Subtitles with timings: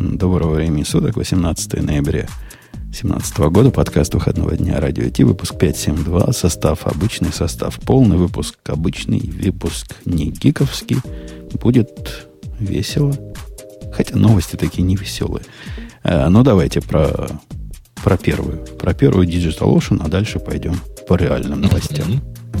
[0.00, 2.28] Доброго времени суток, 18 ноября
[2.72, 9.18] 2017 года, подкаст выходного дня Радио Ти, выпуск 572, состав обычный, состав полный, выпуск обычный,
[9.18, 10.98] выпуск не гиковский.
[11.60, 12.28] Будет
[12.60, 13.12] весело,
[13.92, 15.44] хотя новости такие не веселые.
[16.04, 17.28] А, ну, давайте про,
[18.04, 18.64] про первую.
[18.78, 20.76] Про первую Digital Ocean, а дальше пойдем
[21.08, 22.08] по реальным новостям.
[22.08, 22.37] Mm-hmm.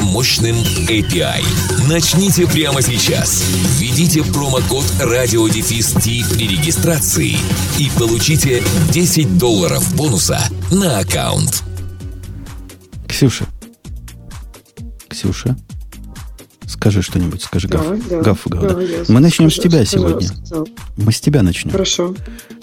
[0.00, 0.56] мощным
[0.88, 1.44] API.
[1.88, 3.44] Начните прямо сейчас.
[3.78, 7.36] Введите промокод RadioDefist при регистрации
[7.78, 11.62] и получите 10 долларов бонуса на аккаунт.
[13.08, 13.46] Ксюша.
[15.08, 15.56] Ксюша.
[16.66, 18.08] Скажи что-нибудь, скажи да, Гав.
[18.08, 18.84] Да, Гав, Гав, да, да.
[19.08, 20.28] Мы начнем скажу, с тебя сегодня.
[20.28, 20.68] Сказал.
[20.96, 21.72] Мы с тебя начнем.
[21.72, 22.14] Хорошо.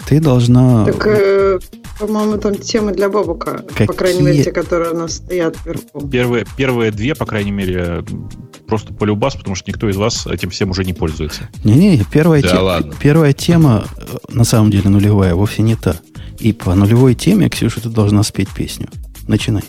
[0.06, 0.86] Ты должна...
[0.86, 1.58] Так, э,
[1.98, 3.64] по-моему, там темы для Бобука.
[3.68, 3.86] Какие?
[3.86, 6.06] По крайней мере, те, которые у нас стоят вверху.
[6.08, 8.04] Первые, первые две, по крайней мере,
[8.66, 11.48] просто полюбас, потому что никто из вас этим всем уже не пользуется.
[11.64, 12.94] Не-не, первая, Да те- ладно.
[13.00, 13.86] первая тема,
[14.28, 15.96] на самом деле, нулевая, вовсе не та.
[16.38, 18.88] И по нулевой теме, Ксюша, ты должна спеть песню.
[19.26, 19.64] Начинай.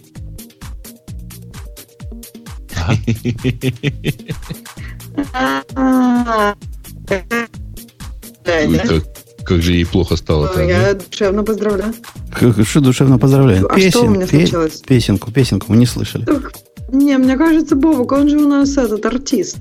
[8.45, 9.03] Ой,
[9.50, 11.94] как, же ей плохо стало Я душевно поздравляю.
[12.33, 13.67] Как- Что душевно поздравляю.
[13.69, 14.81] А что у меня случилось?
[14.88, 16.23] Песенку, песенку, мы не слышали.
[16.25, 16.53] Так,
[16.91, 19.58] не, мне кажется, Бобук, он же у нас этот артист.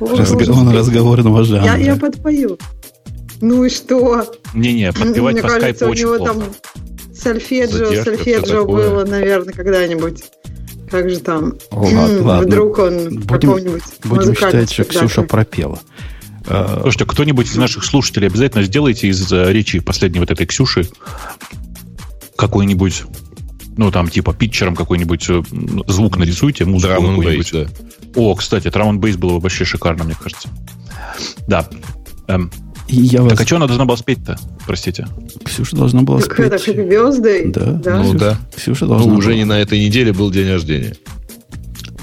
[0.00, 1.64] Он Разго- должен он разговорного жанра.
[1.64, 2.58] Я, я подпою.
[3.40, 4.24] Ну и что?
[4.54, 6.32] Не-не, подпевать Мне по кажется, скайпу у него плохо.
[6.34, 6.42] там
[7.14, 10.22] сольфеджио, Задержка, сольфеджио было, наверное, когда-нибудь.
[10.90, 11.54] Как же там?
[11.70, 12.46] О, лад- М, ладно.
[12.46, 14.84] Вдруг он Будем- какого-нибудь Будем считать, что.
[14.84, 15.78] Ксюша пропела.
[16.46, 20.86] А, Слушайте, кто-нибудь из наших слушателей обязательно сделайте из э, речи последней вот этой Ксюши
[22.36, 23.04] какой-нибудь,
[23.76, 25.42] ну, там, типа, питчером какой-нибудь э,
[25.86, 27.52] звук нарисуйте, музыку Drum какую-нибудь.
[27.52, 27.68] bass,
[28.14, 28.20] да.
[28.20, 30.48] О, кстати, Drum Bass было бы вообще шикарно, мне кажется.
[31.46, 31.68] Да.
[32.28, 32.50] Эм,
[32.88, 33.32] я вас...
[33.32, 34.38] так а что она должна была спеть-то?
[34.66, 35.06] Простите.
[35.44, 36.76] Ксюша должна была Так это, спеть...
[36.76, 37.50] Happy Birthday.
[37.80, 37.96] Да.
[38.02, 38.38] Ну Ксюша- да.
[38.56, 39.36] Ксюша Ну, должна уже была.
[39.36, 40.94] не на этой неделе был день рождения.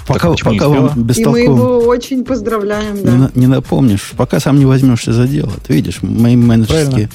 [0.10, 1.36] Пока, Так пока вам спела?
[1.36, 3.12] И мы его очень поздравляем, да.
[3.12, 5.54] не, не напомнишь, пока сам не возьмешься за дело.
[5.66, 7.10] Ты видишь, мои менеджерские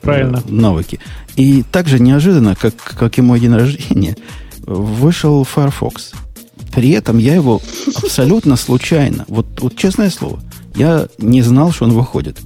[0.00, 0.42] Правильно.
[0.44, 0.98] э, навыки.
[1.36, 4.16] И также неожиданно, как, как и мой день рождения,
[4.66, 6.12] вышел Firefox.
[6.74, 7.60] При этом я его
[8.02, 10.40] абсолютно случайно, вот, вот честное слово,
[10.74, 12.38] я не знал, что он выходит.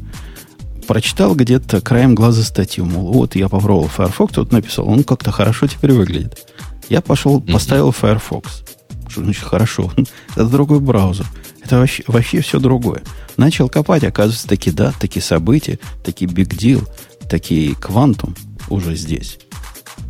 [0.86, 5.66] Прочитал где-то краем глаза статью, мол, вот я попробовал Firefox, тут написал, он как-то хорошо
[5.68, 6.46] теперь выглядит.
[6.88, 8.62] Я пошел, поставил Firefox.
[9.08, 9.92] Что значит хорошо?
[10.36, 11.26] Это другой браузер.
[11.62, 13.02] Это вообще, вообще все другое.
[13.36, 16.86] Начал копать, оказывается, таки да, такие события, такие big deal,
[17.28, 18.34] такие квантум
[18.68, 19.38] уже здесь.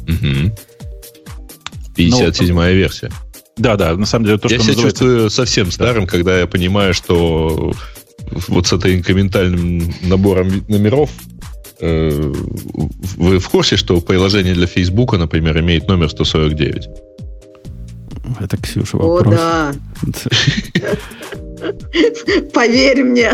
[0.06, 0.52] Мгм.
[1.96, 3.10] 57-я версия.
[3.56, 5.04] Да, да, на самом деле то, я что себя называется...
[5.04, 7.72] чувствую совсем старым, когда я понимаю, что
[8.48, 11.10] вот с этой инкрементальным набором номеров
[11.80, 12.32] э,
[13.16, 16.88] вы в курсе, что приложение для Фейсбука, например, имеет номер 149?
[18.40, 19.34] Это Ксюша О, вопрос.
[19.34, 19.74] да.
[22.52, 23.32] Поверь мне,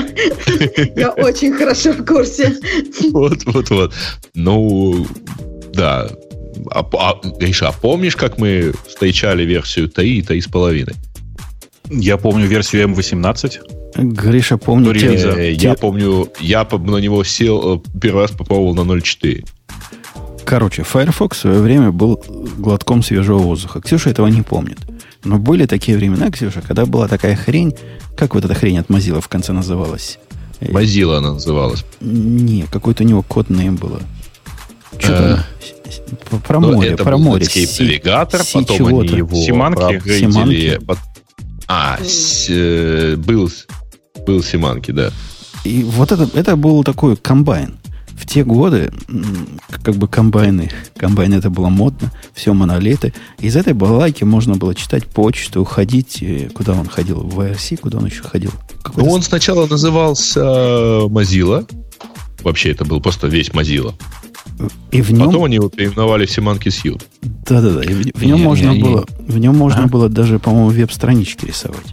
[0.97, 2.55] я очень хорошо в курсе.
[3.11, 3.95] Вот, вот, вот.
[4.35, 5.07] Ну,
[5.73, 6.09] да.
[6.71, 10.95] А, а, Гриша, а помнишь, как мы встречали версию ТАИ и ТАИ с половиной?
[11.91, 13.61] Я помню версию М18.
[14.93, 15.29] Гриша.
[15.31, 19.45] Э, те- Я помню, я на него сел, э, первый раз попробовал на 0.4.
[20.45, 22.23] короче, Firefox в свое время был
[22.59, 23.81] глотком свежего воздуха.
[23.81, 24.79] Ксюша этого не помнит.
[25.25, 27.75] Но были такие времена, Ксюша, когда была такая хрень,
[28.17, 30.19] как вот эта хрень от Mozilla в конце называлась?
[30.61, 31.85] Э, Mozilla она называлась.
[32.01, 34.01] Не, какой-то у него код name было.
[34.99, 35.45] Что-то
[35.89, 37.45] с- про- Но море, Ну, это про был море.
[37.45, 38.01] Си- си
[38.61, 39.09] потом чего-то.
[39.09, 40.03] они его Симанки?
[40.19, 40.81] Симанки.
[41.69, 43.51] А, с- э, был,
[44.27, 45.11] был Симанки, да.
[45.65, 47.79] И вот это, это был такой комбайн.
[48.23, 48.93] В те годы,
[49.83, 53.13] как бы комбайны, комбайны это было модно, все монолиты.
[53.41, 57.99] Из этой балалайки можно было читать почту, ходить, э, куда он ходил, в IRC, куда
[57.99, 58.53] он еще ходил.
[58.85, 61.69] Какой-то Ну, он сначала назывался Mozilla.
[62.45, 63.93] Вообще, это был просто весь Mozilla.
[64.93, 66.99] И в нем, Потом они его переименовали в Симанки Сью.
[67.23, 68.83] да-да-да, и в, в нем Не, можно не, не.
[68.85, 69.89] было, в нем можно Ага.
[69.91, 71.93] было даже, по-моему, веб-странички рисовать.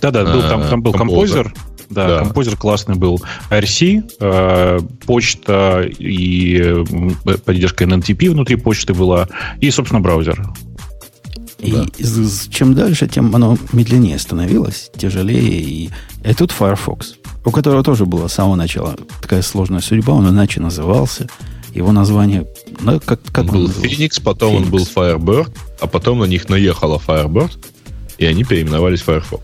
[0.00, 1.44] Да-да, был, там, А, там был композер.
[1.44, 1.54] композер,
[1.92, 2.18] Да, Да.
[2.20, 3.22] композер классный был.
[3.50, 6.84] IRC, э, почта и э,
[7.44, 9.28] поддержка NNTP внутри почты была,
[9.60, 10.42] и, собственно, браузер.
[11.58, 11.86] И Да.
[12.50, 15.60] чем дальше, тем оно медленнее становилось, тяжелее.
[15.60, 15.90] И,
[16.24, 20.60] и тут Firefox, у которого тоже была с самого начала такая сложная судьба, он иначе
[20.60, 21.28] назывался.
[21.72, 22.46] Его название,
[22.80, 23.88] ну, как, как Он он был назывался?
[23.94, 25.18] Phoenix, потом он был Phoenix.
[25.18, 27.52] Firebird, а потом на них наехала Firebird,
[28.18, 29.42] и они переименовались Firefox.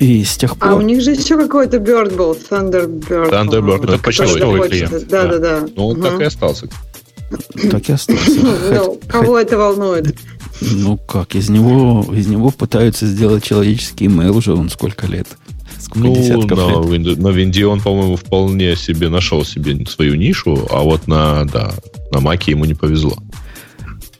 [0.00, 0.78] И с тех А пор...
[0.78, 3.30] у них же еще какой-то Bird был, Thunderbird.
[3.30, 5.08] Thunderbird, это почтовый клиент.
[5.08, 5.66] Да, да, да.
[5.76, 6.68] Ну, он так и остался.
[7.70, 8.30] Так и остался.
[8.40, 10.16] Ну, Хоть- кого это волнует?
[10.62, 15.26] Ну как, из него, из него пытаются сделать человеческий имейл уже он сколько лет?
[15.78, 17.18] Сколько Ну, десятков на, лет?
[17.18, 21.72] На винде он, по-моему, вполне себе нашел себе свою нишу, а вот на, да,
[22.12, 23.16] на Маке ему не повезло.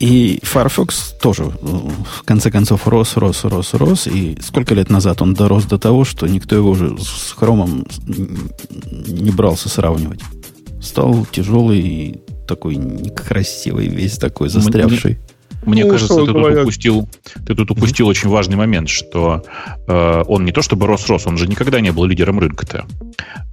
[0.00, 4.06] И Firefox тоже, ну, в конце концов, рос, рос, рос, рос.
[4.06, 9.31] И сколько лет назад он дорос до того, что никто его уже с хромом не
[9.31, 10.20] брался сравнивать.
[10.81, 15.19] Стал тяжелый и такой некрасивый, весь такой застрявший.
[15.67, 17.08] Мне Ну, кажется, ты тут, упустил,
[17.46, 19.44] ты тут упустил очень важный момент, что
[19.87, 22.87] э, он не то чтобы рос-рос, он же никогда не был лидером рынка-то.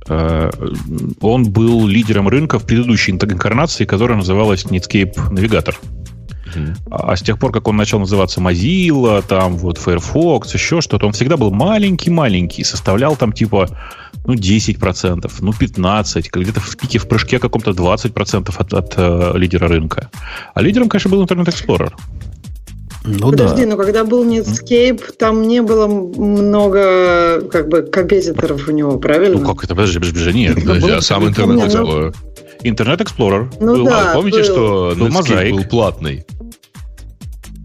[0.08, 0.50] Э,
[1.20, 5.76] он был лидером рынка в предыдущей инкарнации, которая называлась Netscape Navigator.
[6.90, 11.14] А с тех пор, как он начал называться Mozilla, там вот Firefox, еще что-то, он
[11.14, 13.70] всегда был маленький-маленький, составлял там типа
[14.26, 19.68] ну 10%, ну 15%, где-то в пике в прыжке каком-то 20% от, от э, лидера
[19.68, 20.10] рынка.
[20.54, 21.94] А лидером, конечно, был Internet Explorer.
[23.08, 23.70] Ну Подожди, да.
[23.70, 29.40] но когда был Netscape, там не было много как бы компетиторов у него, правильно?
[29.40, 29.76] Ну как это?
[29.76, 30.56] Подожди, подожди, подожди, нет.
[30.56, 32.14] Подожди, а сам интернет Explorer?
[32.64, 33.86] Internet Explorer Ну был.
[33.86, 34.12] да.
[34.12, 34.44] А помните, был.
[34.46, 35.52] что Был Netscape Mosaic.
[35.52, 36.26] был платный?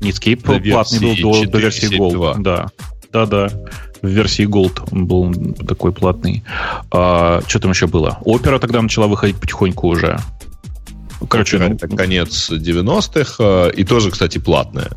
[0.00, 1.99] Netscape До платный был до, до версии 4.7.2.
[2.12, 2.43] Gold.
[2.43, 2.71] Да,
[3.12, 3.49] да, да.
[4.03, 5.33] В версии Gold он был
[5.67, 6.43] такой платный.
[6.91, 8.19] А, что там еще было?
[8.25, 10.19] Опера тогда начала выходить потихоньку уже.
[11.29, 14.91] Короче, ну, это конец 90-х, э, и тоже, кстати, платная.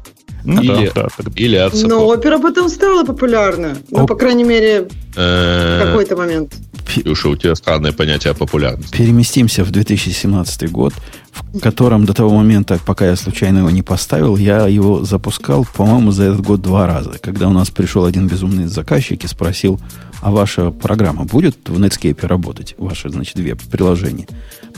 [0.44, 3.78] ну, или- да, да, Или от Но опера потом стала популярна.
[3.92, 4.08] Ну, Оп.
[4.10, 6.56] по крайней мере, в Э, какой-то момент.
[6.86, 8.96] Ксюша, у тебя странное понятие о популярности.
[8.96, 10.94] Переместимся в 2017 год,
[11.32, 16.12] в котором до того момента, пока я случайно его не поставил, я его запускал, по-моему,
[16.12, 17.18] за этот год два раза.
[17.22, 19.80] Когда у нас пришел один безумный заказчик и спросил,
[20.22, 22.76] а ваша программа будет в Netscape работать?
[22.78, 24.28] Ваше, значит, веб-приложение.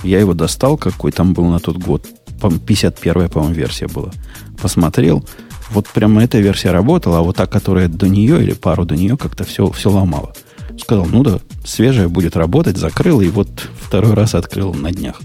[0.03, 2.06] Я его достал, какой там был на тот год.
[2.42, 4.12] По- 51 по-моему, версия была.
[4.62, 5.25] Посмотрел.
[5.71, 9.18] Вот прямо эта версия работала, а вот та, которая до нее или пару до нее,
[9.18, 10.33] как-то все, все ломало.
[10.88, 15.19] Сказал, ну да, свежая будет работать, закрыл, и вот второй раз открыл на днях.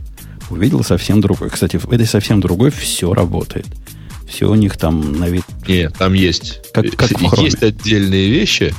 [0.51, 1.51] Увидел совсем другой.
[1.51, 3.67] Кстати, в этой совсем другой все работает.
[4.29, 5.45] Все у них там на вид...
[5.69, 6.63] Нет, там есть.
[6.75, 7.45] Как- как в Chrome.
[7.45, 8.75] есть отдельные вещи,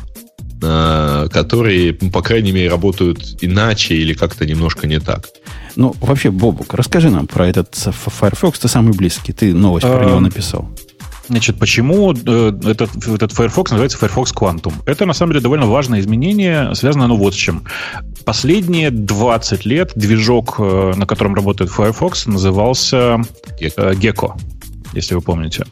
[0.62, 5.30] а, которые, ну, по крайней мере, работают иначе или как-то немножко не так.
[5.78, 8.60] Ну, вообще, Бобук, расскажи нам про этот Firefox.
[8.60, 10.70] Ты самый близкий, ты новость про А, него написал.
[11.28, 14.74] Значит, почему э, этот, этот Firefox называется Firefox Quantum?
[14.86, 17.64] Это, на самом деле, довольно важное изменение, связано оно вот с чем.
[18.26, 23.22] Последние 20 лет движок, э, на котором работает Firefox, назывался
[23.60, 24.34] Gecko.
[24.36, 24.54] э,
[24.94, 25.66] если вы помните.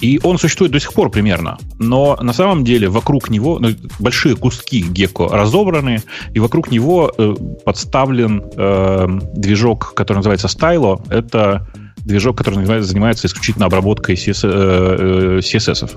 [0.00, 1.58] И он существует до сих пор примерно.
[1.78, 7.34] Но на самом деле вокруг него ну, большие куски Gecko разобраны, и вокруг него э,
[7.64, 11.00] подставлен э, движок, который называется Stylo.
[11.10, 11.66] Это
[12.04, 15.90] движок, который занимается, исключительно обработкой CS, э, э, CSS.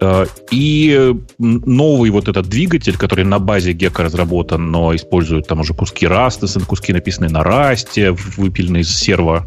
[0.00, 5.74] Э, И новый вот этот двигатель, который на базе Gecko разработан, но использует там уже
[5.74, 9.46] куски Rust, куски написанные на Rust, выпиленные из серва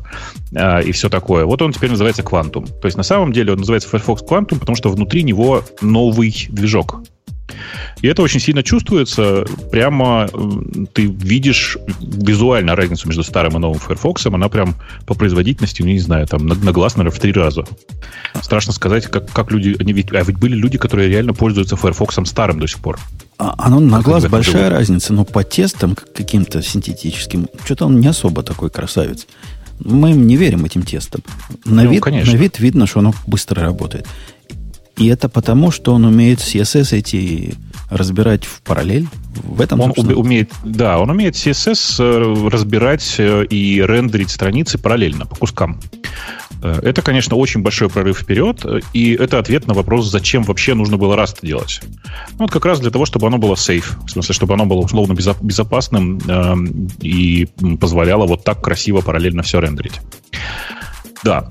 [0.85, 1.45] и все такое.
[1.45, 2.67] Вот он теперь называется Quantum.
[2.79, 7.01] То есть на самом деле он называется Firefox Quantum, потому что внутри него новый движок.
[8.01, 9.45] И это очень сильно чувствуется.
[9.71, 10.27] Прямо
[10.93, 14.25] ты видишь визуально разницу между старым и новым Firefox.
[14.27, 14.75] Она прям
[15.05, 17.63] по производительности, ну, не знаю, там на, на глаз, наверное, в три раза.
[18.41, 19.75] Страшно сказать, как, как люди...
[19.79, 22.99] Они ведь, а ведь были люди, которые реально пользуются Firefox старым до сих пор.
[23.37, 24.77] А, оно на Как глаз большая живут?
[24.79, 29.27] разница, но по тестам каким-то синтетическим, что-то он не особо такой красавец.
[29.79, 31.21] Мы им не верим этим тестам.
[31.65, 32.31] На, Ну, вид, конечно.
[32.31, 34.07] на вид видно, что оно быстро работает.
[34.97, 37.55] И это потому, что он умеет CSS эти
[37.89, 39.07] разбирать в параллель.
[39.43, 44.29] В этом, Он собственно, уме- умеет, да, он умеет CSS э, разбирать э, и рендерить
[44.31, 45.79] страницы параллельно по кускам.
[46.63, 50.73] Э, Это, конечно, очень большой прорыв вперед, э, и это ответ на вопрос, зачем вообще
[50.73, 51.81] нужно было Rust делать.
[52.33, 54.79] Ну, Вот как раз для того, чтобы оно было safe, в смысле, чтобы оно было
[54.79, 57.47] условно безо- безопасным эм, и
[57.81, 59.99] позволяло вот так красиво параллельно все рендерить.
[61.23, 61.47] Да.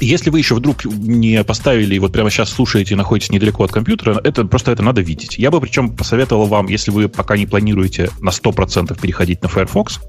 [0.00, 4.20] Если вы еще вдруг не поставили вот прямо сейчас слушаете и находитесь недалеко от компьютера,
[4.24, 5.38] это просто это надо видеть.
[5.38, 10.00] Я бы причем посоветовал вам, если вы пока не планируете на 100% переходить на Firefox,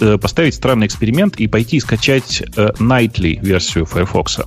[0.00, 4.40] э, поставить странный эксперимент и пойти скачать э, nightly версию Firefox.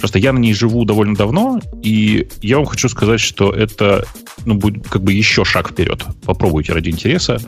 [0.00, 4.06] Просто я на ней живу довольно давно, и я вам хочу сказать, что это
[4.46, 6.04] ну, будет как бы еще шаг вперед.
[6.24, 7.38] Попробуйте ради интереса.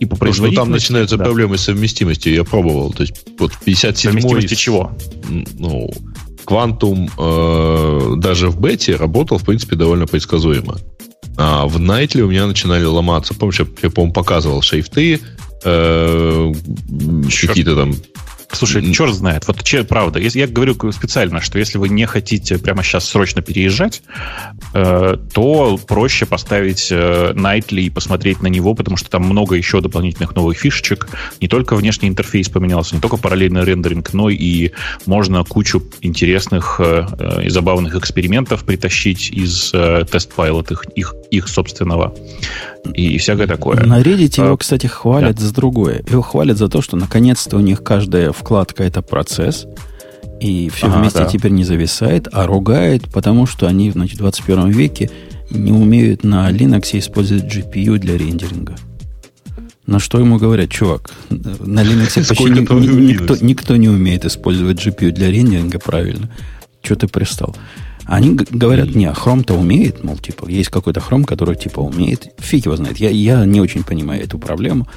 [0.00, 0.58] И по производительности...
[0.58, 1.24] Ну, там начинаются да.
[1.24, 2.30] проблемы совместимости.
[2.30, 2.92] Я пробовал.
[2.94, 4.92] То есть вот 57 Совместимости чего?
[5.28, 5.90] Ну,
[6.46, 10.78] Quantum э, даже в бете работал, в принципе, довольно предсказуемо.
[11.36, 13.34] А в Nightly у меня начинали ломаться.
[13.34, 15.20] Помнишь, я, я по-моему, показывал шрифты,
[15.64, 16.52] э,
[17.46, 17.94] какие-то там
[18.50, 19.46] Слушай, черт знает.
[19.46, 23.42] Вот че, правда, если, я говорю специально, что если вы не хотите прямо сейчас срочно
[23.42, 24.02] переезжать,
[24.74, 29.80] э, то проще поставить э, Nightly и посмотреть на него, потому что там много еще
[29.80, 31.08] дополнительных новых фишечек.
[31.40, 34.70] Не только внешний интерфейс поменялся, не только параллельный рендеринг, но и
[35.04, 41.48] можно кучу интересных э, э и забавных экспериментов притащить из э, тест-пайлот их, их, их
[41.48, 42.14] собственного
[42.94, 43.80] и всякое такое.
[43.84, 45.42] На Reddit его, кстати, хвалят да.
[45.42, 46.02] за другое.
[46.08, 49.66] Его хвалят за то, что наконец-то у них каждая вкладка это процесс,
[50.40, 51.26] и все ага, вместе да.
[51.26, 55.10] теперь не зависает, а ругает, потому что они значит, в 21 веке
[55.50, 58.76] не умеют на Linux использовать GPU для рендеринга.
[59.86, 64.86] На что ему говорят, чувак, на Linux почти ни, ни, никто, никто не умеет использовать
[64.86, 66.30] GPU для рендеринга правильно.
[66.82, 67.56] Что ты пристал?
[68.04, 72.28] Они говорят, не, Chrome-то умеет, мол, типа, есть какой-то Chrome, который, типа, умеет.
[72.38, 72.96] Фиг его знает.
[72.96, 74.88] Я, я не очень понимаю эту проблему.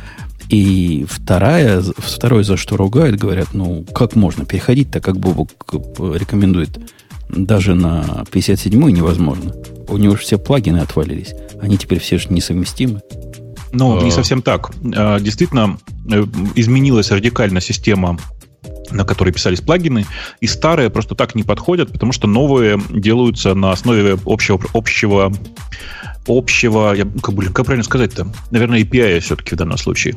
[0.52, 5.50] И вторая, второе, за что ругают, говорят, ну, как можно переходить-то, как Бобок
[5.98, 6.78] рекомендует,
[7.30, 9.54] даже на 57-й невозможно.
[9.88, 11.34] У него же все плагины отвалились.
[11.62, 13.02] Они теперь все же несовместимы.
[13.72, 14.12] Ну, не а.
[14.12, 14.74] совсем так.
[14.94, 15.78] А, действительно,
[16.12, 18.20] э, изменилась радикально система
[18.92, 20.06] на которые писались плагины,
[20.40, 25.34] и старые просто так не подходят, потому что новые делаются на основе общего, общего,
[26.28, 30.16] общего, я, как, как правильно сказать-то, наверное, API все-таки в данном случае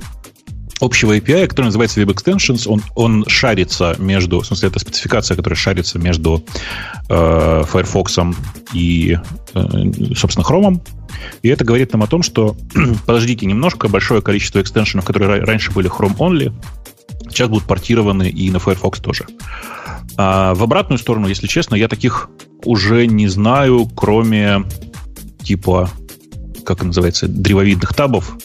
[0.81, 5.57] общего API, который называется Web Extensions, он, он шарится между, в смысле, это спецификация, которая
[5.57, 6.45] шарится между
[7.09, 8.19] э, Firefox
[8.73, 9.19] и,
[9.55, 10.81] э, собственно, Chrome.
[11.43, 12.57] И это говорит нам о том, что
[13.07, 16.53] подождите немножко, большое количество экстеншенов, которые раньше были Chrome only,
[17.35, 19.27] сейчас будут портированы и на Firefox тоже.
[20.17, 22.29] А в обратную сторону, если честно, я таких
[22.65, 24.65] уже не знаю, кроме
[25.43, 25.91] типа,
[26.65, 28.37] как называется, древовидных табов,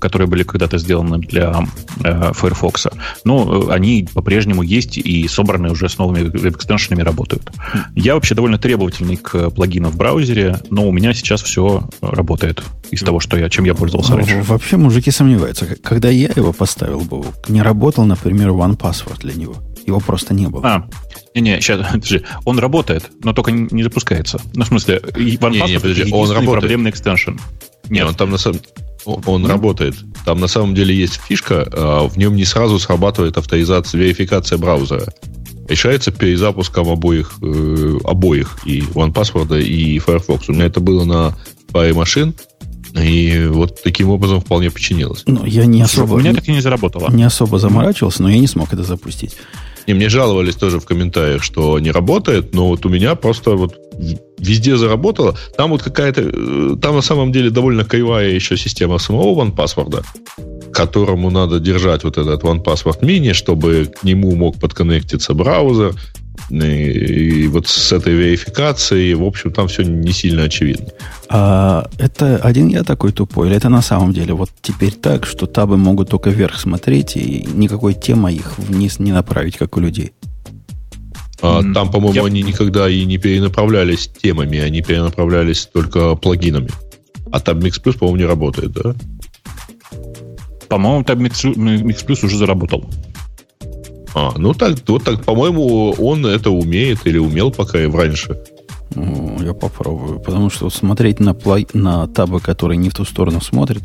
[0.00, 1.64] которые были когда-то сделаны для
[2.02, 2.88] э, Firefox.
[3.24, 7.50] Но э, они по-прежнему есть и собраны уже с новыми веб-экстеншенами работают.
[7.94, 13.02] Я вообще довольно требовательный к плагинам в браузере, но у меня сейчас все работает из
[13.02, 14.42] того, что я, чем я пользовался раньше.
[14.42, 15.66] Вообще мужики сомневаются.
[15.82, 19.56] Когда я его поставил бы, не работал, например, OnePassword для него.
[19.86, 20.66] Его просто не было.
[20.66, 20.88] А,
[21.34, 22.22] не-не, сейчас, подожди.
[22.44, 24.40] Он работает, но только не запускается.
[24.54, 26.60] Ну, в смысле, OnePassword не, не, подожди, он работает.
[26.60, 27.32] проблемный экстеншн.
[27.88, 28.60] Нет, он там на самом
[29.04, 29.94] он mm работает.
[30.24, 35.12] Там на самом деле есть фишка, а в нем не сразу срабатывает авторизация, верификация браузера.
[35.68, 40.48] Решается перезапуском обоих, э, обоих и OnePassword, и Firefox.
[40.48, 41.36] У меня это было на
[41.72, 42.34] паре машин,
[42.94, 45.22] и вот таким образом вполне починилось.
[45.26, 46.14] Ну, я не особо...
[46.14, 47.10] У меня так и не заработало.
[47.10, 49.36] Не особо заморачивался, но я не смог это запустить.
[49.86, 53.76] И мне жаловались тоже в комментариях, что не работает, но вот у меня просто вот
[54.38, 55.36] везде заработало.
[55.56, 56.22] Там вот какая-то...
[56.22, 60.04] Э, там на самом деле довольно кривая еще система самого OnePassword,
[60.72, 65.94] которому надо держать вот этот OnePassword mini, чтобы к нему мог подконнектиться браузер.
[66.50, 70.88] И, и вот с этой верификацией, в общем, там все не сильно очевидно.
[71.28, 75.46] А это один я такой тупой, или это на самом деле вот теперь так, что
[75.46, 80.12] табы могут только вверх смотреть, и никакой темы их вниз не направить, как у людей?
[81.42, 82.24] А, там, по-моему, Я...
[82.24, 86.70] они никогда и не перенаправлялись темами, они перенаправлялись только плагинами.
[87.32, 88.94] А TabMix Plus, по-моему, не работает, да?
[90.68, 92.84] По-моему, TabMix Mix Plus уже заработал.
[94.14, 98.38] А, ну так, вот так, по-моему, он это умеет или умел пока и раньше.
[98.94, 100.18] Ну, я попробую.
[100.20, 103.82] Потому что смотреть на, пла- на табы, которые не в ту сторону смотрят,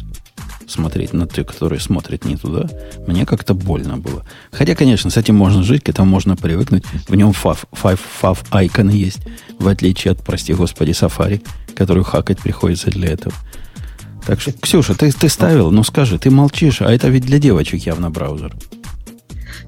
[0.67, 2.67] смотреть на те, которые смотрят не туда,
[3.07, 4.25] мне как-то больно было.
[4.51, 6.83] Хотя, конечно, с этим можно жить, к этому можно привыкнуть.
[7.07, 9.19] В нем фав, фав, фав айкон есть,
[9.59, 11.45] в отличие от, прости господи, Safari,
[11.75, 13.33] которую хакать приходится для этого.
[14.25, 17.85] Так что, Ксюша, ты, ты ставил, ну скажи, ты молчишь, а это ведь для девочек
[17.85, 18.55] явно браузер.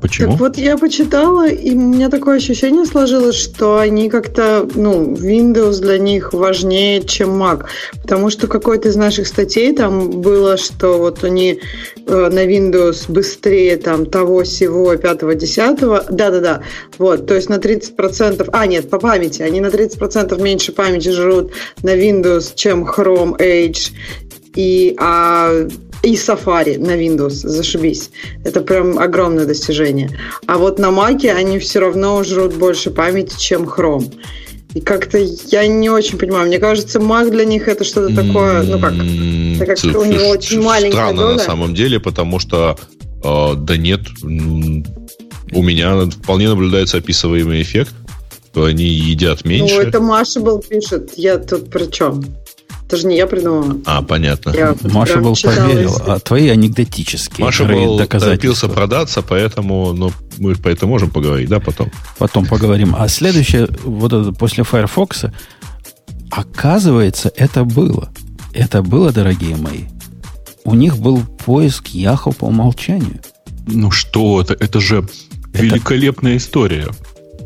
[0.01, 0.31] Почему?
[0.31, 5.81] Так вот, я почитала, и у меня такое ощущение сложилось, что они как-то, ну, Windows
[5.81, 7.65] для них важнее, чем Mac.
[8.01, 11.59] Потому что какой-то из наших статей там было, что вот они
[12.05, 16.05] э, на Windows быстрее там того всего пятого десятого.
[16.09, 16.61] Да-да-да.
[16.97, 21.51] Вот, то есть на 30%, а нет, по памяти, они на 30% меньше памяти жрут
[21.83, 23.91] на Windows, чем Chrome Edge.
[24.55, 25.67] И, а
[26.03, 28.09] и Safari на Windows, зашибись.
[28.43, 30.09] Это прям огромное достижение.
[30.45, 34.13] А вот на Mac они все равно жрут больше памяти, чем Chrome.
[34.73, 36.47] И как-то я не очень понимаю.
[36.47, 38.93] Мне кажется, Mac для них это что-то такое, ну как,
[39.59, 41.33] так как у него очень маленькая Странно доля.
[41.37, 42.77] на самом деле, потому что
[43.23, 47.93] э, да нет, у меня вполне наблюдается описываемый эффект,
[48.51, 49.75] что они едят меньше.
[49.75, 51.11] Ну, это Маша был пишет.
[51.15, 52.23] Я тут при чем?
[52.87, 53.75] Это же не я придумала.
[53.85, 54.51] А, понятно.
[54.51, 58.19] Я Маша был читала поверил, а твои анекдотические Маша был доказательства.
[58.19, 61.91] торопился продаться, поэтому ну, мы по этому можем поговорить, да, потом.
[62.17, 62.95] Потом поговорим.
[62.97, 65.25] А следующее, вот это после Firefox,
[66.31, 68.09] оказывается, это было.
[68.53, 69.83] Это было, дорогие мои.
[70.63, 73.19] У них был поиск Яху по умолчанию.
[73.67, 74.53] Ну что это?
[74.53, 75.05] Это же
[75.51, 76.87] великолепная история.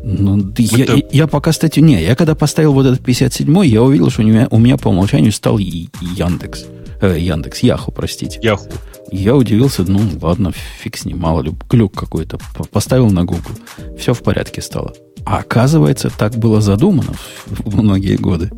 [0.04, 1.84] Ну, д- я, Это- я пока статью...
[1.84, 4.88] Не, я когда поставил вот этот 57-й, я увидел, что у меня, у меня по
[4.88, 6.64] умолчанию стал Яндекс.
[7.00, 8.38] Э, Яндекс, Яху, простите.
[8.42, 8.66] Яху.
[9.10, 12.38] Я удивился, ну ладно, фиг с ним, мало ли, глюк какой-то.
[12.70, 13.50] Поставил на Google.
[13.98, 14.94] Все в порядке стало.
[15.24, 17.12] А оказывается, так было задумано
[17.46, 18.50] в многие годы.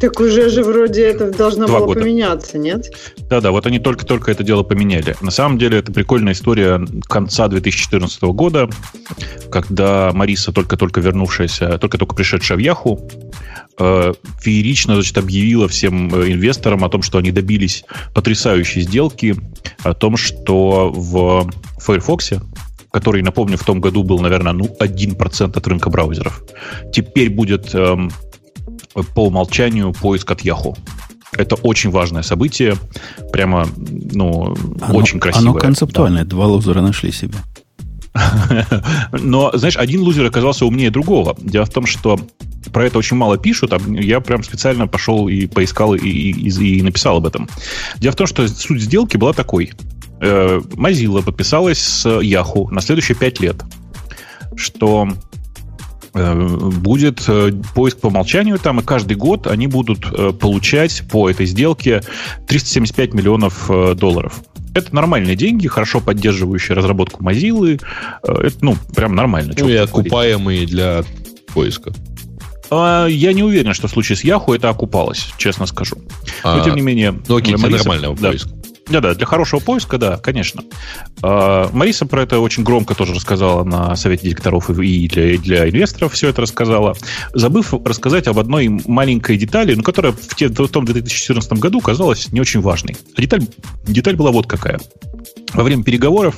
[0.00, 2.00] Так уже же вроде это должно Два было года.
[2.00, 2.90] поменяться, нет?
[3.30, 5.16] Да-да, вот они только-только это дело поменяли.
[5.20, 8.68] На самом деле, это прикольная история конца 2014 года,
[9.50, 13.08] когда Мариса, только-только вернувшаяся, только-только пришедшая в Яху,
[13.78, 17.84] э, феерично значит, объявила всем э, инвесторам о том, что они добились
[18.14, 19.36] потрясающей сделки,
[19.84, 21.48] о том, что в
[21.78, 22.32] Firefox,
[22.90, 26.42] который, напомню, в том году был, наверное, ну, 1% от рынка браузеров,
[26.92, 28.10] теперь будет эм,
[29.14, 30.76] по умолчанию поиск от Yahoo.
[31.32, 32.76] Это очень важное событие,
[33.32, 35.50] прямо, ну, Оно, очень красивое.
[35.50, 36.24] Оно концептуальное.
[36.24, 37.34] Два лузера нашли себе.
[39.12, 41.34] Но, знаешь, один лузер оказался умнее другого.
[41.40, 42.20] Дело в том, что
[42.72, 46.82] про это очень мало пишут, а я прям специально пошел и поискал и, и- и
[46.82, 47.48] написал об этом.
[47.98, 49.72] Дело в том, что суть сделки была такой.
[50.20, 53.56] Э, Mozilla подписалась с Yahoo на следующие пять лет,
[54.56, 55.08] что
[56.14, 61.46] будет э, поиск по умолчанию там, и каждый год они будут э, получать по этой
[61.46, 62.02] сделке
[62.46, 64.40] 375 миллионов э, долларов.
[64.74, 67.80] Это нормальные деньги, хорошо поддерживающие разработку Mozilla.
[68.22, 69.54] Э, Это, ну, прям нормально.
[69.58, 71.04] Ну и окупаемые для
[71.52, 71.92] поиска.
[72.70, 75.96] А, Я не уверен, что в случае с Yahoo это окупалось, честно скажу.
[76.42, 77.14] Но, А, тем не менее...
[77.28, 78.28] Ну окей, для Мариса- нормального да.
[78.30, 78.50] поиска.
[78.88, 80.62] Да-да, для хорошего поиска, да, конечно.
[81.22, 86.12] А, Мариса про это очень громко тоже рассказала на совете директоров и для, для инвесторов
[86.12, 86.94] все это рассказала,
[87.32, 92.60] забыв рассказать об одной маленькой детали, ну, которая в, том 2014 году казалась не очень
[92.60, 92.96] важной.
[93.16, 93.46] А деталь,
[93.86, 94.80] деталь была вот какая.
[95.54, 96.36] Во время переговоров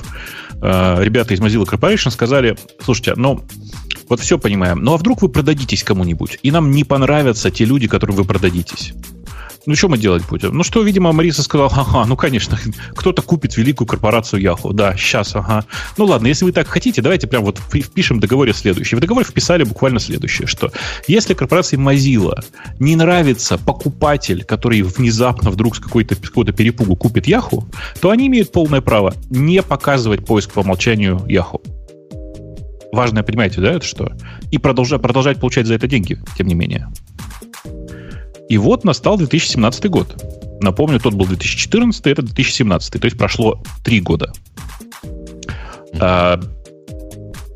[0.61, 3.43] э, ребята из Mozilla Corporation сказали, слушайте, ну,
[4.07, 7.87] вот все понимаем, ну а вдруг вы продадитесь кому-нибудь, и нам не понравятся те люди,
[7.87, 8.93] которым вы продадитесь?
[9.67, 10.55] Ну, что мы делать будем?
[10.55, 12.57] Ну, что, видимо, Мариса сказала, ага, ну, конечно,
[12.95, 14.71] кто-то купит великую корпорацию Яху.
[14.71, 15.65] Да, сейчас, ага.
[15.97, 18.97] Ну, ладно, если вы так хотите, давайте прям вот впи- впишем в договоре следующее.
[18.97, 20.71] В договор вписали буквально следующее, что
[21.05, 22.45] если корпорации Mozilla
[22.79, 27.67] не нравится покупатель, который внезапно вдруг с какой-то с какого-то перепугу купит Яху,
[27.99, 31.61] то они имеют полное право не показывать поиск по умолчанию Яху.
[32.93, 34.13] Важное, понимаете, да, это что?
[34.49, 36.87] И продолжать, продолжать получать за это деньги, тем не менее.
[38.49, 40.23] И вот настал 2017 год.
[40.61, 42.99] Напомню, тот был 2014, это 2017.
[42.99, 44.31] То есть прошло три года.
[45.99, 46.39] А,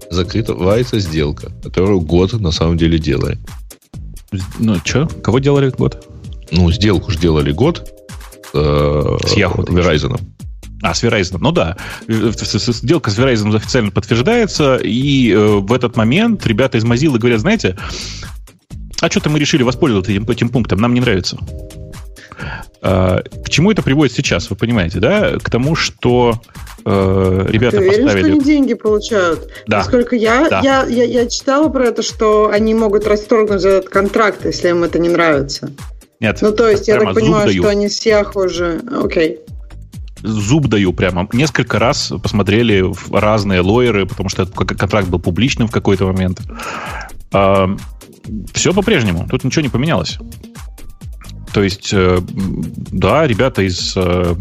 [0.10, 3.40] Закрывается сделка, которую год на самом деле делает.
[4.60, 5.08] ну, что?
[5.08, 6.06] Кого делали год?
[6.52, 7.90] Ну, сделку же делали год
[8.54, 10.20] э, С Yahoo, Verizon.
[10.84, 11.38] А, с Verizon.
[11.40, 11.78] Ну да.
[12.08, 17.42] Э, Сделка с Verizon официально подтверждается, и э, в этот момент ребята из Mozilla говорят,
[17.42, 17.78] знаете,
[19.02, 21.38] а что-то мы решили воспользоваться этим, этим пунктом, нам не нравится.
[22.82, 25.38] А, К чему это приводит сейчас, вы понимаете, да?
[25.38, 26.42] К тому, что
[26.84, 28.24] э, ребята Ты уверен, поставили...
[28.24, 29.50] что они деньги получают?
[29.68, 29.78] Да.
[29.80, 30.62] Насколько я, Да.
[30.64, 34.98] я, я, я читала про это, что они могут расторгнуть этот контракт, если им это
[34.98, 35.72] не нравится.
[36.20, 37.62] Нет, Ну, то есть, я так понимаю, даю.
[37.64, 38.82] что они с Яху уже...
[39.04, 39.40] Окей.
[40.24, 41.28] зуб даю прямо.
[41.34, 46.40] Несколько раз посмотрели разные лоеры, потому что этот контракт был публичным в какой-то момент.
[48.54, 49.28] Все по-прежнему.
[49.30, 50.18] Тут ничего не поменялось.
[51.54, 52.20] То есть, э,
[52.92, 54.36] да, ребята из э,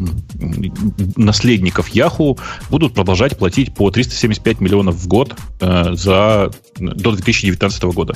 [1.16, 2.38] наследников Yahoo
[2.70, 8.14] будут продолжать платить по 375 миллионов в год э, за, до 2019 года.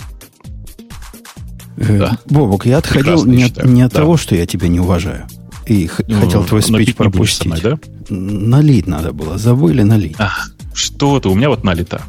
[1.77, 2.19] Да.
[2.27, 4.01] Бобок, я отходил не, от, не от да.
[4.01, 5.27] того, что я тебя не уважаю.
[5.67, 7.47] И ну, хотел твой спич пропустить.
[7.47, 7.79] Мной, да?
[8.11, 9.39] Налить надо было.
[9.39, 10.15] Забыли налить.
[10.19, 12.03] Ах, что ты, у меня вот налито.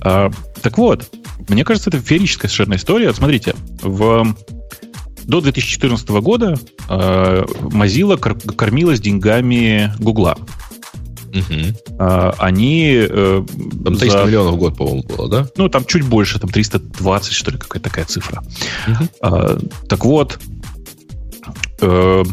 [0.00, 0.30] А,
[0.62, 1.08] так вот,
[1.48, 3.12] мне кажется, это феерическая совершенно история.
[3.12, 4.34] Смотрите, в
[5.24, 6.56] до 2014 года
[6.88, 8.16] э, Mozilla
[8.54, 10.38] кормилась деньгами Гугла.
[11.30, 11.98] Угу.
[12.38, 12.92] Они...
[12.94, 13.44] Э,
[13.84, 14.24] там 300 за...
[14.24, 15.46] миллионов в год, по-моему, было, да?
[15.56, 18.42] Ну, там чуть больше, там 320, что ли, какая-то такая цифра.
[18.86, 19.60] Угу.
[19.88, 20.38] Так вот,
[21.80, 22.24] э,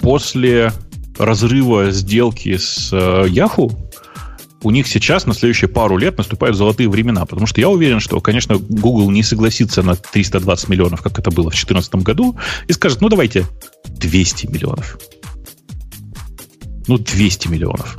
[0.00, 0.72] после
[1.18, 3.72] разрыва сделки с э, Yahoo,
[4.62, 8.20] у них сейчас на следующие пару лет наступают золотые времена, потому что я уверен, что,
[8.20, 12.36] конечно, Google не согласится на 320 миллионов, как это было в 2014 году,
[12.68, 13.46] и скажет, ну давайте
[13.88, 14.98] 200 миллионов.
[16.88, 17.98] Ну, 200 миллионов.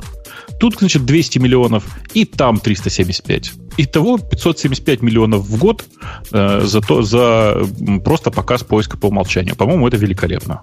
[0.60, 3.52] Тут, значит, 200 миллионов, и там 375.
[3.76, 5.84] Итого 575 миллионов в год
[6.32, 7.66] э, за, то, за
[8.04, 9.56] просто показ поиска по умолчанию.
[9.56, 10.62] По-моему, это великолепно.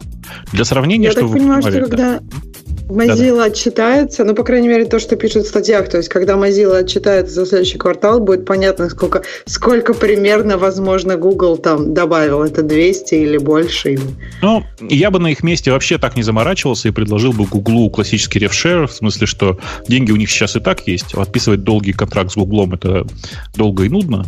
[0.54, 2.20] Для сравнения, Я что так понимаю, что когда...
[2.92, 6.34] Mozilla да, отчитается, ну, по крайней мере, то, что пишут в статьях, то есть, когда
[6.34, 12.44] Mozilla отчитается за следующий квартал, будет понятно, сколько, сколько примерно, возможно, Google там добавил.
[12.44, 13.98] Это 200 или больше?
[14.42, 18.40] Ну, я бы на их месте вообще так не заморачивался и предложил бы Google классический
[18.40, 21.14] рефшер, в смысле, что деньги у них сейчас и так есть.
[21.14, 23.06] Подписывать долгий контракт с Google это
[23.56, 24.26] долго и нудно.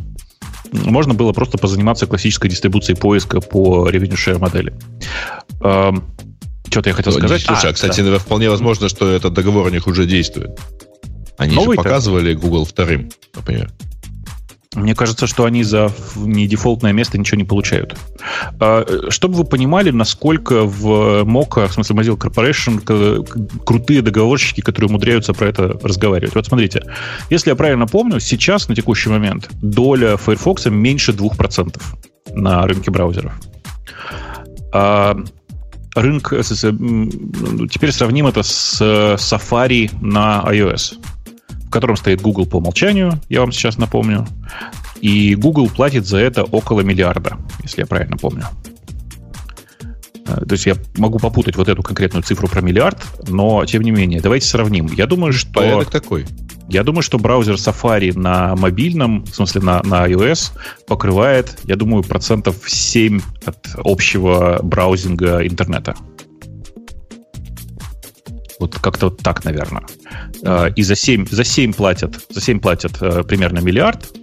[0.71, 4.73] Можно было просто позаниматься классической дистрибуцией поиска по revenue share модели.
[6.67, 7.41] Что-то я хотел сказать.
[7.41, 8.17] Слушай, а, а кстати, да.
[8.19, 10.60] вполне возможно, что этот договор у них уже действует.
[11.38, 13.71] Они Новый же показывали Google вторым, например.
[14.76, 17.95] Мне кажется, что они за не дефолтное место ничего не получают.
[18.60, 25.34] А, чтобы вы понимали, насколько в Mocha, в смысле Mozilla Corporation, крутые договорщики, которые умудряются
[25.34, 26.36] про это разговаривать.
[26.36, 26.84] Вот смотрите,
[27.30, 31.82] если я правильно помню, сейчас, на текущий момент, доля Firefox меньше 2%
[32.34, 33.34] на рынке браузеров.
[35.95, 40.95] Рынок, э, ну, теперь сравним это с Safari на iOS,
[41.67, 44.27] в котором стоит Google по умолчанию, я вам сейчас напомню.
[45.01, 48.45] И Google платит за это около миллиарда, если я правильно помню.
[50.25, 53.91] Э, то есть я могу попутать вот эту конкретную цифру про миллиард, но тем не
[53.91, 54.88] менее, давайте сравним.
[54.88, 55.53] Я думаю, что...
[55.53, 56.25] Порядок такой.
[56.69, 60.52] Я думаю, что браузер Safari на мобильном, в смысле на, на iOS,
[60.88, 65.95] покрывает, я думаю, процентов 7 от общего браузинга интернета.
[68.60, 69.84] Вот как-то вот так, наверное.
[70.41, 70.73] Mm-hmm.
[70.76, 74.15] И за 7, за 7 платят, за 7 платят э, примерно миллиард,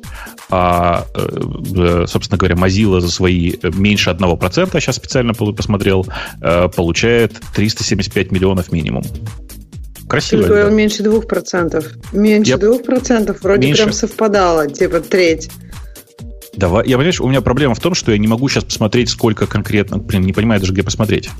[0.49, 6.07] а, э, собственно говоря, Mozilla за свои меньше 1%, сейчас специально посмотрел,
[6.41, 9.05] получает 375 миллионов минимум.
[10.11, 10.43] Красиво.
[10.43, 11.87] Ты говорил меньше двух процентов.
[12.13, 13.83] Меньше двух процентов вроде меньше.
[13.85, 15.49] прям совпадало, типа треть.
[16.53, 19.47] Давай, я понимаешь, у меня проблема в том, что я не могу сейчас посмотреть, сколько
[19.47, 21.31] конкретно, блин, не понимаю даже, где посмотреть.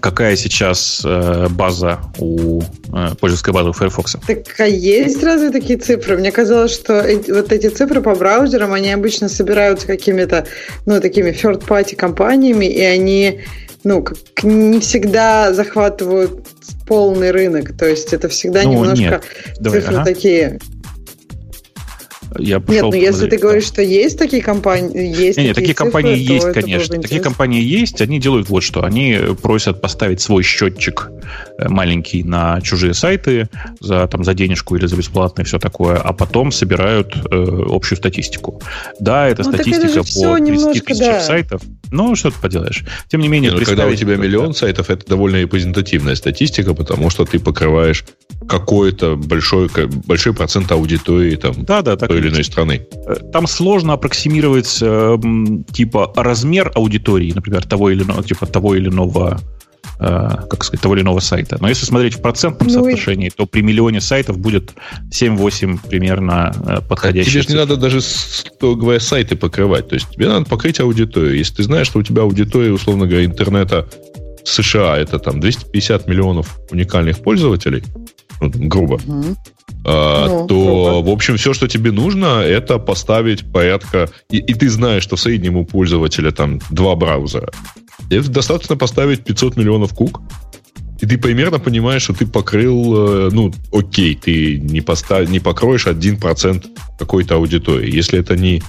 [0.00, 4.16] Какая сейчас э, база у э, пользовательской базы у Firefox?
[4.26, 6.16] Так а есть разве такие цифры?
[6.16, 10.46] Мне казалось, что эти, вот эти цифры по браузерам, они обычно собираются какими-то,
[10.86, 13.40] ну, такими third-party компаниями, и они
[13.84, 16.46] ну, как не всегда захватывают
[16.86, 17.76] полный рынок.
[17.76, 19.24] То есть это всегда ну, немножко нет.
[19.58, 20.04] Давай, цифры ага.
[20.04, 20.58] такие.
[22.38, 26.14] Я нет, ну если ты говоришь, что есть такие компании, есть нет, такие, такие компании
[26.14, 27.02] цифры, есть, конечно.
[27.02, 28.00] Такие компании есть.
[28.00, 31.10] Они делают вот что: они просят поставить свой счетчик
[31.58, 33.48] э, маленький на чужие сайты
[33.80, 37.98] за там за денежку или за бесплатно и все такое, а потом собирают э, общую
[37.98, 38.60] статистику.
[39.00, 41.20] Да, это ну, статистика это по 30 тысячам да.
[41.20, 41.62] сайтов.
[41.90, 42.84] Ну, что ты поделаешь.
[43.08, 47.10] Тем не менее, не, ну, когда у тебя миллион сайтов, это довольно репрезентативная статистика, потому
[47.10, 48.04] что ты покрываешь
[48.48, 49.68] какой-то большой,
[50.06, 52.86] большой процент аудитории там, да, да, так или иной страны.
[53.06, 55.18] Э, там сложно аппроксимировать э,
[55.72, 59.40] типа размер аудитории, например, того или иного, типа того или иного
[59.98, 61.58] Э, как сказать, того или иного сайта.
[61.60, 64.72] Но если смотреть в процентном ну, соотношении, то при миллионе сайтов будет
[65.10, 67.32] 7-8 примерно подходящих.
[67.32, 69.88] Тебе же не надо даже, что говоря, сайты покрывать.
[69.88, 71.36] То есть тебе надо покрыть аудиторию.
[71.36, 73.88] Если ты знаешь, что у тебя аудитория, условно говоря, интернета
[74.44, 77.84] США это там 250 миллионов уникальных пользователей,
[78.42, 79.36] ну, грубо, mm
[79.84, 81.08] а, ну, то, грубо.
[81.08, 84.10] в общем, все, что тебе нужно, это поставить порядка...
[84.30, 87.50] И, и ты знаешь, что среднему у пользователя там два браузера.
[88.08, 90.20] Тебе достаточно поставить 500 миллионов кук,
[91.02, 95.86] и ты примерно понимаешь, что ты покрыл, э, ну, окей, ты не, постав, не покроешь
[95.86, 96.64] 1%
[96.96, 97.92] какой-то аудитории.
[97.92, 98.62] Если это не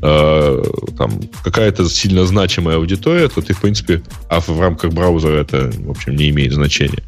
[0.00, 0.62] э,
[0.96, 5.90] там какая-то сильно значимая аудитория, то ты, в принципе, а в рамках браузера это, в
[5.90, 7.02] общем, не имеет значения,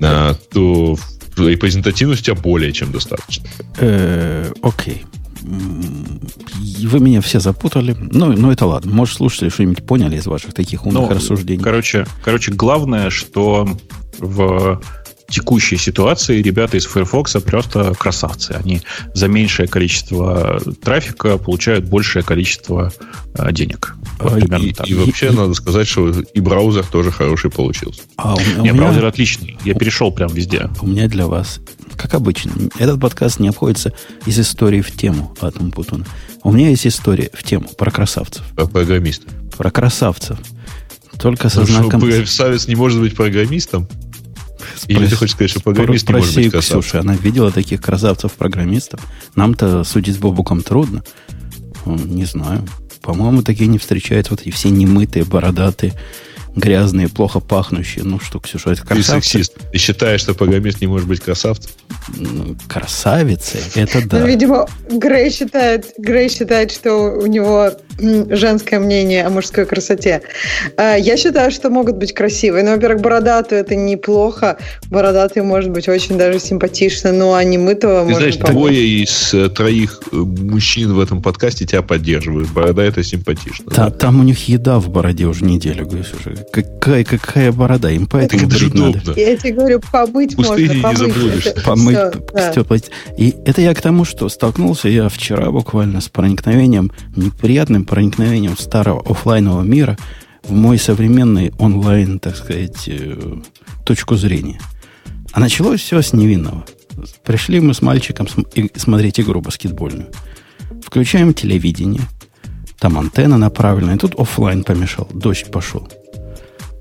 [0.00, 0.96] а, то
[1.38, 3.46] репрезентативность у тебя более чем достаточно.
[3.78, 5.04] Э, окей.
[5.42, 7.96] Вы меня все запутали.
[7.98, 8.92] Ну, ну это ладно.
[8.92, 11.62] Может, слушатели что-нибудь поняли из ваших таких умных Ну, рассуждений.
[11.62, 13.68] Короче, короче, главное, что
[14.18, 14.80] в
[15.28, 18.52] текущей ситуации ребята из Firefox просто красавцы.
[18.52, 18.82] Они
[19.14, 22.92] за меньшее количество трафика получают большее количество
[23.34, 23.94] э, денег.
[24.18, 24.88] Вот А, примерно И, так.
[24.88, 28.02] и вообще надо сказать, что и браузер тоже хороший получился.
[28.16, 29.58] А у, у Не, меня, браузер отличный.
[29.64, 30.70] Я перешел прям везде.
[30.80, 31.60] у меня для вас,
[31.96, 33.92] как обычно, этот подкаст не обходится
[34.26, 36.04] из истории в тему Атом Путуна.
[36.42, 38.44] У меня есть история в тему про красавцев.
[38.54, 39.26] Про программиста.
[39.56, 40.38] Про красавцев.
[41.18, 42.00] Только со Ну, что, знаком...
[42.00, 43.88] красавец не может быть программистом?
[44.88, 46.80] Или Спроси- ты хочешь сказать, что программист не может Спроси быть красавцем?
[46.80, 49.00] Ксюша, она видела таких красавцев-программистов.
[49.34, 51.02] Нам-то судить с Бобуком трудно.
[51.84, 52.66] Не знаю.
[53.02, 54.32] По-моему, такие не встречаются.
[54.32, 55.94] Вот и все немытые, бородатые,
[56.56, 58.02] грязные, плохо пахнущие.
[58.04, 59.28] Ну что, Ксюша, это Ты красавцы?
[59.28, 59.54] сексист.
[59.72, 61.70] Ты считаешь, что программист не может быть красавцем?
[62.16, 64.26] Ну, красавицы, это Ну, да.
[64.26, 70.22] видимо, Грей считает, Грей считает, что у него женское мнение о мужской красоте.
[70.76, 72.62] А, Я считаю, что могут быть красивые.
[72.64, 74.58] Ну, во-первых, бородатые это неплохо.
[74.90, 78.52] Бородатый может быть очень даже симпатично, но а не мытого Ты можно знаешь, понять.
[78.52, 82.50] двое из э, троих э, мужчин в этом подкасте тебя поддерживают.
[82.50, 83.70] Борода это симпатично.
[83.70, 88.06] Та- там у них еда в бороде уже неделю, говорю, слушай, какая, какая борода, им
[88.06, 89.12] поэтому Это брить надо.
[89.18, 90.98] Я тебе говорю, помыть Пустыни можно, не помыть.
[90.98, 91.48] заблудишься.
[91.50, 93.14] Это помыть, всё, п- да.
[93.16, 99.00] И это я к тому, что столкнулся я вчера буквально с проникновением, неприятным проникновением старого
[99.00, 99.96] оффлайнового мира
[100.42, 103.40] в мой современный онлайн, так сказать, э,
[103.84, 104.60] точку зрения.
[105.32, 106.64] А началось все с невинного.
[107.24, 108.26] Пришли мы с мальчиком
[108.76, 110.08] смотреть игру баскетбольную.
[110.82, 112.02] Включаем телевидение.
[112.78, 113.96] Там антенна направленная.
[113.96, 115.08] И тут оффлайн помешал.
[115.12, 115.88] Дождь пошел.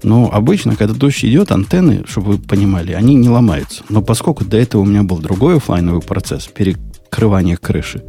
[0.04, 3.84] Ну, обычно, когда дождь идет, антенны, чтобы вы понимали, они не ломаются.
[3.90, 8.04] Но поскольку до этого у меня был другой оффлайновый процесс, перекрывание крыши,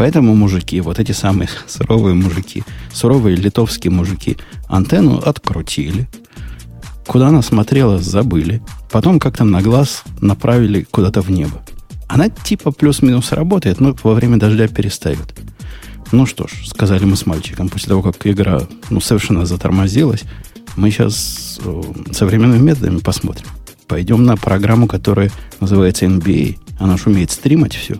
[0.00, 6.08] поэтому мужики, вот эти самые суровые мужики, суровые литовские мужики, антенну открутили.
[7.06, 8.62] Куда она смотрела, забыли.
[8.90, 11.62] Потом как-то на глаз направили куда-то в небо.
[12.08, 15.38] Она типа плюс-минус работает, но во время дождя перестает.
[16.12, 20.22] Ну что ж, сказали мы с мальчиком, после того, как игра ну, совершенно затормозилась,
[20.76, 21.82] мы сейчас э,
[22.12, 23.48] современными методами посмотрим.
[23.86, 26.56] Пойдем на программу, которая называется NBA.
[26.78, 27.96] Она же умеет стримать все.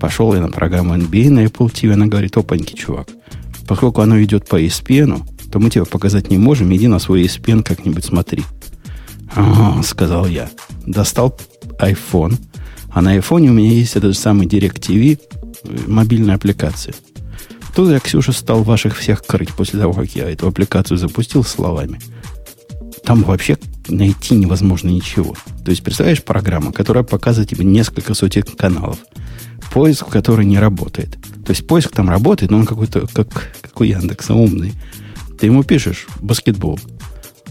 [0.00, 1.92] Пошел я на программу NBA на Apple TV.
[1.92, 3.08] Она говорит, опаньки, чувак.
[3.68, 6.74] Поскольку оно идет по ESPN, то мы тебе показать не можем.
[6.74, 8.42] Иди на свой ESPN как-нибудь смотри.
[9.34, 10.48] «Ага», сказал я.
[10.86, 11.38] Достал
[11.78, 12.38] iPhone.
[12.90, 15.18] А на iPhone у меня есть этот же самый DirecTV,
[15.64, 16.94] э, мобильная аппликация.
[17.76, 22.00] Тут я, Ксюша, стал ваших всех крыть после того, как я эту аппликацию запустил словами.
[23.04, 23.58] Там вообще
[23.88, 25.36] найти невозможно ничего.
[25.64, 28.98] То есть, представляешь, программа, которая показывает тебе несколько сотен каналов.
[29.70, 31.18] Поиск, который не работает.
[31.44, 34.74] То есть, поиск там работает, но он какой-то, как, как у Яндекса, умный.
[35.38, 36.78] Ты ему пишешь баскетбол.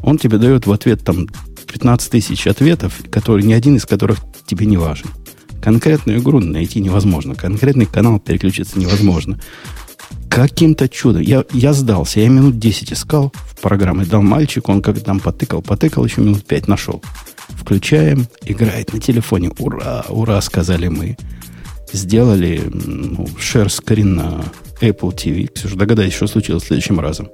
[0.04, 1.28] Он тебе дает в ответ там
[1.72, 5.08] 15 тысяч ответов, которые, ни один из которых тебе не важен.
[5.62, 7.36] Конкретную игру найти невозможно.
[7.36, 9.40] Конкретный канал переключиться невозможно.
[10.30, 11.22] Каким-то чудом.
[11.22, 12.20] Я, я сдался.
[12.20, 14.06] Я минут 10 искал в программе.
[14.06, 17.02] Дал мальчику, он как там потыкал, потыкал, еще минут 5 нашел.
[17.50, 19.52] Включаем, играет на телефоне.
[19.60, 21.18] Ура, ура, сказали мы.
[21.92, 24.44] Сделали ну, share скрин на
[24.82, 25.52] Apple TV.
[25.52, 27.30] Ксюша, догадайся, что случилось следующим разом.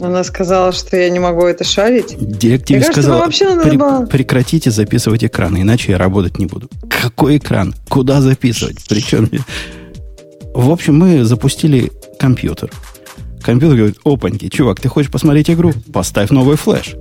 [0.00, 2.16] Она сказала, что я не могу это шарить.
[2.18, 6.46] Директиве Мне кажется, сказал, вообще надо «Пре- было- прекратите записывать экраны, иначе я работать не
[6.46, 6.68] буду.
[6.88, 7.74] Какой экран?
[7.88, 8.78] Куда записывать?
[8.88, 9.30] Причем...
[10.54, 12.70] В общем, мы запустили компьютер.
[13.42, 15.72] Компьютер говорит, опаньки, чувак, ты хочешь посмотреть игру?
[15.92, 16.94] Поставь новый флеш.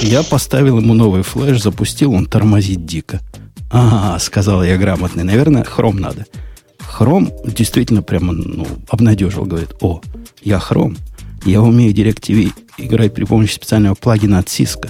[0.00, 3.20] Я поставил ему новый флеш, запустил, он тормозит дико.
[3.70, 6.26] Ага, сказал я грамотный, наверное, хром надо.
[6.78, 10.00] Хром действительно прямо ну, обнадежил, говорит, о,
[10.42, 10.96] я хром,
[11.44, 14.88] я умею DirecTV играть при помощи специального плагина от Cisco.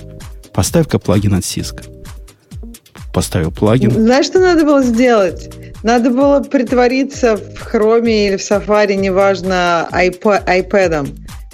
[0.53, 1.85] Поставь-ка плагин от Cisco.
[3.12, 3.91] Поставил плагин.
[3.91, 5.51] Знаешь, что надо было сделать?
[5.83, 11.09] Надо было притвориться в хроме или в сафари, неважно, iPa- iPad.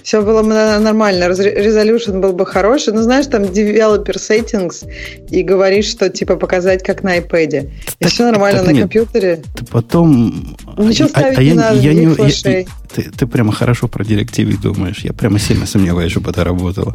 [0.04, 0.48] Все было бы
[0.80, 2.92] нормально, резолюшн был бы хороший.
[2.92, 4.86] Ну, знаешь, там developer settings
[5.30, 7.70] и говоришь, что типа показать как на iPad.
[8.00, 8.80] И все нормально так на нет.
[8.82, 9.42] компьютере.
[9.56, 10.56] Ты потом...
[10.76, 12.64] Ничего А- а ставить не я- надо, я никаких я-
[12.94, 14.98] ты, ты прямо хорошо про DirecTV думаешь.
[14.98, 16.94] Я прямо сильно сомневаюсь, чтобы это работало.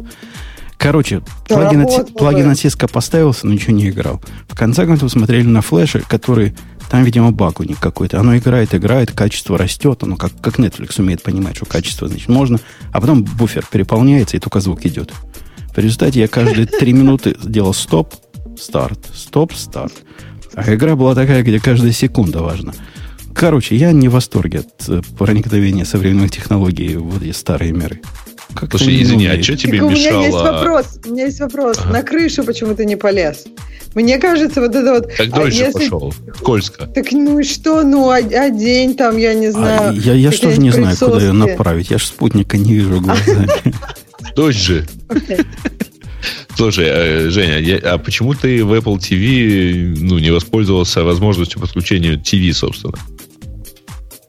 [0.80, 4.18] Короче, плагин, от, плагин от Cisco поставился, но ничего не играл.
[4.48, 6.54] В конце концов смотрели на флеше, который...
[6.90, 8.18] Там, видимо, баг у них какой-то.
[8.18, 10.02] Оно играет, играет, качество растет.
[10.02, 12.58] Оно как, как Netflix умеет понимать, что качество, значит, можно.
[12.92, 15.12] А потом буфер переполняется, и только звук идет.
[15.72, 18.14] В результате я каждые три минуты делал стоп,
[18.58, 19.92] старт, стоп, старт.
[20.54, 22.72] А игра была такая, где каждая секунда важна.
[23.34, 28.00] Короче, я не в восторге от э, проникновения современных технологий в вот эти старые миры.
[28.54, 30.52] Как-то Слушай, извини, а что тебе Так у меня есть мешало...
[30.52, 30.86] вопрос.
[31.06, 31.78] У меня есть вопрос.
[31.80, 31.92] Ага.
[31.92, 33.44] На крышу почему ты не полез?
[33.94, 35.08] Мне кажется, вот это вот...
[35.16, 36.14] Так а дольше если- пошел.
[36.36, 36.86] Скользко.
[36.86, 37.82] Так ну и что?
[37.82, 40.00] Ну, од- одень там, я не А знаю.
[40.00, 41.90] я, я что же не знаю, куда ее направить.
[41.90, 43.48] Я же спутника не вижу глазами.
[44.36, 44.86] Дождь же.
[46.56, 52.14] Слушай, э, Женя, я- а почему ты в Apple TV ну, не воспользовался возможностью подключения
[52.16, 52.94] TV, собственно?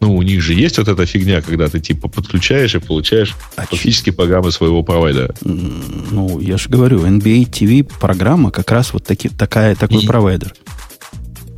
[0.01, 3.61] Ну, у них же есть вот эта фигня, когда ты типа подключаешь и получаешь А
[3.67, 5.33] фактически программы своего провайдера.
[5.43, 10.53] Ну, я же говорю, NBA TV программа как раз вот таки, такая, такой И- провайдер.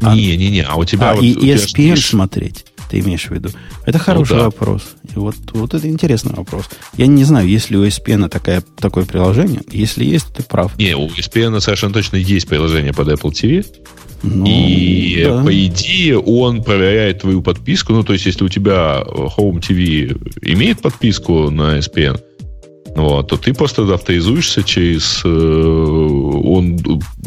[0.01, 1.11] А- Не-не-не, а у тебя...
[1.11, 3.49] а, вот, и у тебя ESPN есть- смотреть, ты имеешь в виду?
[3.85, 4.43] Это хороший да.
[4.45, 4.83] вопрос.
[5.15, 6.65] И вот, вот это интересный вопрос.
[6.97, 9.61] Я не знаю, есть ли у ESPN такая, такое приложение.
[9.71, 10.77] Если есть, ты прав.
[10.77, 13.65] Не, у ESPN совершенно точно есть приложение под Apple TV.
[14.23, 15.43] Ну, и, да.
[15.43, 17.93] по идее, он проверяет твою подписку.
[17.93, 22.19] Ну, то есть, если у тебя Home TV имеет подписку на ESPN,
[22.95, 25.21] вот, то ты просто авторизуешься через...
[25.25, 26.79] э, он,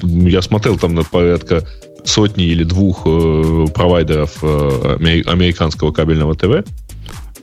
[0.03, 1.67] я смотрел там на порядка
[2.05, 4.47] сотни или двух э, провайдеров э,
[4.99, 6.65] амери- американского кабельного ТВ.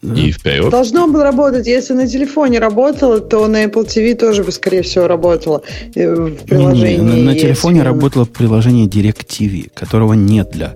[0.03, 0.69] И вперед.
[0.69, 1.65] Должно было работать.
[1.65, 5.61] Если на телефоне работало, то на Apple TV тоже бы, скорее всего, работало
[5.95, 6.97] э, в Не-не, приложении.
[6.97, 7.83] на, на телефоне ESPN.
[7.83, 10.73] работало приложение DirecTV, которого нет для,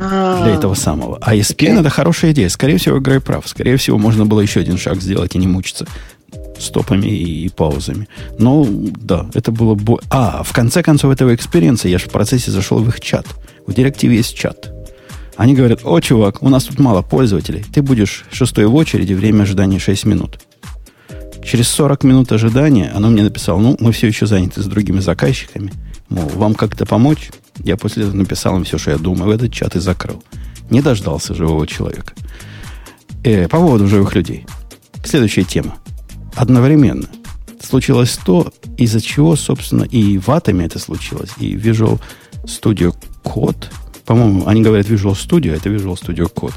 [0.00, 1.18] А, для этого самого.
[1.20, 1.78] А ESPN Окей.
[1.80, 2.48] это хорошая идея.
[2.48, 3.46] Скорее всего, Грей прав.
[3.48, 5.86] Скорее всего, можно было еще один шаг сделать и не мучиться
[6.58, 8.08] стопами и, и паузами.
[8.38, 8.66] Ну,
[9.00, 9.74] да, это было...
[9.74, 13.26] бо- А, в конце концов этого experience'а я же в процессе зашел в их чат.
[13.66, 14.72] У DirecTV есть чат.
[15.36, 17.64] Они говорят, о, чувак, у нас тут мало пользователей.
[17.72, 20.40] Ты будешь шестой в очереди, время ожидания 6 минут.
[21.44, 25.72] Через 40 минут ожидания оно мне написало, ну, мы все еще заняты с другими заказчиками.
[26.08, 27.30] Мол, вам как-то помочь?
[27.58, 30.22] Я после этого написал им все, что я думаю, в этот чат и закрыл.
[30.70, 32.14] Не дождался живого человека.
[33.22, 34.46] Э, по поводу живых людей.
[35.04, 35.76] Следующая тема.
[36.34, 37.08] Одновременно
[37.62, 42.00] случилось то, из-за чего, собственно, и в Атоме это случилось, и Visual
[42.44, 42.94] Studio
[43.24, 43.66] Code,
[44.06, 46.54] по-моему, они говорят Visual Studio, это Visual Studio Code,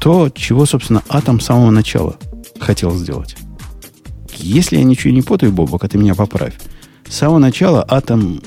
[0.00, 2.16] то, чего, собственно, Атом с самого начала
[2.58, 3.36] хотел сделать.
[4.36, 6.54] Если я ничего не путаю, Бобок, а ты меня поправь.
[7.08, 8.40] С самого начала Атом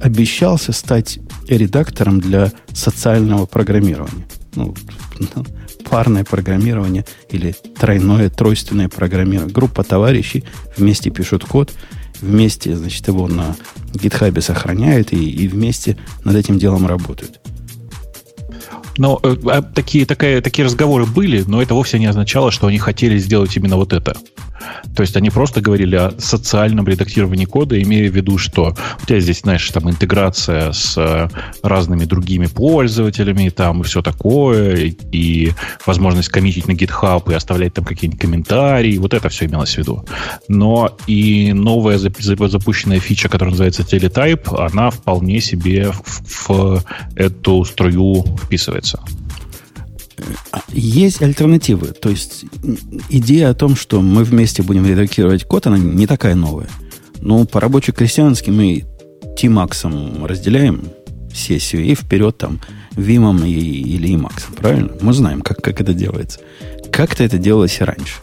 [0.00, 4.26] обещался стать редактором для социального программирования.
[4.54, 4.74] Ну,
[5.90, 9.52] парное программирование или тройное, тройственное программирование.
[9.52, 10.44] Группа товарищей
[10.76, 11.72] вместе пишут код,
[12.20, 13.56] вместе, значит, его на
[13.94, 17.40] гитхабе сохраняют и, и вместе над этим делом работают.
[18.98, 22.78] Но э, а такие, такая, такие разговоры были, но это вовсе не означало, что они
[22.78, 24.16] хотели сделать именно вот это.
[24.94, 29.20] То есть они просто говорили о социальном редактировании кода, имея в виду, что у тебя
[29.20, 31.28] здесь, знаешь, там интеграция с э,
[31.62, 35.52] разными другими пользователями, там и все такое, и,
[35.86, 40.04] возможность коммитить на GitHub и оставлять там какие-нибудь комментарии, вот это все имелось в виду.
[40.48, 46.84] Но и новая зап- зап- запущенная фича, которая называется Teletype, она вполне себе в, в
[47.16, 49.00] эту струю вписывается.
[50.68, 51.88] Есть альтернативы.
[51.88, 52.44] То есть
[53.08, 56.68] идея о том, что мы вместе будем редактировать код, она не такая новая.
[57.20, 58.84] Но по рабоче-крестьянски мы
[59.40, 60.84] T-Max разделяем
[61.34, 62.60] сессию и вперед там
[62.96, 64.54] Вимом и, или Emacs.
[64.56, 64.92] Правильно?
[65.00, 66.40] Мы знаем, как, как это делается.
[66.90, 68.14] Как-то это делалось и раньше.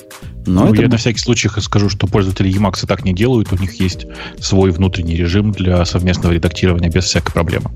[0.45, 3.51] Но Ну, это я на всякий случай скажу, что пользователи Emacs так не делают.
[3.51, 4.05] У них есть
[4.39, 7.71] свой внутренний режим для совместного редактирования без всякой проблемы.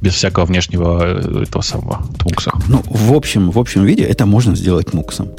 [0.00, 2.52] Без всякого внешнего э, этого самого твукса.
[2.68, 5.30] Ну, в общем, в общем виде это можно сделать муксом.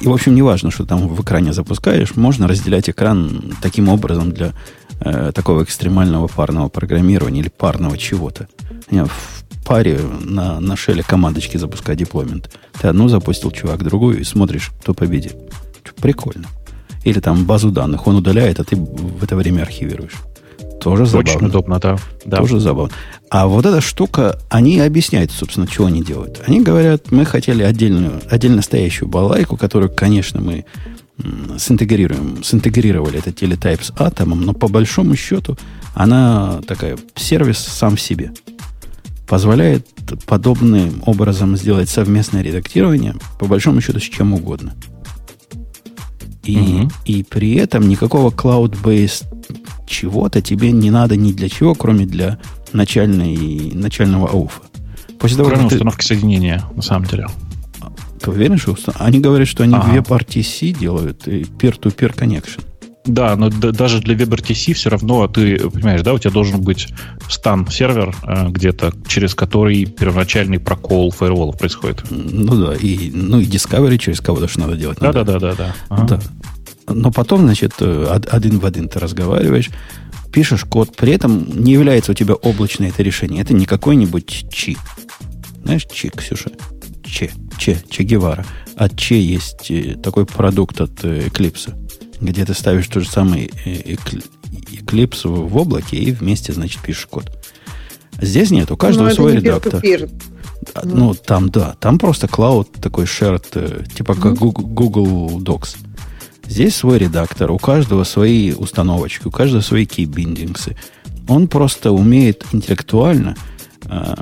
[0.00, 4.32] И, в общем, не важно, что там в экране запускаешь, можно разделять экран таким образом
[4.32, 4.52] для
[5.00, 8.48] э, такого экстремального парного программирования или парного чего-то.
[8.90, 12.50] Не, В паре на, на шеле командочки запускать деплоймент.
[12.80, 15.36] Ты одну запустил, чувак, другую, и смотришь, кто победит.
[15.96, 16.48] Прикольно.
[17.04, 20.14] Или там базу данных он удаляет, а ты в это время архивируешь.
[20.80, 21.30] Тоже забавно.
[21.30, 21.96] Очень удобно, да.
[22.26, 22.36] да.
[22.38, 22.92] Тоже забавно.
[23.30, 26.42] А вот эта штука, они объясняют, собственно, чего они делают.
[26.46, 30.66] Они говорят, мы хотели отдельную, отдельно стоящую балайку, которую, конечно, мы
[31.58, 35.56] синтегрируем, синтегрировали этот телетайп с атомом, но по большому счету
[35.94, 38.32] она такая сервис сам в себе.
[39.26, 39.86] Позволяет
[40.26, 44.74] подобным образом сделать совместное редактирование, по большому счету, с чем угодно.
[46.44, 46.90] И, угу.
[47.04, 49.24] и при этом никакого cloud-based
[49.86, 52.38] чего-то тебе не надо ни для чего, кроме для
[52.72, 54.62] начальной, начального ауфа.
[55.18, 56.08] После того, кроме установки ты...
[56.08, 57.26] соединения, на самом деле.
[58.20, 59.96] Ты уверен, что они говорят, что они ага.
[59.96, 62.62] WebRTC делают и peer-to-peer connection?
[63.06, 66.88] Да, но даже для WebRTC все равно ты понимаешь, да, у тебя должен быть
[67.28, 72.02] стан сервер э, где-то, через который первоначальный прокол фаерволов происходит.
[72.10, 74.98] Ну да, и, ну и Discovery через кого-то что надо делать.
[75.00, 75.74] Да, да, да, да, да.
[75.90, 76.06] Ага.
[76.16, 76.20] да.
[76.94, 79.70] Но потом, значит, э, один в один ты разговариваешь,
[80.32, 83.42] пишешь код, при этом не является у тебя облачное это решение.
[83.42, 84.78] Это не какой-нибудь чи.
[85.62, 86.50] Знаешь, чи, Ксюша?
[87.04, 88.46] Че, Че, Че Гевара.
[88.76, 91.83] От Че есть э, такой продукт от э, Eclipse
[92.20, 97.30] где ты ставишь тот же самый э, Eclipse в облаке и вместе, значит, пишешь код.
[98.20, 99.80] Здесь нет, у каждого Но свой редактор.
[99.80, 100.10] Peer-to-peer.
[100.84, 105.76] Ну, там, да, там просто клауд такой shared, э, типа как Google, Google Docs.
[106.46, 110.76] Здесь свой редактор, у каждого свои установочки, у каждого свои кейбиндингсы.
[111.28, 113.36] Он просто умеет интеллектуально
[113.84, 114.14] э,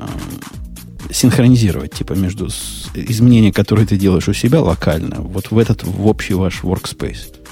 [1.11, 2.49] синхронизировать, типа, между
[2.93, 7.42] изменения, которые ты делаешь у себя локально, вот в этот, в общий ваш workspace.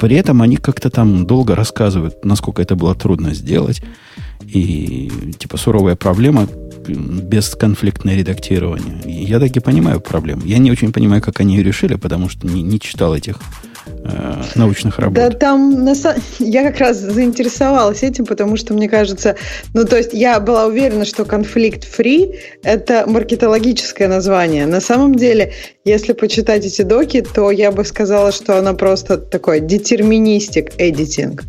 [0.00, 3.82] При этом они как-то там долго рассказывают, насколько это было трудно сделать.
[4.42, 6.48] И типа суровая проблема
[6.88, 9.02] бесконфликтное редактирование.
[9.04, 10.42] Я таки понимаю проблему.
[10.46, 13.36] Я не очень понимаю, как они ее решили, потому что не, не читал этих
[14.04, 15.14] э, научных работ.
[15.14, 15.94] Да, там на,
[16.38, 19.36] я как раз заинтересовалась этим, потому что мне кажется,
[19.74, 24.66] ну то есть я была уверена, что конфликт-фри это маркетологическое название.
[24.66, 25.52] На самом деле,
[25.84, 31.40] если почитать эти доки, то я бы сказала, что она просто такой детерминистик editing.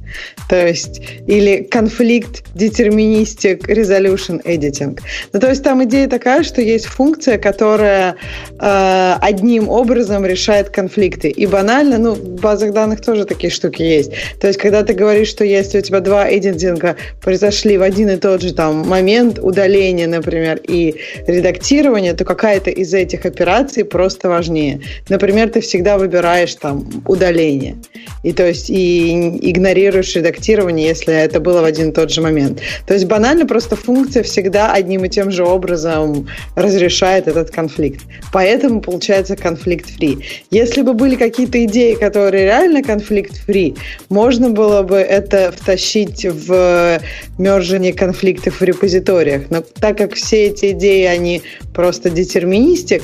[0.50, 5.00] То есть, или конфликт детерминистик resolution editing.
[5.34, 8.16] Ну, то есть там идея такая, что есть функция, которая
[8.60, 11.30] э, одним образом решает конфликты.
[11.30, 14.12] И банально, ну, базах данных тоже такие штуки есть.
[14.40, 18.18] То есть, когда ты говоришь, что если у тебя два эдитинга произошли в один и
[18.18, 20.96] тот же там момент удаления, например, и
[21.28, 24.82] редактирования, то какая-то из этих операций просто важнее.
[25.10, 27.78] Например, ты всегда выбираешь там удаление.
[28.24, 29.12] И то есть и
[29.42, 32.62] игнорируешь редактирование, если это было в один и тот же момент.
[32.86, 38.02] То есть банально просто функция всегда одним и тем же образом разрешает этот конфликт.
[38.32, 40.20] Поэтому получается конфликт-фри.
[40.52, 43.76] Если бы были какие-то идеи, которые реально конфликт-фри,
[44.10, 47.00] можно было бы это втащить в
[47.38, 49.44] мержение конфликтов в репозиториях.
[49.50, 51.42] Но так как все эти идеи, они
[51.74, 53.04] просто детерминистик,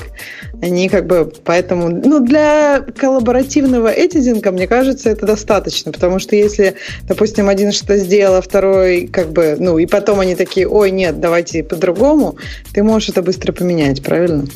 [0.60, 1.88] они как бы поэтому...
[1.88, 8.36] Ну, для коллаборативного эдитинга, мне кажется, это достаточно, потому что если, допустим, один что-то сделал,
[8.36, 9.56] а второй как бы...
[9.58, 12.36] Ну, и потом они такие, ой, нет, давайте по-другому,
[12.72, 14.46] ты можешь это быстро поменять, правильно?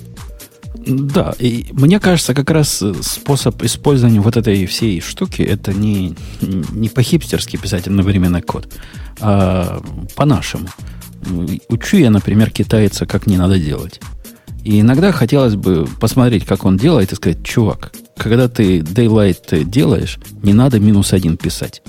[0.87, 6.89] Да, и мне кажется, как раз способ использования вот этой всей штуки это не, не
[6.89, 8.69] по-хипстерски писать одновременный код,
[9.21, 9.81] а
[10.17, 10.69] по-нашему.
[11.69, 14.01] Учу я, например, китайца, как не надо делать.
[14.65, 20.19] И иногда хотелось бы посмотреть, как он делает, и сказать, чувак, когда ты Daylight делаешь,
[20.43, 21.83] не надо минус один писать,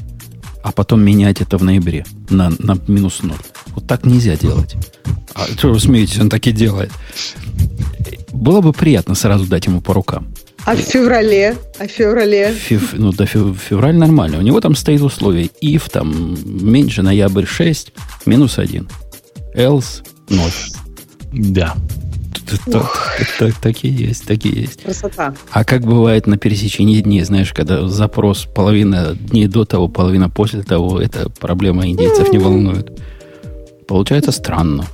[0.64, 3.38] а потом менять это в ноябре на, на минус ноль.
[3.76, 4.76] Вот так нельзя делать.
[5.36, 6.92] А что вы смеетесь, он так и делает.
[8.32, 10.28] Было бы приятно сразу дать ему по рукам.
[10.66, 11.58] А в феврале?
[11.78, 12.54] А в феврале?
[12.54, 14.38] Фев, ну, да, фев, февраль нормально.
[14.38, 15.50] У него там стоит условие.
[15.62, 17.94] If там меньше ноябрь 6,
[18.26, 18.88] минус 1.
[19.56, 20.52] Else 0.
[21.34, 21.76] Да.
[22.66, 24.84] Так, так, так и есть, так и есть.
[24.84, 25.34] Красота.
[25.52, 30.64] А как бывает на пересечении дней, знаешь, когда запрос половина дней до того, половина после
[30.64, 32.92] того, эта проблема индейцев не волнует.
[33.88, 34.86] Получается странно.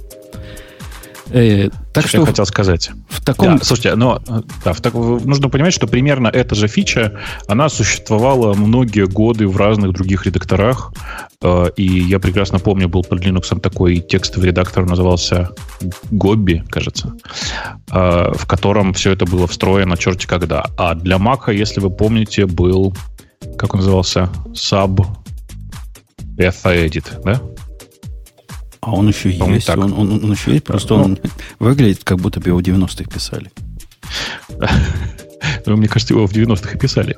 [1.32, 2.92] Э, так что, что я хотел сказать.
[3.08, 3.58] В таком...
[3.58, 4.22] Да, слушайте, но
[4.64, 4.94] да, в так...
[4.94, 10.94] нужно понимать, что примерно эта же фича, она существовала многие годы в разных других редакторах.
[11.42, 15.52] Э, и я прекрасно помню, был под Linux такой текстовый редактор, назывался
[16.12, 17.14] Gobby, кажется,
[17.92, 20.66] э, в котором все это было встроено черти когда.
[20.78, 22.96] А для Mac, если вы помните, был,
[23.58, 25.06] как он назывался, Sub
[26.38, 27.42] Beta Edit, да?
[28.82, 29.68] А он еще есть.
[29.68, 29.78] Так.
[29.78, 31.20] Он, он, он еще есть, просто ну, он
[31.60, 33.52] выглядит, как будто бы его в 90-х писали.
[35.66, 37.16] Ну, мне кажется, его в 90-х и писали.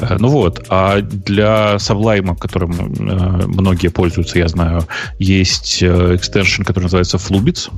[0.00, 4.86] Э, ну вот, а для Sublime, которым э, многие пользуются, я знаю,
[5.18, 7.70] есть э, экстеншн, который называется Flubits.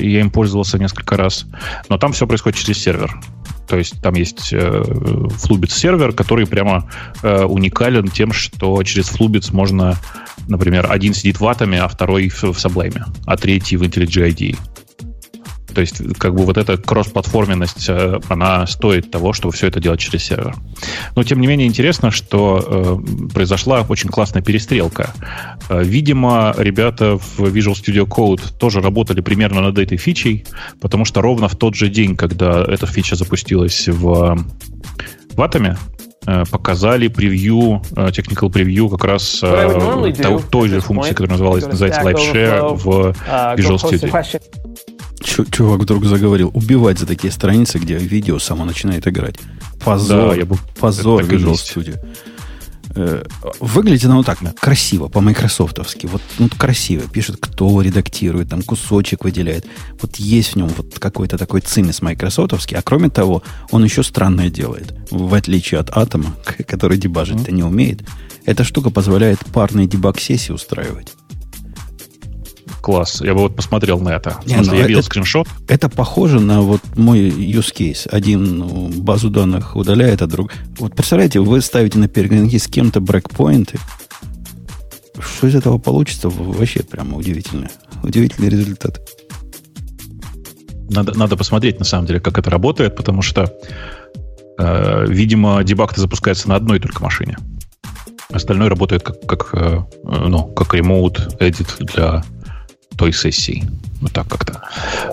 [0.00, 1.46] И я им пользовался несколько раз.
[1.88, 3.20] Но там все происходит через сервер.
[3.68, 6.90] То есть там есть Flubits сервер, который прямо
[7.22, 9.98] уникален тем, что через Flubits можно
[10.48, 14.58] Например, один сидит в Атоме, а второй в, в Sublime, а третий в IntelliJ IDE.
[15.74, 20.00] То есть, как бы вот эта кроссплатформенность, э, она стоит того, чтобы все это делать
[20.00, 20.54] через сервер.
[21.16, 25.12] Но, тем не менее, интересно, что э, произошла очень классная перестрелка.
[25.68, 30.44] Э, видимо, ребята в Visual Studio Code тоже работали примерно над этой фичей,
[30.80, 34.38] потому что ровно в тот же день, когда эта фича запустилась в,
[35.34, 35.76] в Атоме,
[36.26, 42.00] э, показали превью, technical превью как раз э, той, той же функции, которая называлась, называется
[42.02, 43.14] LightShare в
[43.56, 44.40] Visual Studio.
[45.22, 49.36] Чувак вдруг заговорил, убивать за такие страницы, где видео само начинает играть.
[49.84, 51.98] Позор, да, я бы, позор Visual Studio.
[52.94, 53.24] Э,
[53.60, 56.06] выглядит оно так, красиво, по-майкрософтовски.
[56.06, 57.02] Вот ну, красиво.
[57.08, 59.66] Пишет, кто редактирует, там кусочек выделяет.
[60.00, 62.76] Вот есть в нем вот какой-то такой цимис майкрософтовский.
[62.76, 64.94] А кроме того, он еще странное делает.
[65.10, 68.02] В отличие от Атома, который дебажить-то не умеет.
[68.44, 71.14] Эта штука позволяет парные дебаг-сессии устраивать.
[72.82, 73.20] Класс.
[73.20, 74.40] Я бы вот посмотрел на это.
[74.44, 75.46] Не, ну, я видел это, скриншот.
[75.68, 78.08] Это похоже на вот мой use case.
[78.08, 80.52] Один ну, базу данных удаляет, а друг...
[80.78, 83.78] Вот представляете, вы ставите на перегонки с кем-то брекпоинты.
[85.18, 86.28] Что из этого получится?
[86.28, 87.68] Вообще прямо удивительно.
[88.02, 89.00] Удивительный результат.
[90.90, 93.52] Надо, надо посмотреть, на самом деле, как это работает, потому что,
[94.58, 97.36] э, видимо, дебаг запускается на одной только машине.
[98.30, 102.24] Остальное работает как, как, э, ну, как remote edit для
[102.96, 103.64] той сессии.
[104.00, 104.60] Вот так как-то.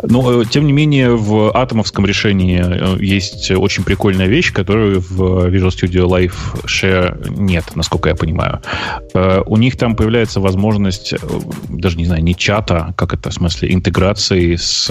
[0.01, 5.47] Но, э, тем не менее, в атомовском решении э, есть очень прикольная вещь, которую в
[5.47, 8.61] Visual Studio Live Share нет, насколько я понимаю.
[9.13, 11.13] Э, у них там появляется возможность,
[11.69, 14.89] даже не знаю, не чата, как это в смысле, интеграции с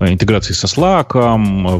[0.00, 1.12] интеграции со Slack,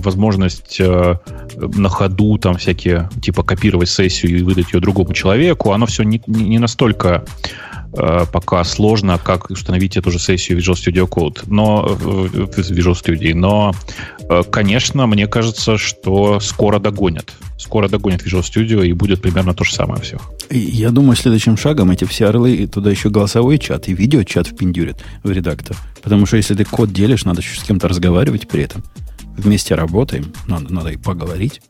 [0.01, 5.73] возможность на ходу там всякие, типа копировать сессию и выдать ее другому человеку.
[5.73, 7.25] Оно все не, не настолько
[7.97, 12.95] Э, пока сложно, как установить эту же сессию Visual Studio Code, но э, в Visual
[12.95, 13.35] Studio.
[13.35, 13.73] Но,
[14.29, 17.33] э, конечно, мне кажется, что скоро догонят.
[17.57, 20.19] Скоро догонят Visual Studio и будет примерно то же самое все.
[20.51, 25.03] Я думаю, следующим шагом эти все орлы и туда еще голосовой чат и видеочат впендюрят
[25.23, 25.77] в редактор.
[26.03, 28.83] Потому что если ты код делишь, надо еще с кем-то разговаривать при этом.
[29.37, 31.61] Вместе работаем, надо, надо и поговорить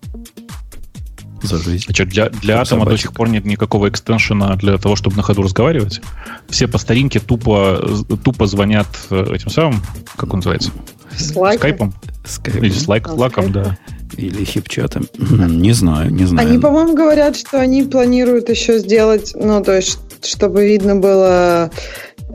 [1.42, 1.84] за жизнь.
[1.88, 5.22] А что, для, для атома до сих пор нет никакого экстеншена для того, чтобы на
[5.22, 6.00] ходу разговаривать?
[6.48, 7.82] Все по старинке тупо,
[8.24, 9.80] тупо звонят э, этим самым,
[10.16, 10.72] как он называется?
[11.16, 11.94] Скайпом?
[12.24, 12.64] Скайпом.
[12.64, 13.78] Или слайк, слаком, да.
[14.16, 15.08] Или хипчатом.
[15.18, 16.48] Не знаю, не знаю.
[16.48, 21.70] Они, по-моему, говорят, что они планируют еще сделать, ну, то есть, чтобы видно было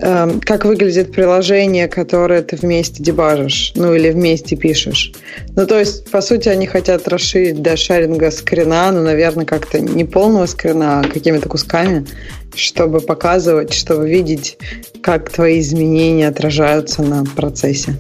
[0.02, 5.12] Эм, как выглядит приложение, которое ты вместе дебажишь, ну или вместе пишешь.
[5.58, 10.06] Ну, то есть, по сути, они хотят расширить до шаринга скрина, но, наверное, как-то не
[10.06, 12.06] полного скрина, а какими-то кусками,
[12.56, 14.58] чтобы показывать, чтобы видеть,
[15.02, 17.98] как твои изменения отражаются на процессе.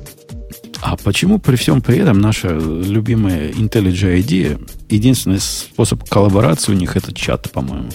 [0.82, 6.96] А почему при всем при этом наша любимая IntelliJ IDEA, единственный способ коллаборации у них
[6.96, 7.90] это чат, по-моему.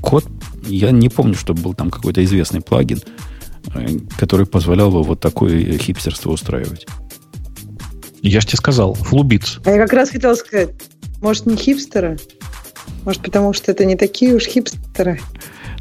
[0.00, 0.24] Код
[0.66, 3.00] я не помню, чтобы был там какой-то известный плагин,
[3.74, 3.86] э,
[4.16, 6.86] который позволял бы вот такое хипстерство устраивать.
[8.22, 9.60] Я же тебе сказал, флубиц.
[9.64, 10.70] А я как раз хотела сказать,
[11.20, 12.18] может, не хипстеры?
[13.04, 15.20] Может, потому что это не такие уж хипстеры?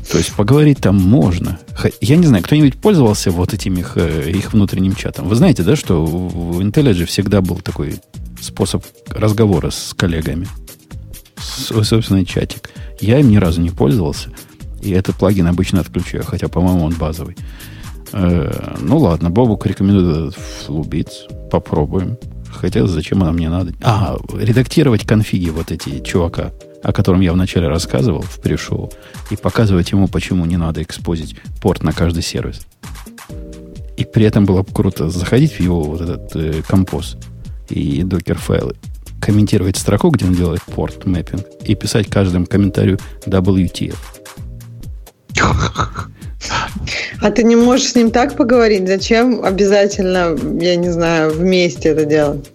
[0.10, 1.60] То есть поговорить там можно.
[2.02, 5.28] Я не знаю, кто-нибудь пользовался вот этим их, э, их внутренним чатом?
[5.28, 7.96] Вы знаете, да, что в IntelliJ всегда был такой
[8.42, 10.48] способ разговора с коллегами.
[11.38, 12.70] Свой собственный чатик.
[13.00, 14.30] Я им ни разу не пользовался.
[14.82, 17.38] И этот плагин обычно отключаю, хотя, по-моему, он базовый.
[18.12, 21.26] Э, ну ладно, Бобук рекомендует Флубиц.
[21.50, 22.18] Попробуем.
[22.54, 23.74] Хотя зачем она мне надо?
[23.82, 26.52] А, редактировать конфиги вот эти чувака,
[26.84, 28.92] о котором я вначале рассказывал в пришоу,
[29.32, 32.62] и показывать ему, почему не надо экспозить порт на каждый сервис.
[33.98, 37.18] И при этом было бы круто заходить в его вот этот э, композ
[37.70, 38.76] и докер файлы,
[39.22, 43.96] комментировать строку, где он делает порт мэппинг, и писать каждому комментарию WTF.
[47.22, 48.88] А ты не можешь с ним так поговорить?
[48.88, 52.52] Зачем обязательно, я не знаю, вместе это делать?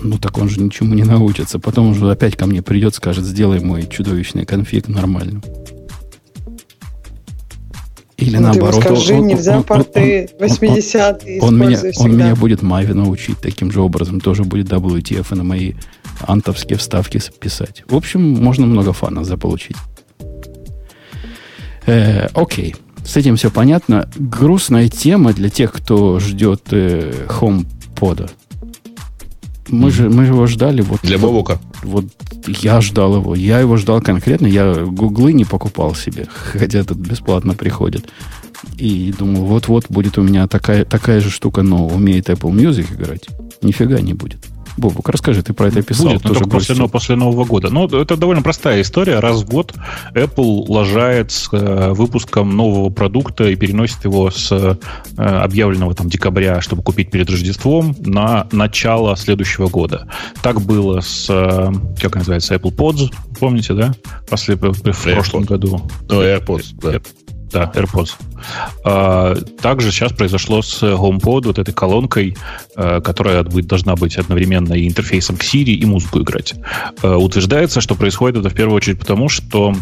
[0.00, 1.58] Ну, так он же ничему не научится.
[1.58, 5.42] Потом уже опять ко мне придет, скажет, сделай мой чудовищный конфиг нормально.
[8.16, 8.82] Или ну, наоборот.
[8.82, 13.38] Ты скажи, он, нельзя он, порты 80-е он, он, меня, он меня будет Мави научить
[13.40, 14.20] таким же образом.
[14.20, 15.72] Тоже будет WTF на мои
[16.20, 17.84] антовские вставки писать.
[17.88, 19.76] В общем, можно много фана заполучить.
[21.86, 24.08] Э, окей, с этим все понятно.
[24.16, 28.30] Грустная тема для тех, кто ждет э, HomePod.
[29.68, 30.82] Мы же, мы его ждали.
[30.82, 31.60] Вот, для Бобука.
[31.82, 33.34] Вот, вот я ждал его.
[33.34, 34.46] Я его ждал конкретно.
[34.46, 38.08] Я гуглы не покупал себе, хотя тут бесплатно приходят.
[38.76, 43.28] И думал, вот-вот будет у меня такая, такая же штука, но умеет Apple Music играть.
[43.62, 44.38] Нифига не будет.
[44.76, 46.06] Бобук, расскажи, ты про это писал.
[46.06, 47.70] Будет, но тоже только после, но после Нового года.
[47.70, 49.18] Ну, это довольно простая история.
[49.18, 49.74] Раз в год
[50.14, 54.76] Apple лажает с э, выпуском нового продукта и переносит его с э,
[55.16, 60.08] объявленного там декабря, чтобы купить перед Рождеством, на начало следующего года.
[60.42, 63.94] Так было с, э, как называется, Apple Pods, помните, да?
[64.28, 65.46] После, в прошлом AirPods.
[65.46, 65.90] году.
[66.08, 67.00] Ну, AirPods, да.
[67.52, 68.12] Да, AirPods.
[68.84, 72.36] А, также сейчас произошло с HomePod, вот этой колонкой,
[72.76, 76.54] э, которая будет, должна быть одновременно и интерфейсом к Siri, и музыку играть.
[77.02, 79.74] Э, утверждается, что происходит это в первую очередь потому, что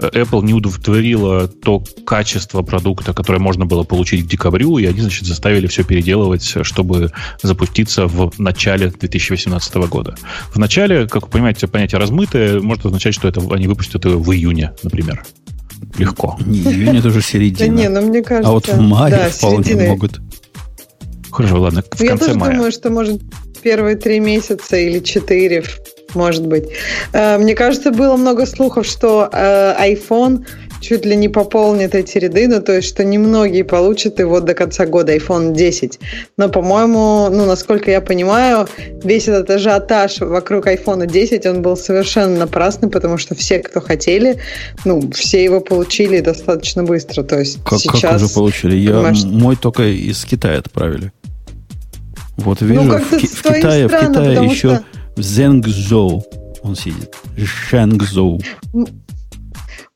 [0.00, 5.26] Apple не удовлетворила то качество продукта, которое можно было получить к декабрю, и они, значит,
[5.26, 10.16] заставили все переделывать, чтобы запуститься в начале 2018 года.
[10.52, 14.32] В начале, как вы понимаете, понятие размытое может означать, что это они выпустят его в
[14.32, 15.24] июне, например.
[15.98, 16.38] Легко.
[16.44, 17.74] Не, июнь это уже Да середина.
[17.74, 18.50] не, ну мне кажется...
[18.50, 19.88] а вот в мае да, вполне середина.
[19.88, 20.20] могут.
[21.30, 22.52] Хорошо, ладно, в Я конце тоже мая.
[22.54, 23.22] думаю, что может
[23.62, 25.62] первые три месяца или четыре,
[26.14, 26.64] может быть.
[27.12, 30.44] Э, Мне кажется, было много слухов, что э, iPhone
[30.80, 34.86] чуть ли не пополнит эти ряды, ну, то есть, что немногие получат его до конца
[34.86, 36.00] года, iPhone 10.
[36.38, 38.66] Но, по-моему, ну, насколько я понимаю,
[39.04, 44.38] весь этот ажиотаж вокруг iPhone 10, он был совершенно напрасный, потому что все, кто хотели,
[44.86, 47.22] ну, все его получили достаточно быстро.
[47.24, 48.00] То есть Как, сейчас...
[48.00, 48.76] как уже получили?
[48.76, 51.12] Я, понимаешь, мой только из Китая отправили.
[52.38, 54.84] Вот вижу, Ну, в, в Китае, в Китае еще что-
[55.20, 56.24] в Зенгзоу
[56.62, 57.14] он сидит.
[57.68, 58.40] Шангзоу.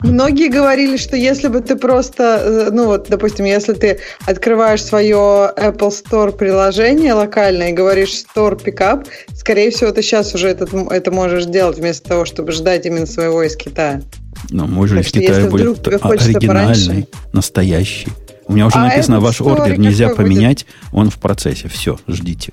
[0.01, 5.16] Многие говорили, что если бы ты просто, э, ну вот, допустим, если ты открываешь свое
[5.57, 11.11] Apple Store приложение локальное и говоришь Store Pickup, скорее всего, ты сейчас уже этот, это
[11.11, 14.03] можешь делать вместо того, чтобы ждать именно своего из Китая.
[14.51, 18.09] Же Так из Китая если будет оригинальный, пораньше- настоящий.
[18.47, 20.35] У меня уже А написано, ваш ордер нельзя какой будет?
[20.35, 21.68] поменять, он в процессе.
[21.68, 22.53] Все, ждите.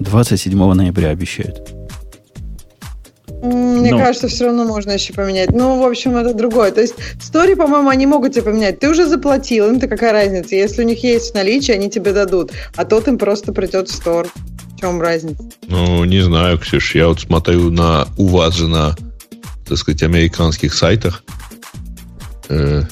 [0.00, 1.60] 27 ноября обещают.
[3.42, 3.98] Мне Ну.
[3.98, 5.50] кажется, все равно можно еще поменять.
[5.50, 6.72] Ну, в общем, это другое.
[6.72, 8.80] То есть в Story, по-моему, они могут тебе поменять.
[8.80, 10.54] Ты уже заплатил, им-то какая разница?
[10.56, 12.52] Если у них есть в наличии, они тебе дадут.
[12.76, 14.28] А тот им просто придет в Store.
[14.76, 15.42] В чем разница?
[15.68, 18.94] Ну, не знаю, Ксюш, я вот смотрю на у вас же на,
[19.66, 21.24] так сказать, американских сайтах.
[22.50, 22.82] Э,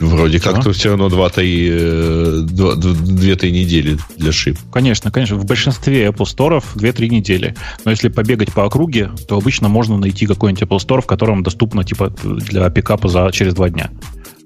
[0.00, 4.58] вроде как-то все равно 2-3 э, два- д- две-три недели для шип.
[4.72, 5.36] Конечно, конечно.
[5.36, 7.54] В большинстве Apple Store 2-3 недели.
[7.84, 11.84] Но если побегать по округе, то обычно можно найти какой-нибудь Apple Store, в котором доступно
[11.84, 13.90] типа для пикапа за, через два дня.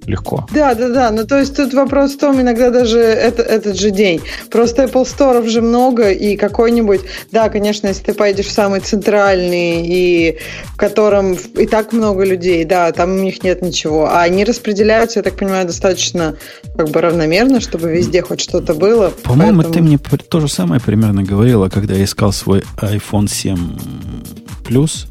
[0.07, 0.46] Легко.
[0.52, 1.11] Да, да, да.
[1.11, 4.20] Ну, то есть тут вопрос в том, иногда даже это, этот же день.
[4.50, 7.00] Просто Apple Store же много, и какой-нибудь...
[7.32, 12.64] Да, конечно, если ты поедешь в самый центральный, и в котором и так много людей,
[12.64, 14.07] да, там у них нет ничего.
[14.07, 16.36] А они распределяются, я так понимаю, достаточно
[16.76, 19.11] как бы равномерно, чтобы везде хоть что-то было.
[19.22, 23.78] По-моему, Поэтому- ты мне то же самое примерно говорила, когда я искал свой iPhone 7
[24.68, 25.07] Plus.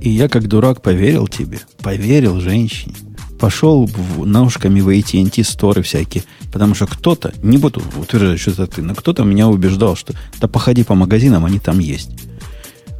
[0.00, 1.60] И я, как дурак, поверил тебе.
[1.82, 2.94] Поверил женщине.
[3.42, 6.22] Пошел в, ножками в AT&T сторы всякие.
[6.52, 10.46] Потому что кто-то, не буду утверждать, что это ты, но кто-то меня убеждал, что да
[10.46, 12.10] походи по магазинам, они там есть.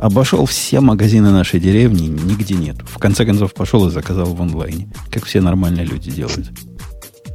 [0.01, 2.75] Обошел все магазины нашей деревни, нигде нет.
[2.85, 4.93] В конце концов, пошел и заказал в онлайне.
[5.13, 6.51] Как все нормальные люди делают.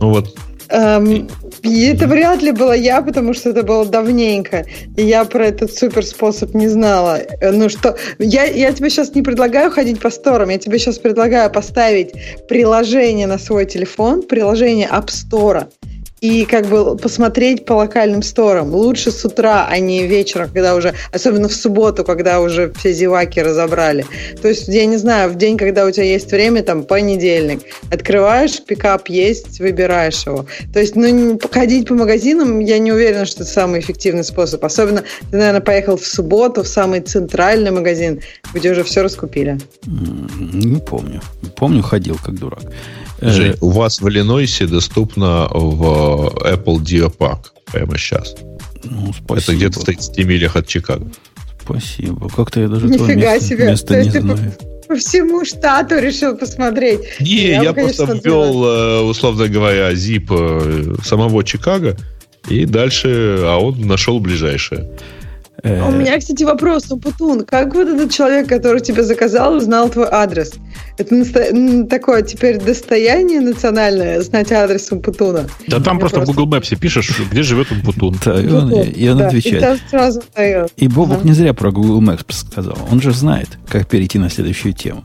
[0.02, 0.38] Ну вот,
[0.70, 1.28] Эм,
[1.64, 4.66] и это вряд ли была я, потому что это было давненько.
[4.98, 7.20] И я про этот супер способ не знала.
[7.42, 11.00] Э, Ну что, я, я тебе сейчас не предлагаю ходить по сторам, я тебе сейчас
[11.00, 12.14] предлагаю поставить
[12.48, 15.68] приложение на свой телефон, приложение App Store,
[16.22, 18.74] и как бы посмотреть по локальным сторам.
[18.74, 23.42] Лучше с утра, а не вечером, когда уже, особенно в субботу, когда уже все зеваки
[23.42, 24.06] разобрали.
[24.42, 27.62] То есть, я не знаю, в день, когда у тебя есть время, там, понедельник,
[27.92, 30.46] открываешь, пикап есть, выбираешь его.
[30.74, 34.64] То есть, ну, ходить по магазинам, я не уверена, что это самый эффективный способ.
[34.66, 38.22] Особенно, ты, наверное, поехал в субботу в самый центральный магазин,
[38.54, 39.60] где уже все раскупили.
[39.86, 41.22] Не помню.
[41.56, 42.64] Помню, ходил как дурак.
[43.20, 48.36] Э, Жень, у вас в Иллинойсе доступно в Apple Deer Park прямо сейчас.
[48.84, 49.36] ну, спасибо.
[49.38, 51.08] Это где-то в 30 милях от Чикаго.
[51.64, 52.30] Спасибо.
[52.30, 53.72] Как-то я даже Нифига места, себе.
[53.72, 54.54] места То не ты знаю.
[54.88, 57.02] По всему штату решил посмотреть.
[57.20, 61.98] Не, Я я, конечно, просто ввел, э, условно говоря, zip э, самого Чикаго,
[62.48, 64.90] и дальше, а он нашел ближайшее.
[65.64, 69.56] Э, А У меня, кстати, вопрос, ну, Путун, как вот этот человек, который тебя заказал,
[69.56, 70.54] узнал твой адрес?
[70.98, 75.48] Это такое теперь достояние национальное, знать адрес у Путуна.
[75.68, 78.16] Да там Я просто, просто- в Google Maps пишешь, где живет Путун.
[78.24, 79.80] да, и он, Путун, и он да, отвечает.
[79.86, 80.22] И сразу.
[80.78, 81.28] И Бобук Ага.
[81.28, 82.78] не зря про Google Maps сказал.
[82.92, 85.04] Он же знает, как перейти на следующую тему.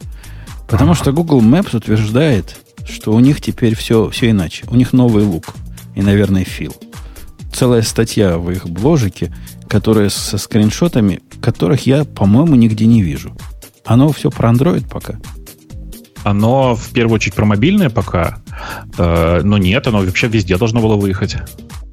[0.68, 2.56] Потому что Google Maps утверждает,
[2.88, 4.64] что у них теперь все, все иначе.
[4.70, 5.46] У них новый лук.
[5.94, 6.74] И, наверное, фил.
[7.54, 9.30] Целая статья в их бложике,
[9.72, 13.34] которая со скриншотами, которых я, по-моему, нигде не вижу.
[13.86, 15.18] Оно все про Android пока.
[16.24, 18.42] Оно в первую очередь про мобильное пока,
[18.98, 21.36] э, но нет, оно вообще везде должно было выехать.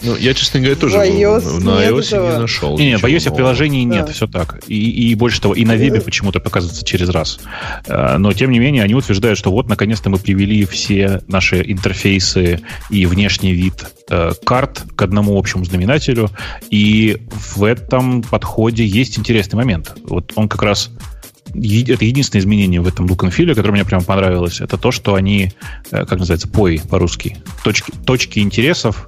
[0.02, 2.32] Ну, я, честно говоря, тоже В iOS на нет iOS этого.
[2.32, 2.78] не нашел.
[2.78, 4.12] Не, не, в iOS приложений нет, Да.
[4.14, 4.62] все так.
[4.68, 7.40] И, и больше того, и на вебе почему-то показывается через раз.
[7.86, 12.62] Э, Но, тем не менее, они утверждают, что вот, наконец-то мы привели все наши интерфейсы
[12.90, 16.30] и внешний вид э, карт к одному общему знаменателю.
[16.70, 19.94] И в этом подходе есть интересный момент.
[20.06, 20.92] Вот он как раз
[21.54, 24.62] это единственное изменение в этом look and feel, которое мне прям понравилось.
[24.62, 25.54] Это то, что они,
[25.92, 29.08] э, как называется, POI по-русски, точки, точки интересов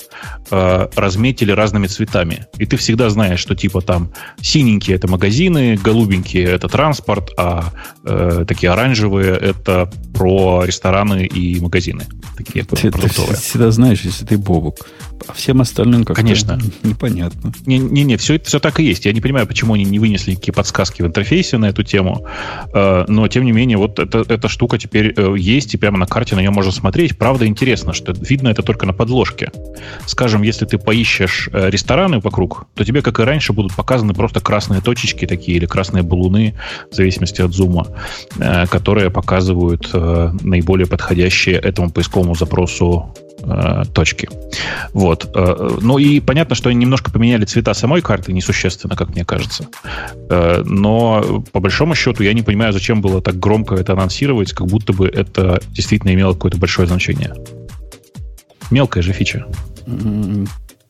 [0.49, 2.47] э, разметили разными цветами.
[2.57, 4.11] И ты всегда знаешь, что типа там
[4.41, 7.73] синенькие это магазины, голубенькие это транспорт, а
[8.05, 12.05] э, такие оранжевые это про рестораны и магазины.
[12.37, 13.35] Такие Ты, ты продуктовые.
[13.37, 14.77] всегда знаешь, если ты Бобук.
[15.27, 16.59] А всем остальным как Конечно.
[16.83, 17.53] непонятно.
[17.65, 19.05] Не-не, все, все так и есть.
[19.05, 22.27] Я не понимаю, почему они не вынесли никакие подсказки в интерфейсе на эту тему.
[22.73, 26.05] Э, Но, тем не менее, вот эта, эта штука теперь э, есть, и прямо на
[26.05, 27.17] карте на нее можно смотреть.
[27.17, 29.51] Правда, интересно, что видно это только на подложке.
[30.05, 34.39] Скажем, если ты поищешь э, рестораны вокруг, то тебе, как и раньше, будут показаны просто
[34.39, 36.55] красные точечки такие или красные баллоны,
[36.91, 37.87] в зависимости от зума,
[38.69, 43.13] которые показывают наиболее подходящие этому поисковому запросу
[43.93, 44.29] точки.
[44.93, 45.29] Вот.
[45.35, 49.67] Э, Ну и понятно, что они немножко поменяли цвета самой карты, несущественно, как мне кажется.
[50.29, 54.67] Э, Но по большому счету я не понимаю, зачем было так громко это анонсировать, как
[54.67, 57.33] будто бы это действительно имело какое-то большое значение.
[58.69, 59.45] Мелкая же фича.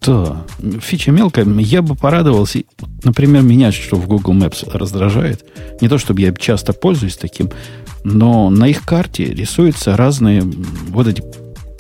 [0.01, 0.45] Да,
[0.81, 1.45] фича мелкая.
[1.45, 2.63] Я бы порадовался.
[3.03, 5.45] Например, меня что в Google Maps раздражает.
[5.79, 7.51] Не то, чтобы я часто пользуюсь таким,
[8.03, 11.23] но на их карте рисуются разные вот эти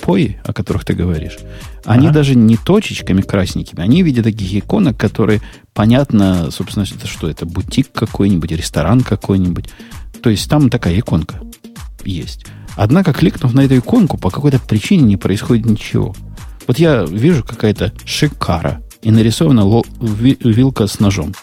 [0.01, 1.37] пои, о которых ты говоришь.
[1.85, 2.15] Они Ага.
[2.15, 5.41] даже не точечками красненькими, они в виде таких иконок, которые
[5.73, 9.69] понятно, собственно, это что это, бутик какой-нибудь, ресторан какой-нибудь.
[10.21, 11.39] То есть там такая иконка
[12.03, 12.45] есть.
[12.75, 16.15] Однако, кликнув на эту иконку, по какой-то причине не происходит ничего.
[16.67, 21.33] Вот я вижу какая-то шикара, и нарисована ло- ви- вилка с ножом.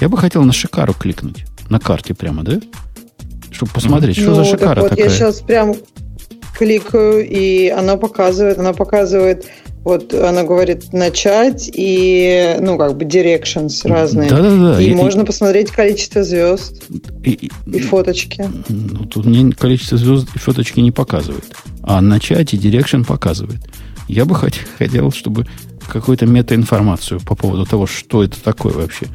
[0.00, 1.44] Я бы хотел на шикару кликнуть.
[1.70, 2.58] На карте прямо, да?
[3.50, 5.04] Чтобы посмотреть, что Ну, за так шикара вот, такая.
[5.06, 5.74] Я сейчас прям
[6.56, 9.46] кликаю, и оно показывает, оно показывает,
[9.84, 14.28] вот она говорит начать и, ну, как бы directions разные.
[14.28, 14.80] Да-да-да.
[14.80, 16.82] И И- можно посмотреть количество звезд
[17.24, 18.48] и- и- и фоточки.
[18.68, 21.44] Ну, тут мне количество звезд и фоточки не показывает.
[21.82, 23.60] А начать и direction показывает.
[24.08, 25.46] Я бы хот- хотел, чтобы
[25.92, 29.06] какую-то метаинформацию по поводу того, что это такое вообще.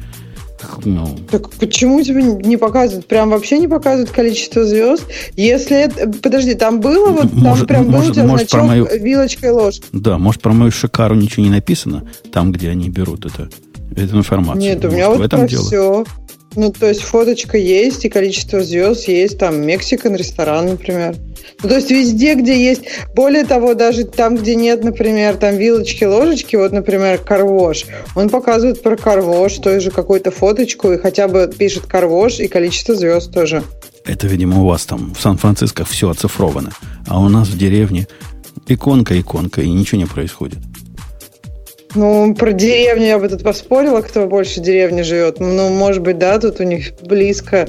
[0.84, 3.06] Ну, Так почему тебе не показывают?
[3.06, 5.04] Прям вообще не показывают количество звезд?
[5.36, 6.08] Если это...
[6.22, 9.50] Подожди, там было вот, там Может- прям был может- у тебя может, значок мою- вилочкой
[9.50, 9.86] ложкой.
[9.92, 13.48] да, может, про мою Шикару ничего не написано, там, где они берут это,
[13.96, 14.62] эту информацию.
[14.62, 15.64] Нет, у Может, меня в вот этом про дело.
[15.64, 16.04] все.
[16.54, 21.16] Ну, то есть фоточка есть, и количество звезд есть, там, Мексикан ресторан, например.
[21.62, 22.82] Ну, то есть везде, где есть,
[23.14, 28.82] более того, даже там, где нет, например, там вилочки, ложечки, вот, например, карвош, он показывает
[28.82, 33.62] про карвош, той же какую-то фоточку, и хотя бы пишет карвош, и количество звезд тоже.
[34.04, 36.72] Это, видимо, у вас там в Сан-Франциско все оцифровано.
[37.06, 38.08] А у нас в деревне
[38.66, 40.58] иконка, иконка, и ничего не происходит.
[41.94, 45.40] Ну, про деревню я бы тут поспорила, кто больше деревни живет.
[45.40, 47.68] Ну, может быть, да, тут у них близко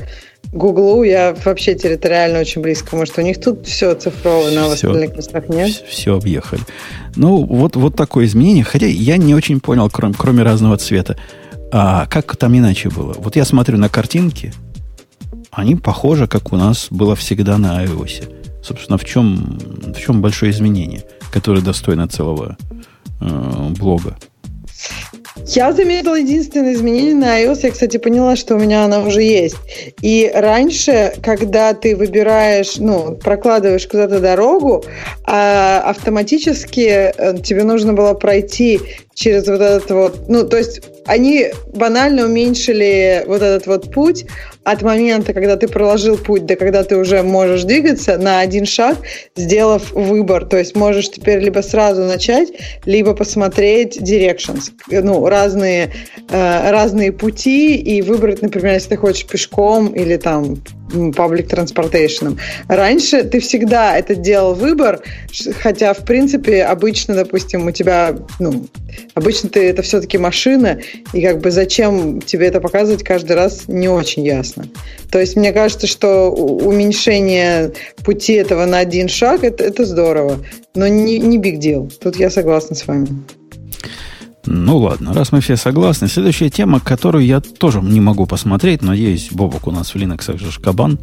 [0.54, 2.96] Гуглу, я вообще территориально очень близко.
[2.96, 5.84] Может, у них тут все оцифровано, а в остальных местах нет?
[5.90, 6.62] Все объехали.
[7.16, 8.64] Ну, вот, вот такое изменение.
[8.64, 11.18] Хотя я не очень понял, кроме, кроме разного цвета.
[11.72, 13.14] А как там иначе было?
[13.18, 14.54] Вот я смотрю на картинки,
[15.50, 18.32] они похожи, как у нас было всегда на iOS.
[18.64, 22.58] Собственно, в чем, в чем большое изменение, которое достойно целого
[23.22, 24.16] э, блога?
[25.48, 27.60] Я заметила единственное изменение на iOS.
[27.64, 29.58] Я, кстати, поняла, что у меня она уже есть.
[30.02, 34.84] И раньше, когда ты выбираешь, ну, прокладываешь куда-то дорогу,
[35.26, 38.80] а автоматически э, тебе нужно было пройти
[39.14, 40.30] через вот этот вот...
[40.30, 44.26] Ну, то есть они банально уменьшили вот этот вот путь
[44.64, 48.98] от момента, когда ты проложил путь, до когда ты уже можешь двигаться на один шаг,
[49.36, 50.46] сделав выбор.
[50.46, 52.50] То есть можешь теперь либо сразу начать,
[52.86, 55.92] либо посмотреть directions, ну, разные,
[56.30, 60.58] э, разные пути и выбрать, например, если ты хочешь пешком или там
[60.94, 62.38] public transportation.
[62.68, 65.02] Раньше ты всегда это делал выбор,
[65.62, 68.68] хотя, в принципе, обычно, допустим, у тебя, ну,
[69.14, 70.80] обычно ты это все-таки машина,
[71.14, 74.68] и как бы зачем тебе это показывать каждый раз, не очень ясно.
[75.12, 77.74] То есть мне кажется, что уменьшение
[78.04, 80.40] пути этого на один шаг это, это здорово,
[80.76, 81.92] но не, не big deal.
[82.02, 83.08] Тут я согласна с вами.
[84.46, 86.08] Ну ладно, раз мы все согласны.
[86.08, 90.60] Следующая тема, которую я тоже не могу посмотреть, надеюсь, Бобок у нас в Linux же
[90.60, 91.00] кабан.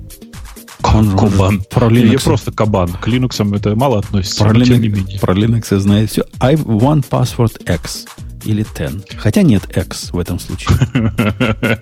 [0.83, 1.63] Он кабан.
[1.71, 2.13] Про Linux.
[2.13, 2.89] Я просто кабан.
[2.93, 6.25] К Linux это мало относится, про, Linux, про Linux знает все.
[6.41, 8.07] I want password X
[8.45, 9.17] или 10.
[9.17, 10.77] Хотя нет X в этом случае.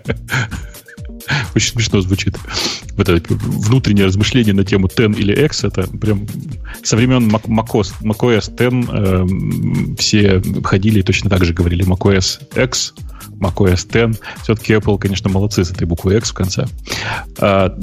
[1.55, 2.37] Очень смешно звучит.
[2.97, 6.26] Вот это внутреннее размышление на тему 10 или X, это прям
[6.83, 12.95] со времен macOS, macOS 10 э, все ходили и точно так же говорили macOS X,
[13.39, 14.20] macOS 10.
[14.43, 16.66] Все-таки Apple, конечно, молодцы с этой буквой X в конце.
[17.39, 17.74] А,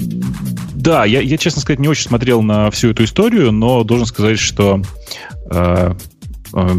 [0.74, 4.40] да, я, я, честно сказать, не очень смотрел на всю эту историю, но должен сказать,
[4.40, 4.82] что...
[5.50, 5.96] А,
[6.54, 6.74] а,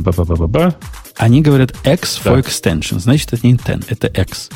[1.17, 2.41] Они говорят X for да.
[2.41, 4.51] extension, значит, это не 10, это X.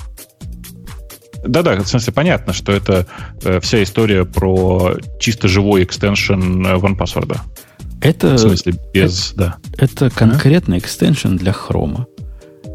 [1.44, 3.06] Да-да, в смысле, понятно, что это
[3.42, 7.38] э, вся история про чисто живой экстеншн э, OnePassword.
[8.02, 9.32] Это, в смысле, без...
[9.32, 9.56] Это, да.
[9.78, 12.06] это конкретный экстеншн для хрома.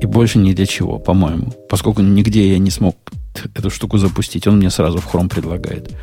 [0.01, 1.53] И больше ни для чего, по-моему.
[1.69, 2.95] Поскольку нигде я не смог
[3.55, 5.95] эту штуку запустить, он мне сразу в Chrome предлагает.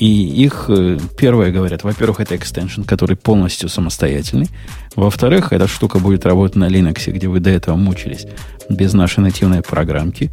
[0.00, 4.48] И их э, первое говорят, во-первых, это экстеншн, который полностью самостоятельный.
[4.96, 8.26] Во-вторых, эта штука будет работать на Linux, где вы до этого мучились
[8.70, 10.30] без нашей нативной программки.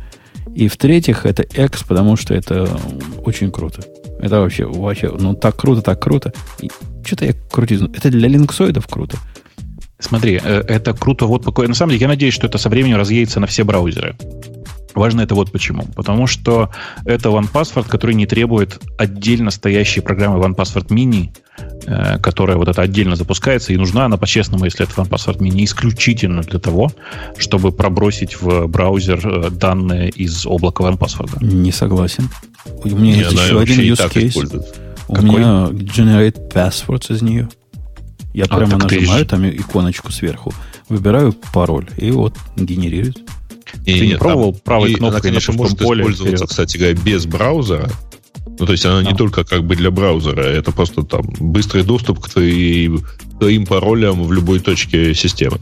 [0.56, 2.70] И в-третьих, это X, потому что это
[3.24, 3.82] очень круто.
[4.20, 6.34] Это вообще, вообще, ну так круто, так круто.
[7.06, 7.90] что-то я крутизну.
[7.94, 9.18] Это для линксоидов круто.
[10.00, 11.68] Смотри, э, это круто вот какой.
[11.68, 14.16] На самом деле, я надеюсь, что это со временем разъедется на все браузеры.
[14.94, 15.86] Важно это вот почему.
[15.96, 16.72] Потому что
[17.06, 21.30] это OnePassword, который не требует отдельно стоящей программы OnePassword Mini,
[22.22, 26.60] которая вот это отдельно запускается, и нужна она, по-честному, если это OnePassword Mini, исключительно для
[26.60, 26.92] того,
[27.38, 31.44] чтобы пробросить в браузер э, данные из облака OnePassword.
[31.44, 32.30] Не согласен.
[32.66, 34.66] У меня не, есть еще один use case.
[35.08, 35.30] У Какой?
[35.30, 37.48] меня generate passwords из нее.
[38.34, 39.30] Я а, прямо нажимаю ты...
[39.30, 40.54] там иконочку сверху,
[40.90, 43.18] выбираю пароль, и вот генерирует.
[43.86, 46.36] И, Ты не нет, пробовал там, правой и кнопкой она, конечно, на может поле использоваться,
[46.36, 46.50] вперед.
[46.50, 47.90] кстати говоря, без браузера.
[48.60, 52.20] Ну, то есть она не только как бы для браузера, это просто там быстрый доступ
[52.20, 53.02] к твоим,
[53.40, 55.60] твоим паролям в любой точке системы.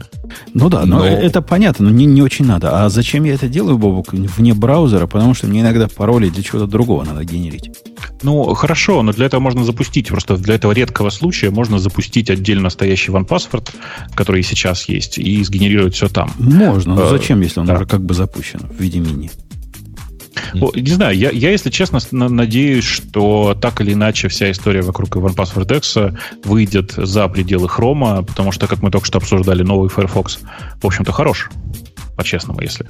[0.54, 1.06] Ну да, но, но...
[1.06, 2.84] это понятно, но не, не очень надо.
[2.84, 5.06] А зачем я это делаю, Бобок, вне браузера?
[5.06, 7.70] Потому что мне иногда пароли для чего-то другого надо генерить.
[8.22, 10.08] Ну, хорошо, но для этого можно запустить.
[10.08, 13.70] Просто для этого редкого случая можно запустить отдельно стоящий OnePassword,
[14.14, 16.32] который сейчас есть, и сгенерировать все там.
[16.38, 17.74] Можно, но а, зачем, если он да.
[17.74, 19.30] уже как бы запущен в виде мини?
[20.54, 25.76] Не знаю, я, я, если честно, надеюсь, что так или иначе вся история вокруг OnePassword
[25.76, 25.96] X
[26.44, 30.38] выйдет за пределы хрома, потому что, как мы только что обсуждали, новый Firefox,
[30.80, 31.50] в общем-то, хорош
[32.16, 32.86] по-честному, если.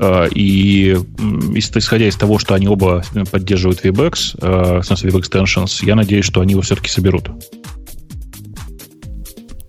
[0.00, 0.92] А, и
[1.54, 6.26] исходя из того, что они оба поддерживают VBX, а, в смысле Web Extensions, я надеюсь,
[6.26, 7.30] что они его все-таки соберут.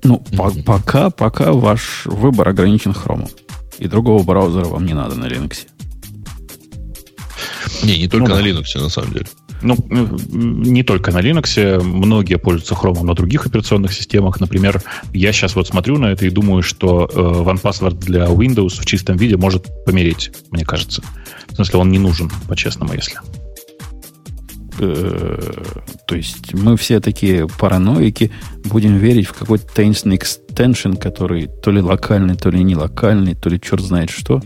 [0.04, 0.64] Ну, mm-hmm.
[0.64, 3.30] по- пока, пока ваш выбор ограничен хромом.
[3.80, 5.68] И другого браузера вам не надо на Linux.
[7.84, 8.48] Не, не только ну, на да.
[8.48, 9.26] Linux, на самом деле.
[9.62, 9.78] Ну,
[10.30, 14.40] не только на Linux, многие пользуются Chrome на других операционных системах.
[14.40, 14.82] Например,
[15.14, 19.18] я сейчас вот смотрю на это и думаю, что э, OnePassword для Windows в чистом
[19.18, 21.04] виде может помереть, мне кажется.
[21.50, 23.20] В смысле, он не нужен, по-честному, если.
[24.80, 25.64] Э,
[26.08, 28.32] то есть мы все такие параноики,
[28.66, 33.50] будем верить в какой-то таинственный экстеншн, который то ли локальный, то ли не локальный, то
[33.50, 34.42] ли черт знает что.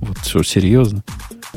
[0.00, 1.04] Вот что, серьезно?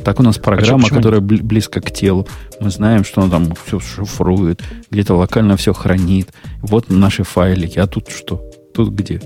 [0.04, 2.26] Так у нас программа, а которая близко к телу.
[2.60, 6.32] Мы знаем, что она там все шифрует, где-то локально все хранит.
[6.62, 7.78] Вот наши файлики.
[7.78, 8.42] А тут что?
[8.74, 9.20] Тут где?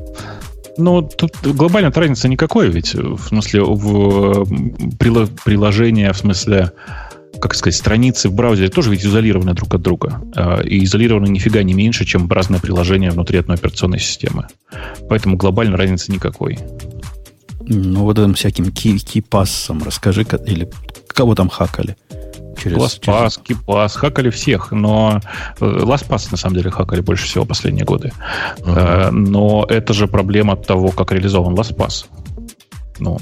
[0.77, 4.45] Ну, тут глобально разницы никакой, ведь в смысле в
[5.45, 6.73] приложение, в смысле
[7.41, 10.23] как сказать, страницы в браузере тоже ведь изолированы друг от друга.
[10.35, 14.47] А, и изолированы нифига не меньше, чем разные приложения внутри одной операционной системы.
[15.09, 16.59] Поэтому глобально разницы никакой.
[17.67, 20.71] Ну, вот этим всяким ки кипассом расскажи, или
[21.09, 21.97] кого там хакали?
[22.63, 23.61] Через, LastPass, через...
[23.67, 25.21] KeePass, хакали всех, но
[25.61, 28.13] э, LastPass на самом деле хакали больше всего последние годы.
[28.59, 29.11] Uh-huh.
[29.11, 32.07] Но это же проблема того, как реализован LastPass.
[33.01, 33.19] Ну,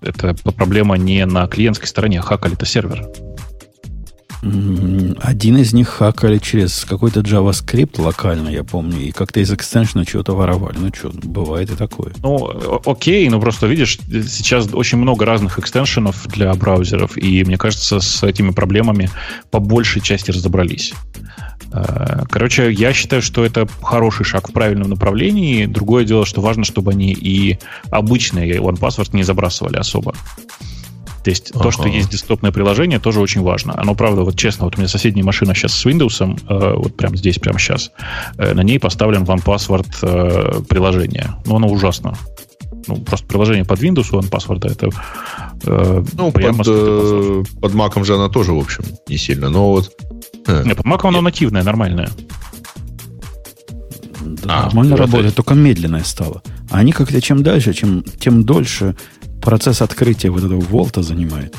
[0.00, 3.06] это проблема не на клиентской стороне, хакали это сервер.
[4.42, 10.34] Один из них хакали через какой-то JavaScript локально, я помню, и как-то из экстеншена чего-то
[10.34, 10.76] воровали.
[10.78, 12.12] Ну что, бывает и такое.
[12.22, 18.00] Ну, окей, но просто видишь, сейчас очень много разных экстеншенов для браузеров, и мне кажется,
[18.00, 19.10] с этими проблемами
[19.50, 20.94] по большей части разобрались.
[21.72, 25.66] Э, короче, я считаю, что это хороший шаг в правильном направлении.
[25.66, 27.58] Другое дело, что важно, чтобы они и
[27.90, 30.14] обычные OnePassword не забрасывали особо.
[31.24, 31.64] То есть ага.
[31.64, 33.74] то, что есть десктопное приложение, тоже очень важно.
[33.76, 37.16] Оно, правда, вот честно, вот у меня соседняя машина сейчас с Windows, э, вот прямо
[37.16, 37.90] здесь, прямо сейчас,
[38.36, 41.36] э, на ней поставлен OnePassword э, приложение.
[41.46, 42.14] Но оно ужасно.
[42.86, 44.88] Ну, просто приложение под Windows у OnePassword это
[45.64, 49.50] э, ну, прямо под, э, под Mac же она тоже, в общем, не сильно.
[49.50, 49.92] Но вот...
[50.46, 52.08] Э, Нет, под Mac оно нативное, нормальное.
[54.20, 56.42] Да, а, нормально работает, только медленное стало.
[56.70, 58.96] А они как-то чем дальше, чем, тем дольше
[59.40, 61.54] процесс открытия вот этого волта занимает.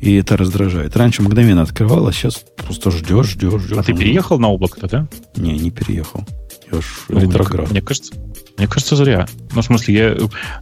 [0.00, 0.96] И это раздражает.
[0.96, 3.78] Раньше мгновенно открывалось, сейчас просто ждешь, ждешь, ждешь.
[3.78, 5.08] А ты переехал на облако-то, да?
[5.36, 6.24] Не, не переехал.
[6.72, 7.70] Я ж ретроград.
[7.70, 8.14] Мне кажется,
[8.60, 9.26] мне кажется, зря.
[9.54, 10.16] Ну, в смысле, я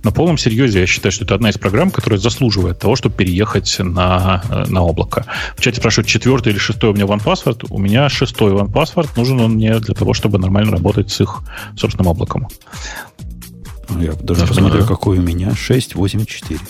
[0.04, 3.76] на полном серьезе я считаю, что это одна из программ, которая заслуживает того, чтобы переехать
[3.80, 5.26] на, на облако.
[5.56, 7.66] В чате спрашивают, четвертый или шестой у меня OnePassword.
[7.70, 9.10] У меня шестой OnePassword.
[9.16, 11.40] Нужен он мне для того, чтобы нормально работать с их
[11.76, 12.46] собственным облаком.
[13.90, 15.54] Я даже посмотрю, какой у меня.
[15.54, 16.60] 684.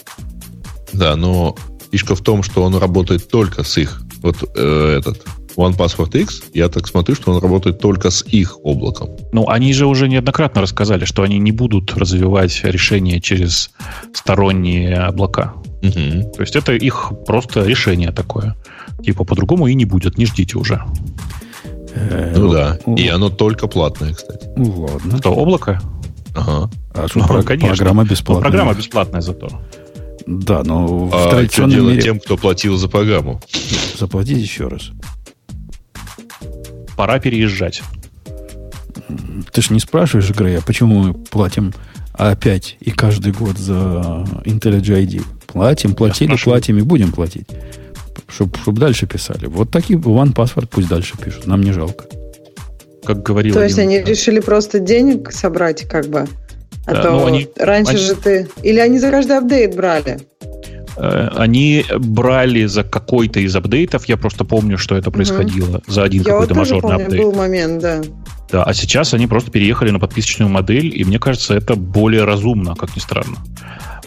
[0.93, 1.57] Да, но
[1.91, 4.03] фишка в том, что он работает только с их.
[4.23, 5.25] Вот э, этот
[5.57, 9.11] One Password X, я так смотрю, что он работает только с их облаком.
[9.33, 13.71] Ну, они же уже неоднократно рассказали, что они не будут развивать решения через
[14.15, 15.55] сторонние облака.
[15.83, 16.33] Угу.
[16.37, 18.57] То есть это их просто решение такое.
[19.05, 20.85] Типа по-другому и не будет, не ждите уже.
[21.95, 22.79] Э, ну да.
[22.97, 24.49] И оно только платное, кстати.
[24.57, 25.19] Ну ладно.
[25.19, 25.81] Что, облако?
[26.39, 26.71] Ага.
[26.95, 27.69] А что, ну, конечно.
[27.69, 28.45] программа бесплатная?
[28.45, 29.49] Ну, программа бесплатная зато.
[30.27, 32.03] Да, но а в традиционном что делать мире...
[32.03, 33.41] тем, кто платил за программу?
[33.99, 34.91] Заплатить еще раз.
[36.97, 37.83] Пора переезжать.
[39.53, 41.73] Ты же не спрашиваешь, Грея, почему мы платим
[42.13, 45.25] опять и каждый год за IntelliJ ID?
[45.47, 47.47] Платим, платили, платим и будем платить.
[48.29, 49.47] Чтобы чтоб дальше писали.
[49.47, 51.47] Вот такие One Password пусть дальше пишут.
[51.47, 52.05] Нам не жалко
[53.09, 53.55] как говорил.
[53.55, 56.29] То есть они решили просто денег собрать, как бы.
[56.85, 58.01] А да, то ну, они, раньше они...
[58.01, 58.49] же ты.
[58.63, 60.19] Или они за каждый апдейт брали?
[60.99, 65.83] Э, они брали за какой-то из апдейтов, я просто помню, что это происходило, угу.
[65.87, 67.23] за один я какой-то вот мажорный помню, апдейт.
[67.23, 68.03] был момент, да.
[68.53, 72.75] Да, а сейчас они просто переехали на подписочную модель, и мне кажется, это более разумно,
[72.75, 73.39] как ни странно.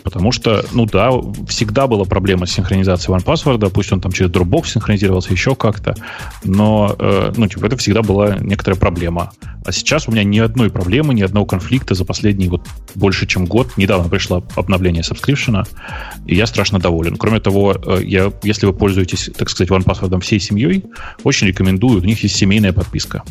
[0.04, 1.12] Потому что, ну да,
[1.48, 5.96] всегда была проблема с синхронизацией OnePassword, пусть он там через Dropbox синхронизировался еще как-то,
[6.44, 9.32] но, э, ну, типа, это всегда была некоторая проблема.
[9.64, 13.46] А сейчас у меня ни одной проблемы, ни одного конфликта за последний вот больше, чем
[13.46, 13.78] год.
[13.78, 15.68] Недавно пришло обновление subscription,
[16.26, 17.16] и я страшно доволен.
[17.18, 20.86] Кроме того, э, я, если вы пользуетесь, так сказать, OnePassword всей семьей,
[21.24, 23.24] очень рекомендую, у них есть семейная подписка.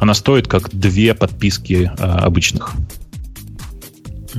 [0.00, 2.74] Она стоит как две подписки э, обычных.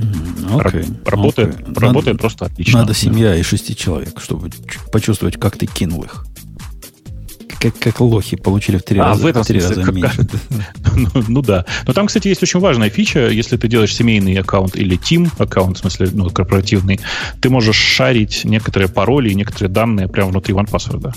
[0.00, 1.80] Okay, работает okay.
[1.80, 2.80] работает надо, просто отлично.
[2.80, 4.50] Надо семья и шести человек, чтобы
[4.92, 6.24] почувствовать, как ты кинул их
[7.60, 10.26] как, как лохи получили в три а, раза, в этом в три раза меньше.
[10.96, 11.66] ну, ну да.
[11.86, 13.28] Но там, кстати, есть очень важная фича.
[13.28, 17.00] Если ты делаешь семейный аккаунт или team аккаунт, в смысле, ну, корпоративный,
[17.40, 21.14] ты можешь шарить некоторые пароли и некоторые данные прямо внутри OnePassword.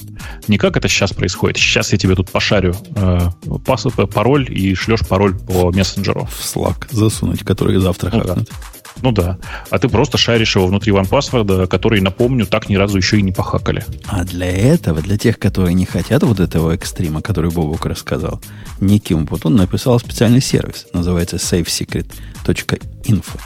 [0.47, 1.57] Не как это сейчас происходит.
[1.57, 3.29] Сейчас я тебе тут пошарю э,
[3.65, 6.25] пас, пароль и шлешь пароль по мессенджеру.
[6.25, 8.49] В Slack засунуть, который завтра ну, хакнут.
[8.49, 8.82] Да.
[9.03, 9.37] Ну да.
[9.69, 13.33] А ты просто шаришь его внутри OnePassword, который, напомню, так ни разу еще и не
[13.33, 13.83] похакали.
[14.07, 18.39] А для этого, для тех, которые не хотят вот этого экстрима, который Бобук рассказал,
[18.79, 23.39] неким вот он написал специальный сервис, называется safesecret.info.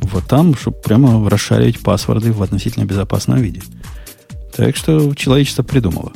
[0.00, 3.62] Вот там, чтобы прямо расшаривать паспорты в относительно безопасном виде.
[4.56, 6.10] Так что человечество придумало,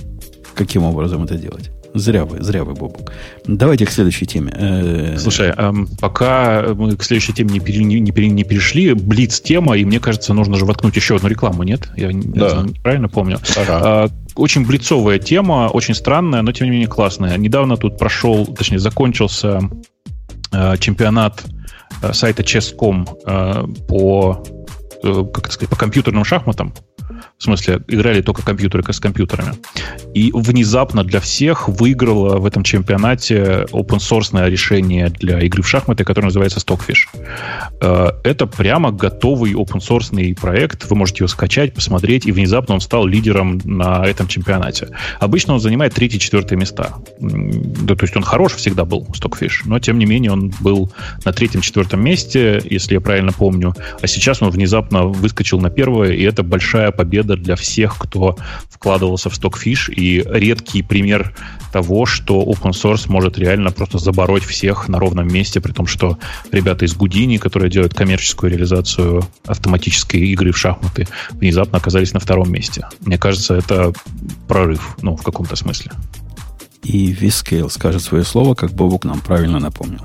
[0.57, 1.71] каким образом это делать.
[1.95, 3.13] Зря вы, зря вы, Бобук.
[3.47, 4.53] Давайте к следующей теме.
[4.57, 5.53] Э, Слушай,
[6.01, 10.01] пока мы к следующей теме не, пере, не, не, не перешли, Блиц тема, и мне
[10.01, 11.89] кажется, нужно же воткнуть еще одну рекламу, нет?
[11.97, 12.65] Я да.
[12.83, 13.39] правильно помню.
[13.57, 13.81] Ага.
[13.85, 17.37] А, очень блицовая тема, очень странная, но тем не менее классная.
[17.37, 19.61] Недавно тут прошел, точнее, закончился
[20.53, 21.45] э, чемпионат
[22.03, 23.07] э, сайта Chess.com
[23.87, 24.43] по,
[25.03, 26.73] как это сказать, по компьютерным шахматам.
[27.39, 29.55] В смысле, играли только компьютеры с компьютерами.
[30.15, 36.05] И внезапно для всех выиграло в этом чемпионате open source решение для игры в шахматы,
[36.05, 37.09] которое называется Stockfish.
[37.81, 40.89] Э, это прямо готовый open source проект.
[40.89, 44.89] Вы можете его скачать, посмотреть, и внезапно он стал лидером на этом чемпионате.
[45.21, 46.95] Обычно он занимает третье-четвертое места.
[47.19, 50.93] Да, то есть он хорош всегда был, Stockfish, но тем не менее он был
[51.25, 53.75] на третьем-четвертом месте, если я правильно помню.
[54.01, 58.37] А сейчас он внезапно выскочил на первое, и это большая победа для всех, кто
[58.71, 61.35] вкладывался в Stockfish, и редкий пример
[61.73, 66.19] того, что open source может реально просто забороть всех на ровном месте, при том, что
[66.53, 72.53] ребята из Гудини, которые делают коммерческую реализацию автоматической игры в шахматы, внезапно оказались на втором
[72.53, 72.87] месте.
[73.01, 73.93] Мне кажется, это
[74.47, 75.91] прорыв, ну, в каком-то смысле.
[76.85, 80.05] И Vscale скажет свое слово, как Бобук нам правильно напомнил.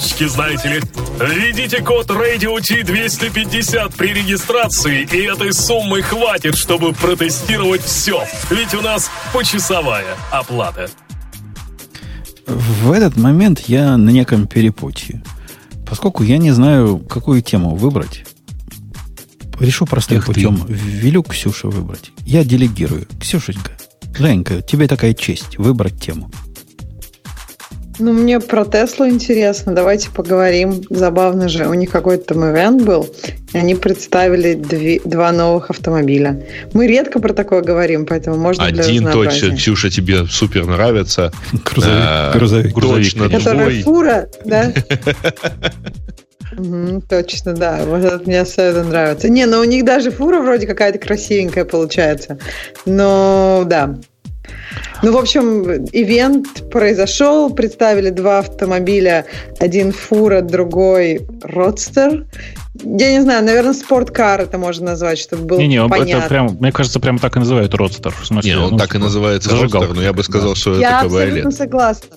[0.01, 0.81] карточки, знаете ли.
[1.19, 8.23] Введите код Radio T250 при регистрации, и этой суммы хватит, чтобы протестировать все.
[8.49, 10.89] Ведь у нас почасовая оплата.
[12.47, 15.23] В этот момент я на неком перепутье.
[15.87, 18.23] Поскольку я не знаю, какую тему выбрать,
[19.59, 20.65] решу простым Эх путем.
[20.65, 20.73] Ты.
[20.73, 22.11] Велю Ксюше выбрать.
[22.25, 23.07] Я делегирую.
[23.19, 23.77] Ксюшенька,
[24.17, 26.31] Женька, тебе такая честь выбрать тему.
[28.01, 29.73] Ну, мне про Теслу интересно.
[29.75, 30.81] Давайте поговорим.
[30.89, 31.67] Забавно же.
[31.67, 33.07] У них какой-то там ивент был.
[33.53, 36.43] И они представили две, два новых автомобиля.
[36.73, 41.31] Мы редко про такое говорим, поэтому можно Один точно, Ксюша, тебе супер нравится.
[41.53, 41.95] Грузовик.
[41.95, 42.73] А, грузовик.
[42.73, 44.73] Точно Который фура, да?
[46.57, 47.81] Угу, точно, да.
[47.85, 49.29] Вот это мне особенно нравится.
[49.29, 52.39] Не, но у них даже фура вроде какая-то красивенькая получается.
[52.85, 53.95] Но да,
[55.03, 59.25] ну, в общем, ивент произошел, представили два автомобиля,
[59.59, 62.25] один фура, другой родстер.
[62.73, 66.19] Я не знаю, наверное, спорткар это можно назвать, чтобы было не, не, понятно.
[66.19, 68.11] Это прям, мне кажется, прямо так и называют родстер.
[68.11, 70.55] В смысле, не, он ну, так и типа, называется родстер, но я бы сказал, да.
[70.55, 71.11] что я это кабриолет.
[71.11, 72.07] Я абсолютно согласна.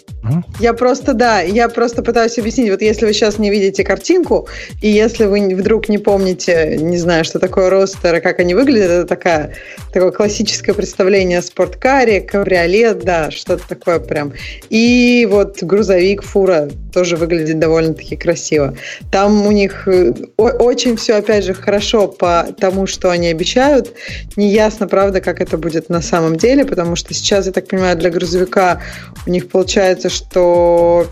[0.61, 2.71] Я просто, да, я просто пытаюсь объяснить.
[2.71, 4.49] Вот если вы сейчас не видите картинку,
[4.81, 9.07] и если вы вдруг не помните, не знаю, что такое ростер, как они выглядят, это
[9.07, 9.55] такая,
[9.93, 14.33] такое классическое представление о спорткаре, кабриолет, да, что-то такое прям.
[14.71, 18.75] И вот грузовик, фура тоже выглядит довольно-таки красиво.
[19.11, 20.15] Там у них э,
[20.53, 23.93] очень все, опять же, хорошо по тому, что они обещают.
[24.37, 28.11] Неясно, правда, как это будет на самом деле, потому что сейчас, я так понимаю, для
[28.11, 28.81] грузовика
[29.27, 31.07] у них получается, что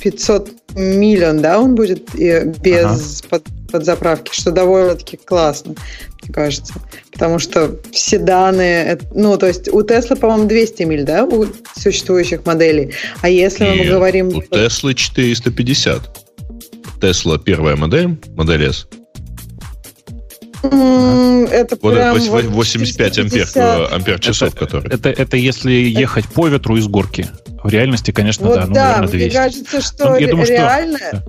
[0.00, 3.28] 500 миллион, да, он будет без ага.
[3.30, 5.74] под, подзаправки, что довольно-таки классно,
[6.22, 6.74] мне кажется.
[7.12, 11.46] Потому что все данные, ну, то есть у Теслы, по-моему, 200 миль, да, у
[11.76, 12.92] существующих моделей.
[13.22, 14.28] А если И мы говорим...
[14.28, 16.23] У Теслы 450.
[17.00, 18.86] Тесла первая модель, модель S,
[20.64, 24.94] это вот прям 85 ампер, э, ампер часов, это, которые.
[24.94, 27.28] Это, это если ехать по ветру из горки.
[27.62, 29.24] В реальности, конечно, вот да, ну, да, наверное, 200.
[29.24, 30.98] Мне кажется, что ну, я думаю, реально...
[30.98, 31.24] Что...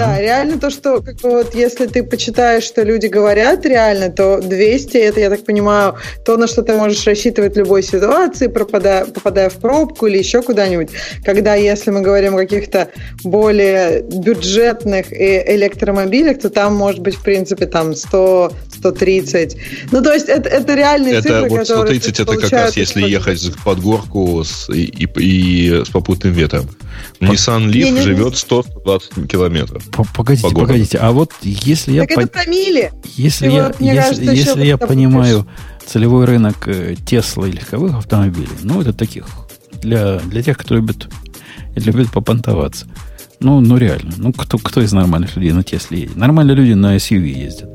[0.00, 0.20] Да, а?
[0.20, 4.96] реально то, что как бы вот если ты почитаешь, что люди говорят реально, то 200
[4.96, 9.50] это, я так понимаю, то, на что ты можешь рассчитывать в любой ситуации, пропадая, попадая
[9.50, 10.90] в пробку или еще куда-нибудь.
[11.24, 12.88] Когда, если мы говорим о каких-то
[13.24, 19.56] более бюджетных электромобилях, то там может быть, в принципе, там 100, 130.
[19.92, 23.52] Ну, то есть это, это реальные это цифры, вот 130 это как раз если ехать
[23.64, 26.68] под горку с, и, и, и с попутным ветром.
[27.20, 29.82] Nissan Leaf не, не, живет 100-120 километров.
[29.90, 30.98] Погодите, по погодите.
[30.98, 32.02] А вот если я...
[32.02, 32.20] Так по...
[32.20, 32.92] это про мили.
[33.16, 35.46] Если я, вот, если, кажется, если я понимаю
[35.86, 39.26] целевой рынок э, Тесла и легковых автомобилей, ну, это таких,
[39.82, 41.08] для, для тех, кто любит,
[41.74, 42.86] любит попонтоваться.
[43.40, 44.12] Ну, ну реально.
[44.16, 46.16] Ну, кто, кто из нормальных людей на Тесле едет?
[46.16, 47.70] Нормальные люди на SUV ездят.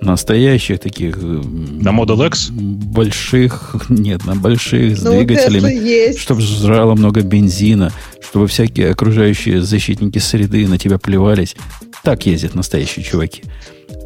[0.00, 1.18] Настоящих таких...
[1.18, 2.50] Э, на Model X?
[2.50, 7.92] Больших, нет, на больших с ну, двигателями, чтобы жрало много бензина,
[8.28, 11.56] чтобы всякие окружающие защитники среды на тебя плевались.
[12.02, 13.44] Так ездят настоящие чуваки.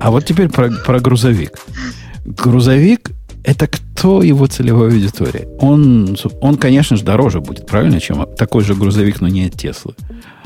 [0.01, 1.59] А вот теперь про, про грузовик.
[2.25, 3.11] Грузовик
[3.45, 5.49] это кто его целевая аудитория?
[5.59, 9.95] Он, он, конечно же, дороже будет, правильно, чем такой же грузовик, но не от Теслы.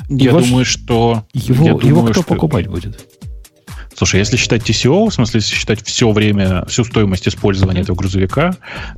[0.09, 1.25] Я его думаю, что...
[1.35, 2.35] Его, я его думаю, кто что...
[2.35, 3.07] покупать будет?
[3.97, 8.55] Слушай, если считать TCO, в смысле, если считать все время, всю стоимость использования этого грузовика,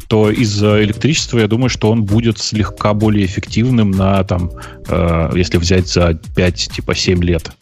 [0.08, 4.50] то из-за электричества я думаю, что он будет слегка более эффективным на, там,
[4.88, 7.52] э, если взять за 5, типа 7 лет.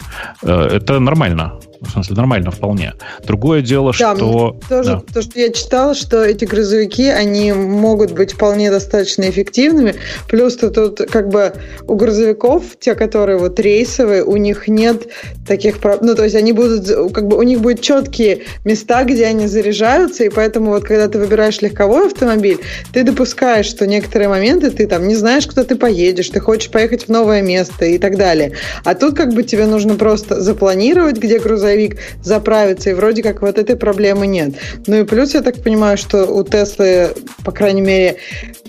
[0.43, 1.61] Э, это нормально.
[1.87, 2.95] В смысле, нормально вполне.
[3.27, 4.59] Другое дело, да, что...
[4.69, 5.03] Тоже, да.
[5.13, 9.95] То, что я читала, что эти грузовики, они могут быть вполне достаточно эффективными.
[10.29, 11.53] Плюс -то тут как бы
[11.87, 15.09] у грузовиков, те, которые вот рейсовые, у них нет
[15.47, 15.77] таких...
[16.01, 16.87] Ну, то есть они будут...
[17.13, 21.09] Как как бы у них будут четкие места, где они заряжаются, и поэтому вот когда
[21.09, 22.59] ты выбираешь легковой автомобиль,
[22.93, 27.07] ты допускаешь, что некоторые моменты ты там не знаешь, куда ты поедешь, ты хочешь поехать
[27.07, 28.53] в новое место и так далее.
[28.85, 31.76] А тут как бы тебе нужно просто запланировать, где грузовик
[32.23, 34.55] заправится, и вроде как вот этой проблемы нет.
[34.87, 38.17] Ну и плюс я так понимаю, что у Теслы, по крайней мере,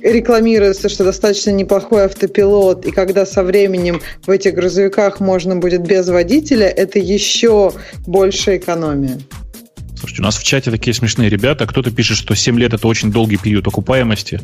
[0.01, 6.07] рекламируется, что достаточно неплохой автопилот, и когда со временем в этих грузовиках можно будет без
[6.07, 7.73] водителя, это еще
[8.05, 9.19] большая экономия.
[9.97, 11.65] Слушайте, у нас в чате такие смешные ребята.
[11.65, 14.39] Кто-то пишет, что 7 лет это очень долгий период окупаемости.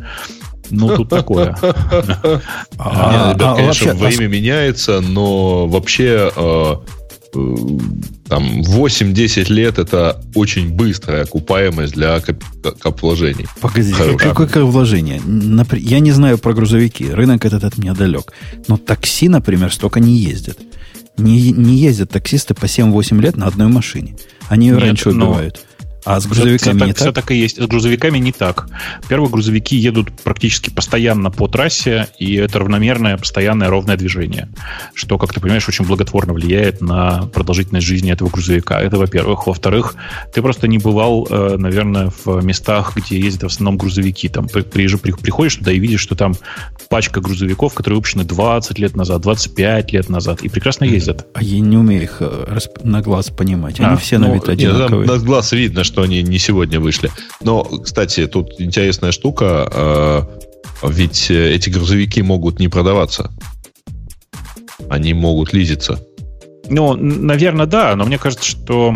[0.69, 1.55] Ну, тут такое.
[2.79, 6.75] А, ребят, конечно, время меняется, но вообще э,
[7.33, 13.47] там 8-10 лет это очень быстрая окупаемость для капвложений.
[13.59, 15.21] Погоди, какое вложение?
[15.77, 18.33] Я не знаю про грузовики, рынок этот от меня далек.
[18.67, 20.59] Но такси, например, столько не ездят.
[21.17, 24.15] Не, не ездят таксисты по 7-8 лет на одной машине.
[24.47, 25.55] Они ее Нет, раньше убивают.
[25.55, 25.72] Но
[26.05, 27.01] а с грузовиками все, не так?
[27.01, 27.61] Все так и есть.
[27.61, 28.67] С грузовиками не так.
[29.07, 34.49] Первые грузовики едут практически постоянно по трассе, и это равномерное, постоянное, ровное движение,
[34.93, 38.81] что, как ты понимаешь, очень благотворно влияет на продолжительность жизни этого грузовика.
[38.81, 39.47] Это, во-первых.
[39.47, 39.95] Во-вторых,
[40.33, 44.27] ты просто не бывал, э, наверное, в местах, где ездят в основном грузовики.
[44.27, 46.35] Там приходишь туда и видишь, что там
[46.89, 51.27] пачка грузовиков, которые выпущены 20 лет назад, 25 лет назад, и прекрасно ездят.
[51.33, 53.79] А я не умею их э, на глаз понимать.
[53.79, 55.07] Они а, все ну, на вид одинаковые.
[55.07, 57.11] На глаз видно, что они не сегодня вышли.
[57.41, 59.69] Но, кстати, тут интересная штука.
[59.71, 60.21] Э,
[60.89, 63.31] ведь эти грузовики могут не продаваться.
[64.89, 66.03] Они могут лизиться.
[66.69, 68.95] Ну, наверное, да, но мне кажется, что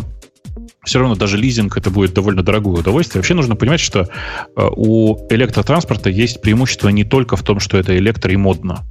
[0.87, 3.19] все равно даже лизинг это будет довольно дорогое удовольствие.
[3.19, 7.97] Вообще нужно понимать, что э, у электротранспорта есть преимущество не только в том, что это
[7.97, 8.85] электро и модно.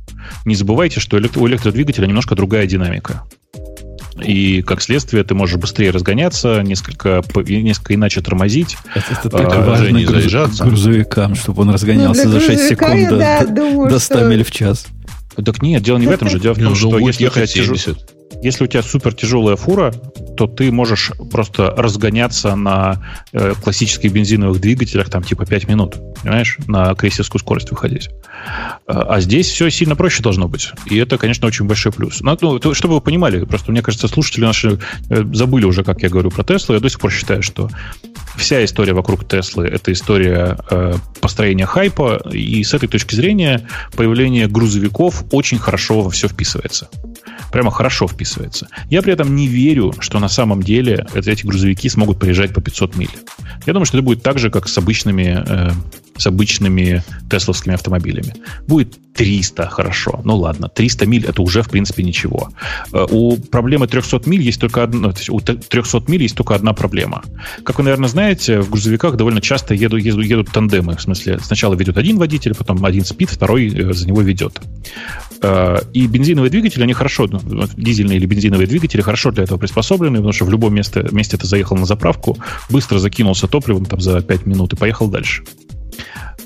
[0.45, 3.25] Не забывайте, что у электродвигателя немножко другая динамика.
[4.23, 8.77] И как следствие ты можешь быстрее разгоняться, несколько, несколько иначе тормозить.
[8.95, 10.65] Это, это а, важно груз, заезжаться.
[10.65, 14.29] грузовикам, чтобы он разгонялся ну, за 6 секунд до, да, думаю, до 100 что...
[14.29, 14.87] миль в час.
[15.45, 16.41] Так нет, дело не в этом же.
[16.41, 17.69] Дело в том, что если у, тебя тяж...
[18.43, 19.93] если у тебя супер тяжелая фура,
[20.37, 26.59] то ты можешь просто разгоняться на э, классических бензиновых двигателях там типа 5 минут, понимаешь,
[26.67, 28.11] на крейсерскую скорость выходить.
[28.87, 30.71] А, а здесь все сильно проще должно быть.
[30.87, 32.21] И это, конечно, очень большой плюс.
[32.21, 34.79] Но, ну, чтобы вы понимали, просто мне кажется, слушатели наши
[35.09, 36.75] э, забыли уже, как я говорю про Теслу.
[36.75, 37.71] Я до сих пор считаю, что
[38.37, 43.67] вся история вокруг Теслы это история э, построения хайпа, и с этой точки зрения
[43.97, 46.89] появление грузовиков очень хорошо во все вписывается.
[47.57, 48.69] Прямо хорошо вписывается.
[48.91, 52.97] Я при этом не верю, что на самом деле эти грузовики смогут приезжать по 500
[52.97, 53.09] миль.
[53.65, 55.71] Я думаю, что это будет так же, как с обычными э,
[56.19, 58.35] с обычными тесловскими автомобилями.
[58.67, 60.21] Будет 300, хорошо.
[60.25, 62.51] Ну ладно, 300 миль это уже, в принципе, ничего.
[62.93, 67.23] Э, у проблемы 300 миль есть только одна, у 300 миль есть только одна проблема.
[67.65, 70.97] Как вы, наверное, знаете, в грузовиках довольно часто едут, едут, едут тандемы.
[70.97, 74.61] В смысле, сначала ведет один водитель, потом один спит, второй э, за него ведет.
[75.43, 80.17] Э, и бензиновые двигатели, они хорошо, ну, дизельные или бензиновые двигатели хорошо для этого приспособлены,
[80.17, 82.37] потому что в любом месте, месте ты заехал на заправку,
[82.69, 85.43] быстро закинулся топливом там, за 5 минут и поехал дальше.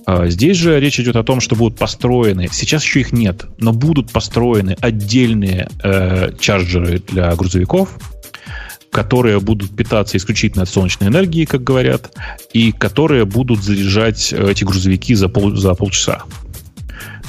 [0.06, 3.72] А, здесь же речь идет о том, что будут построены, сейчас еще их нет, но
[3.72, 7.96] будут построены отдельные э, чарджеры для грузовиков,
[8.90, 12.10] которые будут питаться исключительно от солнечной энергии, как говорят,
[12.52, 16.22] и которые будут заряжать э, эти грузовики за, пол, за полчаса.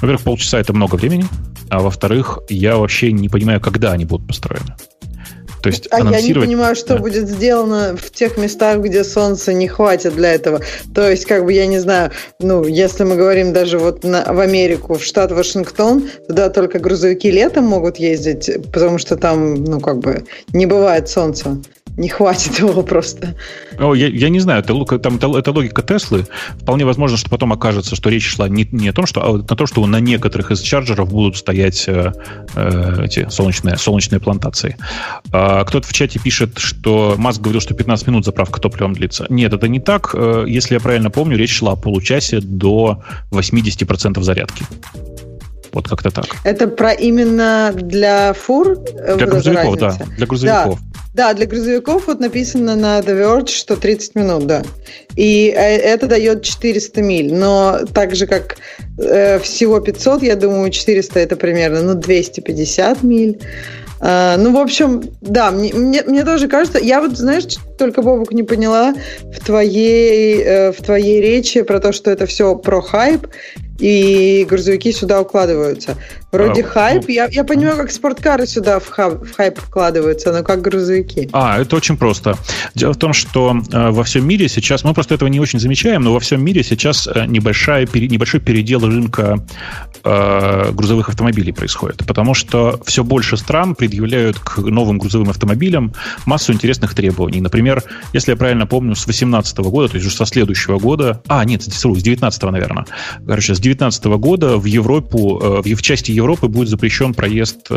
[0.01, 1.25] Во-первых, полчаса это много времени,
[1.69, 4.75] а во-вторых, я вообще не понимаю, когда они будут построены.
[5.61, 6.99] То есть а я не понимаю, что да.
[6.99, 10.61] будет сделано в тех местах, где солнца не хватит для этого.
[10.93, 14.39] То есть, как бы, я не знаю, ну, если мы говорим даже вот на, в
[14.39, 19.99] Америку, в штат Вашингтон, туда только грузовики летом могут ездить, потому что там, ну, как
[19.99, 21.57] бы, не бывает солнца
[21.97, 23.35] не хватит его просто.
[23.79, 26.25] О, я, я не знаю, это, там, это, это логика Теслы.
[26.59, 29.43] Вполне возможно, что потом окажется, что речь шла не, не о том, что, а на
[29.43, 32.13] том, что на некоторых из чарджеров будут стоять э,
[32.55, 34.77] э, эти солнечные, солнечные плантации.
[35.31, 39.25] А, кто-то в чате пишет, что Маск говорил, что 15 минут заправка топливом длится.
[39.29, 40.11] Нет, это не так.
[40.13, 44.65] Э, если я правильно помню, речь шла о получасе до 80% зарядки.
[45.73, 46.25] Вот как-то так.
[46.43, 48.77] Это про именно для фур?
[48.77, 49.97] Для грузовиков, да.
[50.17, 50.79] Для грузовиков.
[50.79, 50.91] Да.
[51.13, 54.63] Да, для грузовиков вот написано на The Verge, что 30 минут, да.
[55.17, 57.33] И э, это дает 400 миль.
[57.33, 58.57] Но так же, как
[58.97, 63.39] э, всего 500, я думаю, 400 это примерно ну, 250 миль.
[64.01, 67.43] Uh, ну, в общем, да, мне, мне, мне тоже кажется, я вот, знаешь,
[67.77, 72.55] только, Бобук, не поняла в твоей, э, в твоей речи про то, что это все
[72.55, 73.27] про хайп,
[73.81, 75.97] и грузовики сюда укладываются.
[76.31, 77.03] Вроде А, хайп.
[77.07, 81.27] ну- я, я понимаю, как спорткары сюда в, хаб- в хайп вкладываются, но как грузовики.
[81.33, 82.37] А, это очень просто.
[82.75, 86.03] Дело в том, что э, во всем мире сейчас, мы просто этого не очень замечаем,
[86.03, 89.43] но во всем мире сейчас э, небольшая, пере- небольшой передел рынка
[90.03, 92.05] э, грузовых автомобилей происходит.
[92.07, 95.93] Потому что все больше стран предъявляют к новым грузовым автомобилям
[96.25, 97.41] массу интересных требований.
[97.41, 97.83] Например,
[98.13, 101.63] если я правильно помню, с 2018 года, то есть уже со следующего года, а, нет,
[101.63, 102.85] с 2019, наверное.
[103.27, 107.73] Короче, с 2019 года в Европу, э, в части Европы будет запрещен проезд э,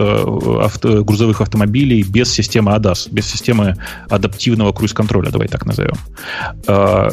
[0.63, 3.77] авто- грузовых автомобилей без системы ADAS, без системы
[4.09, 5.95] адаптивного круиз-контроля, давай так назовем.
[6.67, 7.09] Э,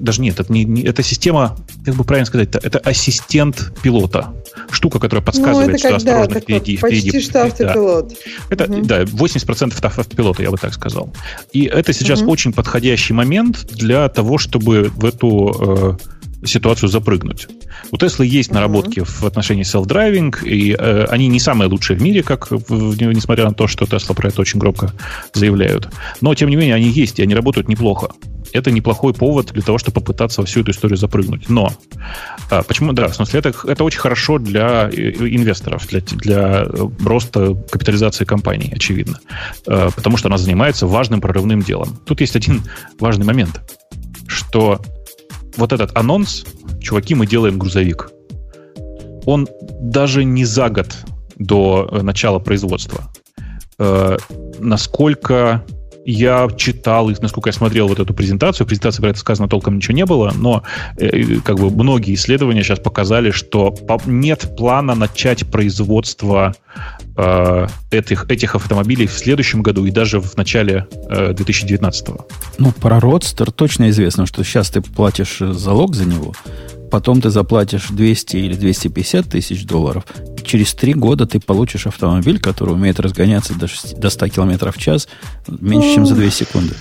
[0.00, 4.32] Даже нет, это, не, не- это система, как бы правильно сказать, это, это ассистент пилота.
[4.70, 7.20] Штука, которая подсказывает, ну, это что когда осторожно впереди, почти впереди.
[7.24, 7.44] что Да.
[7.44, 8.12] автопилот.
[8.50, 8.86] Это, Мгм.
[8.86, 11.12] да, 80% авто- автопилота, я бы так сказал.
[11.52, 12.28] И это сейчас Мгм.
[12.30, 15.98] очень подходящий момент для того, чтобы в эту
[16.44, 17.48] ситуацию запрыгнуть.
[17.90, 22.22] У Теслы есть наработки в отношении self-driving, и э, они не самые лучшие в мире,
[22.22, 24.92] как в- несмотря на то, что Тесла про это очень громко
[25.32, 25.88] заявляют.
[26.20, 28.08] Но, тем не менее, они есть, и они работают неплохо.
[28.52, 31.48] Это неплохой повод для того, чтобы попытаться во всю эту историю запрыгнуть.
[31.48, 31.72] Но
[32.50, 36.88] а, почему, да, в смысле, это, это очень хорошо для э, инвесторов, для, для э,
[37.04, 39.20] роста капитализации компаний, очевидно.
[39.66, 41.98] Э, Потому что она занимается важным прорывным делом.
[42.04, 42.62] Тут есть один
[42.98, 43.62] важный момент,
[44.26, 44.80] что
[45.56, 46.44] вот этот анонс,
[46.80, 48.10] чуваки, мы делаем грузовик,
[49.26, 49.48] он
[49.80, 50.94] даже не за год
[51.36, 53.12] до э, начала производства.
[53.78, 54.16] Э,
[54.58, 55.64] Насколько
[56.04, 59.94] я читал и насколько я смотрел вот эту презентацию, презентации про это сказано толком ничего
[59.94, 60.62] не было, но
[60.96, 63.74] э, как бы многие исследования сейчас показали, что
[64.06, 66.54] нет плана начать производство
[67.16, 72.08] э, этих, этих автомобилей в следующем году и даже в начале э, 2019.
[72.58, 76.32] Ну, про родстер точно известно, что сейчас ты платишь э, залог за него,
[76.92, 80.04] потом ты заплатишь 200 или 250 тысяч долларов,
[80.36, 84.70] и через три года ты получишь автомобиль, который умеет разгоняться до, 6 до 100 км
[84.70, 85.08] в час
[85.48, 86.74] меньше, чем за 2 секунды.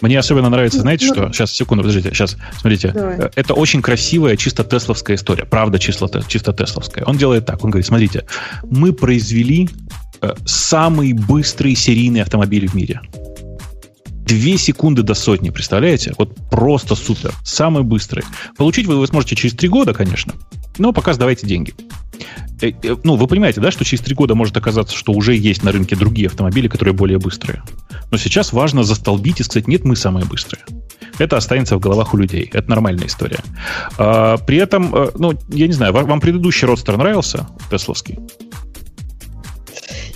[0.00, 1.32] Мне особенно нравится, знаете Ну, что?
[1.32, 2.12] Сейчас, секунду, подождите.
[2.14, 2.90] Сейчас, смотрите.
[2.92, 3.18] Давай.
[3.18, 5.44] Э, Это очень красивая, чисто тесловская история.
[5.44, 7.04] Правда, чисто, чисто тесловская.
[7.04, 7.62] Он делает так.
[7.62, 8.24] Он говорит, смотрите,
[8.64, 9.68] мы произвели
[10.22, 13.00] э, самый быстрый серийный автомобиль в мире.
[14.30, 16.14] Две секунды до сотни, представляете?
[16.16, 17.32] Вот просто супер.
[17.44, 18.24] Самый быстрый.
[18.56, 20.34] Получить вы его сможете через три года, конечно.
[20.78, 21.74] Но пока сдавайте деньги.
[22.62, 25.64] Э, э, Ну, вы понимаете, да, что через три года может оказаться, что уже есть
[25.64, 27.64] на рынке другие автомобили, которые более быстрые.
[28.12, 30.62] Но сейчас важно застолбить и сказать, нет, мы самые быстрые.
[31.18, 32.48] Это останется в головах у людей.
[32.52, 33.40] Это нормальная история.
[33.98, 38.18] А, при этом, э, ну, я не знаю, ва- вам предыдущий родстер нравился, Тесловский?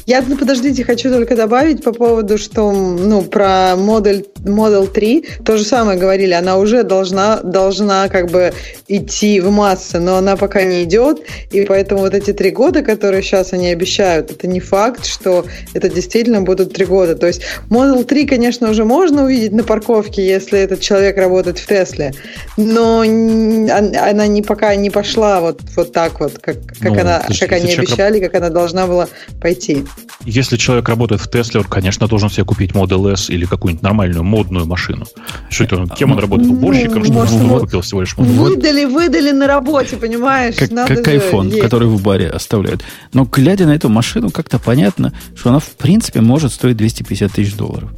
[0.06, 5.56] Я, ну, подождите, хочу только добавить по поводу, что, ну, про Model, Model 3, то
[5.56, 8.52] же самое говорили, она уже должна, должна как бы
[8.86, 13.22] идти в массы, но она пока не идет, и поэтому вот эти три года, которые
[13.22, 17.14] сейчас они обещают, это не факт, что это действительно будут три года.
[17.14, 17.40] То есть
[17.70, 22.12] Model 3, конечно, уже можно увидеть на парковке, если этот человек работает в Тесле,
[22.58, 27.52] но она не, пока не пошла вот, вот так вот, как, как, Ну, она, как
[27.52, 29.08] они человек обещали, как она должна была
[29.40, 29.84] пойти.
[30.24, 34.24] Если человек работает в Тесле, он, конечно, должен себе купить Model S или какую-нибудь нормальную
[34.24, 35.04] модную машину.
[35.50, 35.76] Что это?
[35.76, 36.48] он- Кем он работает?
[36.50, 37.04] Ну, Уборщиком?
[37.04, 38.24] Что может, он вот- купил всего лишь Model?
[38.24, 40.56] Выдали, выдали на работе, понимаешь?
[40.56, 41.60] Как, Надо как iPhone, есть.
[41.60, 42.82] который в баре оставляют.
[43.12, 47.54] Но глядя на эту машину, как-то понятно, что она в принципе может стоить 250 тысяч
[47.54, 47.90] долларов.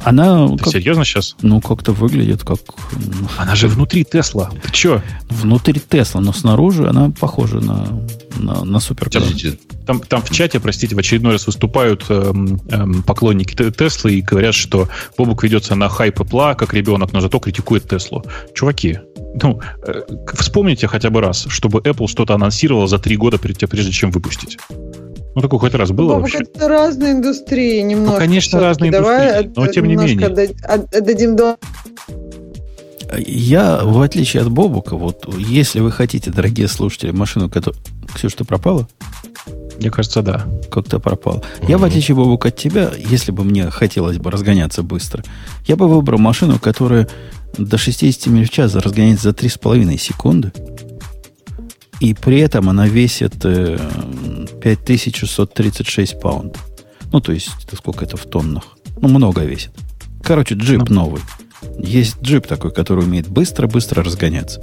[0.00, 1.36] Она Ты как- серьезно сейчас?
[1.42, 2.58] ну, как-то выглядит как
[2.92, 4.50] ну, Она же внутри Тесла.
[4.62, 5.02] Ты че?
[5.30, 7.88] внутри Тесла, но снаружи она похожа на,
[8.36, 8.80] на, на.
[8.80, 14.14] Подождите, Там, там в чате, простите, в очередной раз выступают эм, эм, поклонники Те- Теслы
[14.14, 18.24] и говорят, что Бобук ведется на хайп Apple, как ребенок, но зато критикует Теслу.
[18.54, 18.98] Чуваки,
[19.42, 20.02] ну, э,
[20.34, 24.58] вспомните хотя бы раз, чтобы Apple что-то анонсировала за три года, прежде чем выпустить.
[25.34, 26.38] Ну, такое хоть раз было Бабок, вообще?
[26.42, 28.12] это разные индустрии немножко.
[28.12, 30.26] Ну, конечно, разные Давай индустрии, но тем не менее.
[30.26, 31.56] отда- от- Отдадим до...
[33.18, 37.78] Я, в отличие от Бобука, вот если вы хотите, дорогие слушатели, машину, которая...
[38.14, 38.88] Ксюша, ты пропала?
[39.78, 40.46] Мне кажется, да.
[40.70, 41.44] Как-то пропал.
[41.68, 45.24] Я, в отличие, Бобук, от тебя, если бы мне хотелось бы разгоняться быстро,
[45.66, 47.08] я бы выбрал машину, которая
[47.58, 50.52] до 60 миль в час разгоняется за 3,5 секунды.
[52.02, 53.78] И при этом она весит э,
[54.60, 56.58] 5636 паунд.
[57.12, 58.64] Ну, то есть, это сколько это в тоннах?
[59.00, 59.70] Ну, много весит.
[60.22, 61.20] Короче, джип новый.
[61.78, 64.60] Есть джип такой, который умеет быстро-быстро разгоняться.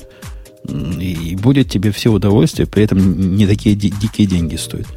[0.67, 4.87] И будет тебе все удовольствие, при этом не такие ди- дикие деньги стоят.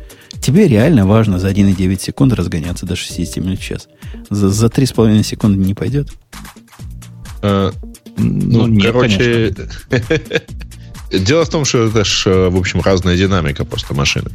[0.40, 3.88] Тебе реально важно за 1,9 секунд разгоняться до 60 миль в час.
[4.30, 6.08] За, за 3,5 секунды не пойдет.
[7.42, 7.70] э,
[8.16, 9.24] Ну, ну, нет, конечно.
[9.90, 10.42] короче,
[11.12, 14.30] Дело в том, что это ж, э, в общем, разная динамика просто машины.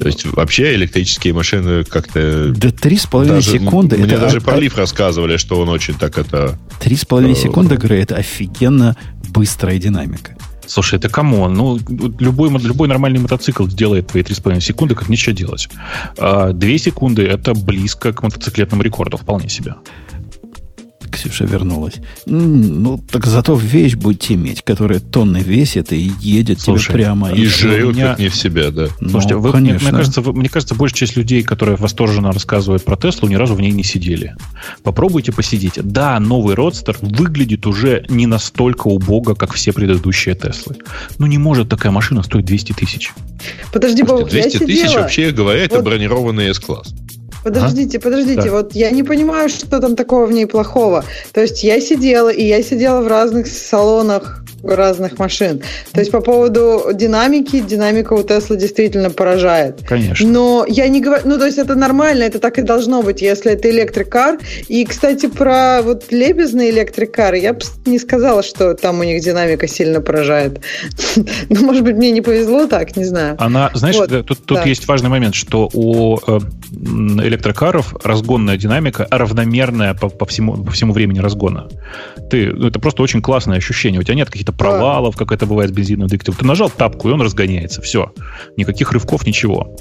[0.00, 2.52] То есть вообще электрические машины как-то...
[2.54, 3.96] Да 3,5 секунды.
[3.96, 6.56] Мне это даже от- про Leaf рассказывали, что он очень так это...
[6.80, 8.96] Три с половиной Э, секунды, говорю, это офигенно
[9.30, 10.36] быстрая динамика.
[10.66, 11.54] Слушай, это come on.
[11.54, 11.80] Ну,
[12.20, 15.68] любой, любой нормальный мотоцикл сделает твои 3,5 секунды, как ничего делать.
[16.16, 19.74] А 2 секунды— это близко к мотоциклетному рекорду, вполне себе.
[21.10, 21.94] Ксюша вернулась.
[22.26, 27.32] Ну, так зато вещь будете иметь, которая тонны весит и едет Слушай, тебе прямо.
[27.32, 28.88] И из- живут меня- как не в себя, да.
[29.00, 29.88] Ну, Слушайте, вы- мне, конечно.
[29.88, 33.54] мне кажется, вы- мне кажется, большая часть людей, которые восторженно рассказывают про Теслу, ни разу
[33.54, 34.34] в ней не сидели.
[34.82, 35.74] Попробуйте посидеть.
[35.82, 40.76] Да, новый Родстер выглядит уже не настолько убого, как все предыдущие Теслы.
[41.18, 43.12] Ну, не может такая машина стоить 200 тысяч.
[43.72, 46.94] Подожди, Бог, я 200 тысяч, вообще говоря, это Вот- бронированный S-класс.
[47.44, 48.50] Подождите, подождите, Да.
[48.50, 51.04] вот я не понимаю, что там такого в ней плохого.
[51.32, 55.62] То есть я сидела, и я сидела в разных салонах разных машин.
[55.92, 59.80] То есть по поводу динамики, динамика у Теслы действительно поражает.
[59.86, 60.26] Конечно.
[60.28, 63.52] Но я не говорю, ну то есть это нормально, это так и должно быть, если
[63.52, 64.38] это электрикар.
[64.68, 69.66] И, кстати, про вот лебезные электрикары, я бы не сказала, что там у них динамика
[69.66, 70.60] сильно поражает.
[71.48, 73.36] Ну, может быть, мне не повезло так, не знаю.
[73.38, 74.64] Она, знаешь, Вот, тут, тут да.
[74.64, 76.40] есть важный момент, что у э,
[77.30, 81.68] электрокаров разгонная динамика равномерная по, по всему, по всему времени разгона.
[82.30, 84.00] Ты, ну, это просто очень классное ощущение.
[84.00, 86.36] У тебя нет каких-то провалов, как это бывает с бензиновым двигателем.
[86.36, 87.80] Ты нажал тапку, и он разгоняется.
[87.82, 88.12] Все.
[88.56, 89.76] Никаких рывков, ничего.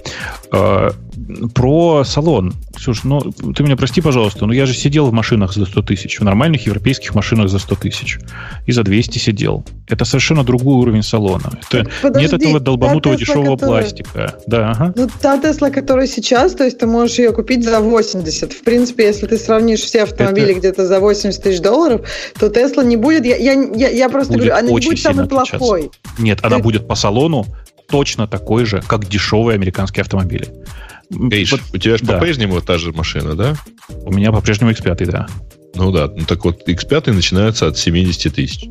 [1.54, 2.54] Про салон.
[2.76, 6.20] Ксюш, ну, ты меня прости, пожалуйста, но я же сидел в машинах за 100 тысяч,
[6.20, 8.20] в нормальных европейских машинах за 100 тысяч.
[8.66, 9.64] И за 200 сидел.
[9.88, 11.52] Это совершенно другой уровень салона.
[11.72, 14.36] Это подожди, нет этого долбанутого Тесла, дешевого которая- пластика.
[14.48, 14.94] Да, ага.
[14.96, 18.54] Ну, та Тесла, которая сейчас, то есть ты можешь ее купить за 80.
[18.54, 22.02] В принципе, если ты сравнишь все автомобили Это- где-то за 80 тысяч долларов,
[22.40, 25.28] то Тесла не будет, я, я, я, я просто Будет говорю, она не будет самой
[25.28, 25.92] плохой.
[26.18, 27.46] Нет, она Ты- будет по салону
[27.90, 30.48] точно такой же, как дешевые американские автомобили.
[31.10, 32.14] Гриш, вот у тебя же да.
[32.14, 33.56] по-прежнему та же машина, да?
[33.90, 35.28] у меня по-прежнему X5, да.
[35.76, 38.70] Ну да, ну так вот, X5 начинается от 70 тысяч,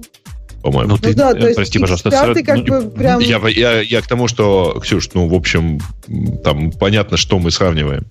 [0.62, 0.90] по-моему.
[0.90, 2.10] Ну, ты, да, то э, есть прости, пожалуйста.
[2.10, 5.34] X5 сра- как ну, бы прям- Я, я, я к тому, что, Ксюш, ну, в
[5.34, 5.80] общем,
[6.44, 8.04] там понятно, что мы сравниваем.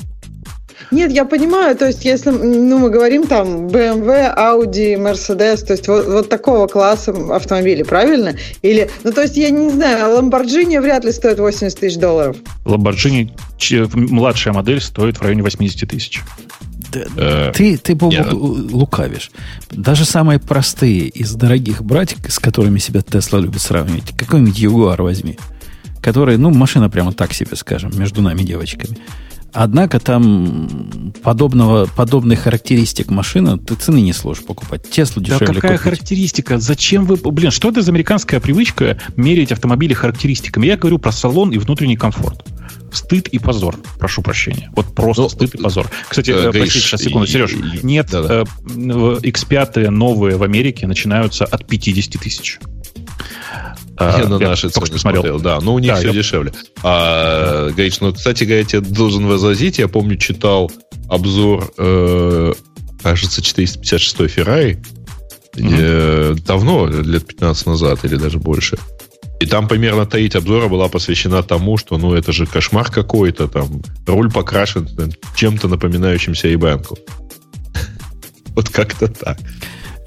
[0.92, 5.88] Нет, я понимаю, то есть если ну, мы говорим там BMW, Audi, Mercedes, то есть
[5.88, 8.36] вот, вот такого класса автомобилей, правильно?
[8.62, 12.38] Или, ну то есть я не знаю, Lamborghini вряд ли стоит 80 тысяч долларов.
[12.66, 16.22] Lamborghini, ч- младшая модель, стоит в районе 80 тысяч.
[16.94, 19.32] Да, Э, Ты, ты я- лукавишь.
[19.72, 25.38] Даже самые простые из дорогих брать, с которыми себя Тесла любит сравнивать, какой-нибудь Ягуар возьми,
[26.02, 28.98] который, ну, машина прямо так себе, скажем, между нами девочками.
[29.60, 34.88] Однако там подобного, подобных характеристик машины ты цены не сложишь покупать.
[34.88, 35.82] Теслу Да дешевле какая купить.
[35.82, 36.60] характеристика?
[36.60, 37.16] Зачем вы...
[37.16, 40.68] Блин, что это за американская привычка мерить автомобили характеристиками?
[40.68, 42.46] Я говорю про салон и внутренний комфорт.
[42.92, 43.76] Стыд и позор.
[43.98, 44.70] Прошу прощения.
[44.76, 45.90] Вот просто Ну, стыд и позор.
[46.08, 47.52] Кстати, э, Гриш, простите, сейчас, секунду, Сереж.
[47.54, 48.42] и- Нет, да-да.
[48.42, 52.60] э, в X5 новые в Америке начинаются от 50 тысяч.
[54.00, 55.40] А, Я на я наши только цены что смотрел.
[55.40, 55.60] да.
[55.62, 56.52] Но у них Да, все я- дешевле.
[56.84, 59.80] А, Гриш, ну, кстати говоря, я тебе должен возразить.
[59.80, 60.72] Я помню, читал
[61.10, 62.54] обзор, э,
[63.04, 64.82] кажется, 456 Феррари.
[65.60, 68.78] э, давно, лет 15 назад или даже больше.
[69.40, 73.82] И там примерно треть обзора была посвящена тому, что ну это же кошмар какой-то, там
[74.06, 74.88] руль покрашен
[75.36, 76.98] чем-то напоминающим Серебрянку.
[78.56, 79.38] Вот как-то так.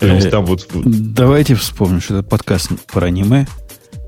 [0.01, 3.47] То есть Э, там вот Давайте вспомним, что это подкаст про аниме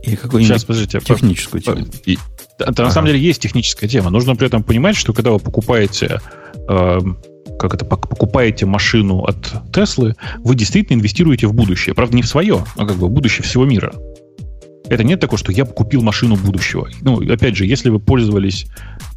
[0.03, 1.01] и какую-нибудь Сейчас, подождите.
[1.01, 1.87] техническую тему.
[2.07, 2.19] и-
[2.59, 4.11] Да, да, на самом деле есть техническая тема.
[4.11, 6.21] Нужно при этом понимать, что когда вы покупаете,
[6.69, 6.99] э,
[7.59, 11.95] как это, пок- покупаете машину от Теслы, вы действительно инвестируете в будущее.
[11.95, 13.93] Правда, не в свое, а как бы в будущее всего мира.
[14.89, 16.89] Это нет такого, что я купил машину будущего.
[17.01, 18.67] Ну, опять же, если вы пользовались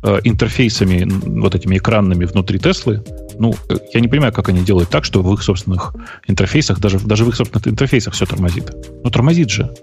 [0.04, 1.06] э, интерфейсами,
[1.42, 3.04] вот этими экранными внутри Теслы,
[3.38, 5.94] ну, э, я не понимаю, как они делают так, что в их собственных
[6.28, 8.72] интерфейсах, даже, даже в их собственных интерфейсах все тормозит.
[9.04, 9.74] Ну, тормозит же.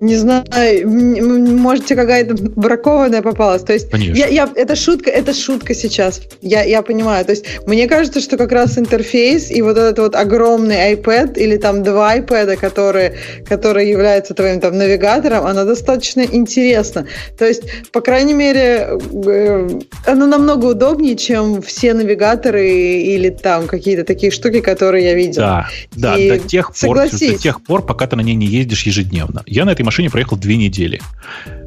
[0.00, 0.44] Не знаю,
[0.86, 3.62] может, тебе какая-то бракованная попалась.
[3.62, 4.16] То есть, Конечно.
[4.16, 6.22] я, я, это шутка, это шутка сейчас.
[6.40, 7.24] Я, я понимаю.
[7.24, 11.56] То есть, мне кажется, что как раз интерфейс и вот этот вот огромный iPad или
[11.56, 13.16] там два iPad, которые,
[13.48, 17.06] которые являются твоим там навигатором, она достаточно интересна.
[17.36, 19.68] То есть, по крайней мере, э,
[20.06, 25.66] оно намного удобнее, чем все навигаторы или там какие-то такие штуки, которые я видела.
[25.96, 27.32] Да, да, И до тех, пор, согласись.
[27.32, 29.42] до тех пор, пока ты на ней не ездишь ежедневно.
[29.46, 31.00] Я на этой машине проехал две недели.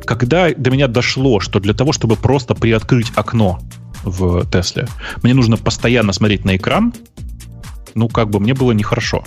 [0.06, 3.60] Когда до меня дошло, что для того, чтобы просто приоткрыть окно
[4.03, 4.88] в Тесле,
[5.23, 6.93] мне нужно постоянно смотреть на экран,
[7.93, 9.23] ну, как бы мне было нехорошо.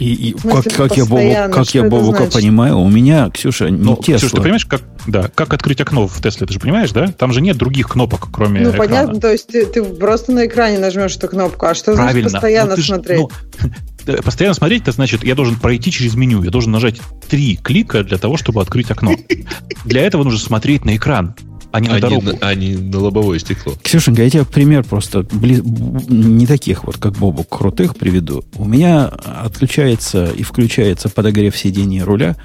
[0.00, 2.34] И, и смысле, как, как я, Бобу, как я Бобука значит?
[2.34, 4.16] понимаю, у меня, Ксюша, не Ну, Тесла.
[4.18, 7.06] Ксюш, ты понимаешь, как, да, как открыть окно в Тесле, ты же понимаешь, да?
[7.06, 8.78] Там же нет других кнопок, кроме Ну, экрана.
[8.88, 12.30] понятно, то есть ты, ты просто на экране нажмешь эту кнопку, а что значит Правильно.
[12.30, 13.20] постоянно Ну, смотреть?
[13.20, 13.30] ну,
[13.62, 13.68] э,
[14.16, 18.18] постоянно смотреть, это значит, я должен пройти через меню, я должен нажать три клика для
[18.18, 19.12] того, чтобы открыть окно.
[19.84, 21.34] Для этого нужно смотреть на экран,
[21.72, 22.22] а не на А не, дорогу.
[22.26, 23.74] на, а не на лобовое стекло.
[23.82, 28.44] Ксюшенька, я тебе пример просто бли- б- не таких вот, как Бобук, крутых приведу.
[28.56, 32.36] У меня отключается и включается подогрев сидения руля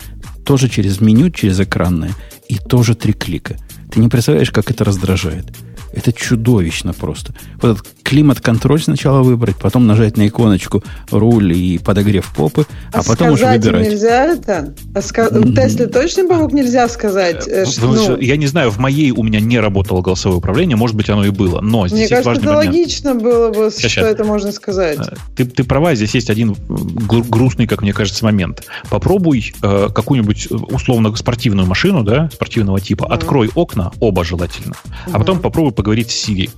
[0.45, 2.11] тоже через меню, через экранное,
[2.49, 3.57] и тоже три клика.
[3.91, 5.45] Ты не представляешь, как это раздражает.
[5.93, 7.33] Это чудовищно просто.
[7.61, 13.29] Вот этот климат-контроль сначала выбрать, потом нажать на иконочку руль и подогрев попы, а, потом
[13.31, 13.89] уже выбирать.
[13.89, 14.73] нельзя это?
[14.95, 17.47] А ска- Тесле точно, Бобок, нельзя сказать?
[17.47, 20.01] э, Э, что- потому что, ну, Я не знаю, в моей у меня не работало
[20.01, 21.61] голосовое управление, может быть, оно и было.
[21.61, 22.73] Но мне здесь есть кажется, важный это момент.
[22.75, 24.05] логично было бы, Щас, что щас.
[24.07, 24.99] это можно сказать.
[24.99, 28.63] Э, Ты, ты права, здесь есть один гру- грустный, как мне кажется, момент.
[28.89, 33.13] Попробуй э, какую-нибудь э, условно спортивную машину, да, спортивного типа, Мгм.
[33.13, 34.75] открой окна, оба желательно,
[35.11, 36.49] а потом попробуй поговорить с Siri.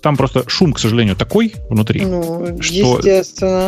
[0.00, 2.02] Там просто шум, к сожалению, такой внутри.
[2.06, 3.00] Ну, что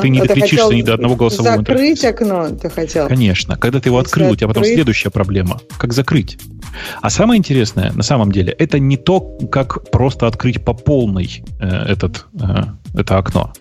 [0.01, 2.09] ты не доключишься хотел ни до одного голосового Закрыть интерфейса.
[2.09, 3.09] окно ты хотел?
[3.09, 3.57] Конечно.
[3.57, 5.61] Когда ты его открыл, у тебя потом следующая проблема.
[5.77, 6.39] Как закрыть?
[7.03, 9.21] А самое интересное, на самом деле, это не то,
[9.51, 12.63] как просто открыть по полной э, этот, э,
[12.95, 13.53] это окно.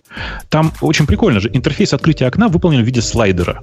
[0.48, 1.50] Там очень прикольно же.
[1.52, 3.60] Интерфейс открытия окна выполнен в виде слайдера.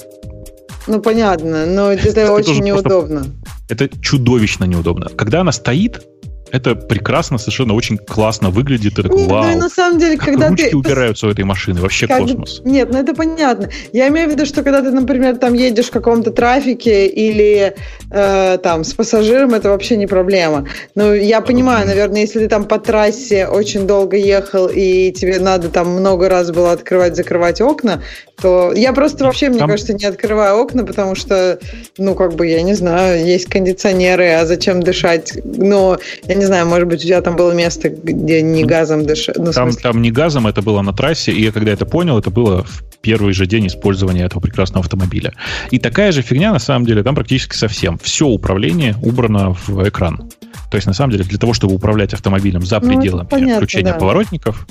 [0.87, 3.27] Ну, понятно, но это очень просто- неудобно.
[3.71, 5.09] Это чудовищно неудобно.
[5.09, 6.03] Когда она стоит,
[6.51, 8.95] это прекрасно, совершенно очень классно выглядит.
[8.97, 9.59] Такой, Нет, ну и вау.
[9.59, 10.77] на самом деле, Как когда ручки ты...
[10.77, 11.81] убираются у этой машины.
[11.81, 12.63] Вообще Как- космос.
[12.65, 13.69] Нет, ну это понятно.
[13.93, 17.75] Я имею в виду, что когда ты, например, там едешь в каком-то трафике или
[18.11, 20.67] э, там с пассажиром, это вообще не проблема.
[20.95, 25.69] Ну, я понимаю, наверное, если ты там по трассе очень долго ехал и тебе надо
[25.69, 28.03] там много раз было открывать, закрывать окна,
[28.41, 31.59] то я просто вообще, мне Там- кажется, не открываю окна, потому что,
[31.97, 35.33] ну, как бы, я не знаю, есть кондиционеры, а зачем дышать?
[35.45, 39.37] Но, я не знаю, может быть, у тебя там было место, где не газом дышать.
[39.39, 42.31] Ну, Там, там не газом, это было на трассе, и я когда это понял, это
[42.31, 45.33] было в первый же день использования этого прекрасного автомобиля.
[45.71, 47.99] И такая же фигня, на самом деле, там практически совсем.
[48.03, 50.31] Все управление убрано в экран.
[50.71, 53.93] То есть, на самом деле, для того, чтобы управлять автомобилем за Ну, пределами понятно, включения
[53.93, 53.99] да.
[53.99, 54.67] поворотников,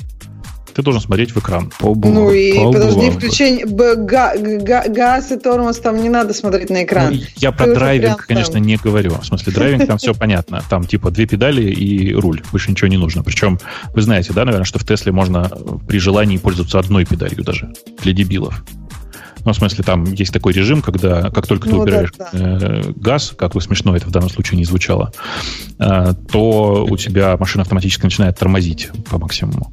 [0.77, 1.71] ты должен смотреть в экран.
[1.79, 6.33] Побыл- Ну и побыл подожди, включение б- га- га- газ и тормоз там не надо
[6.33, 7.13] смотреть на экран.
[7.15, 8.61] Ну, я Ты про драйвинг, конечно, там.
[8.61, 9.11] не говорю.
[9.19, 10.63] В смысле, драйвинг там все понятно.
[10.69, 12.41] Там типа две педали и руль.
[12.51, 13.23] Больше ничего не нужно.
[13.23, 13.59] Причем,
[13.95, 15.49] вы знаете, да, наверное, что в Тесле можно
[15.87, 17.73] при желании пользоваться одной педалью даже
[18.03, 18.63] для дебилов.
[19.47, 22.29] Ну, в смысле, там есть такой режим, когда как только ты Ну, да, убираешь да.
[22.33, 25.13] э, газ, как бы смешно это в данном случае не звучало,
[25.79, 29.71] э, то у тебя машина автоматически начинает тормозить по максимуму.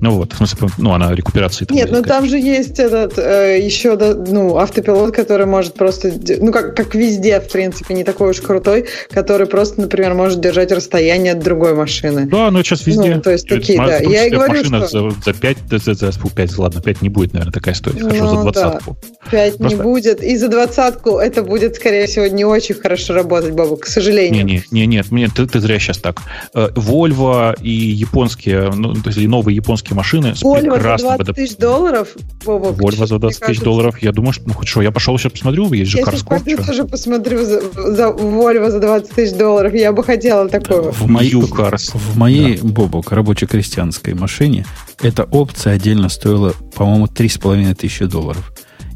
[0.00, 3.60] Ну вот, в смысле, ну, она рекуперации там Нет, ну там же есть этот э,
[3.62, 8.30] еще да, ну автопилот, который может просто, ну как как везде в принципе не такой
[8.30, 12.26] уж крутой, который просто, например, может держать расстояние от другой машины.
[12.26, 13.14] Да, ну сейчас везде.
[13.14, 13.98] Ну, то есть такие, да.
[13.98, 17.08] Я и говорю, машина что- за, за 5, за, за, фу, 5, ладно, 5 не
[17.08, 18.00] будет, наверное, такая стоить.
[18.00, 18.79] Хорошо, за Ну, да.
[18.80, 18.96] Двадцатку.
[19.30, 23.52] Пять Просто- не будет, и за двадцатку это будет, скорее всего, не очень хорошо работать,
[23.52, 24.44] Бабу, к сожалению.
[24.44, 26.20] Не, не, не, нет, мне, ты, ты зря сейчас так.
[26.54, 31.16] Э, Volvo и японские, ну, то есть и новые японские машины с Volvo за прекрасным
[31.16, 31.34] 20 ВДП.
[31.36, 32.08] тысяч долларов,
[32.44, 35.16] Бобок, Volvo за 20 мне тысяч долларов, я думаю, что, ну, хоть что, я пошел
[35.18, 39.36] сейчас посмотрю, есть же Я сейчас пойду тоже посмотрю за, за Volvo за 20 тысяч
[39.36, 39.74] долларов.
[39.74, 40.90] Я бы хотела такое.
[40.90, 41.90] В моей, New Cars.
[41.94, 44.66] в моей Бобок, рабоче-крестьянской машине
[45.02, 48.52] эта опция отдельно стоила, по-моему, 3,5 тысячи долларов.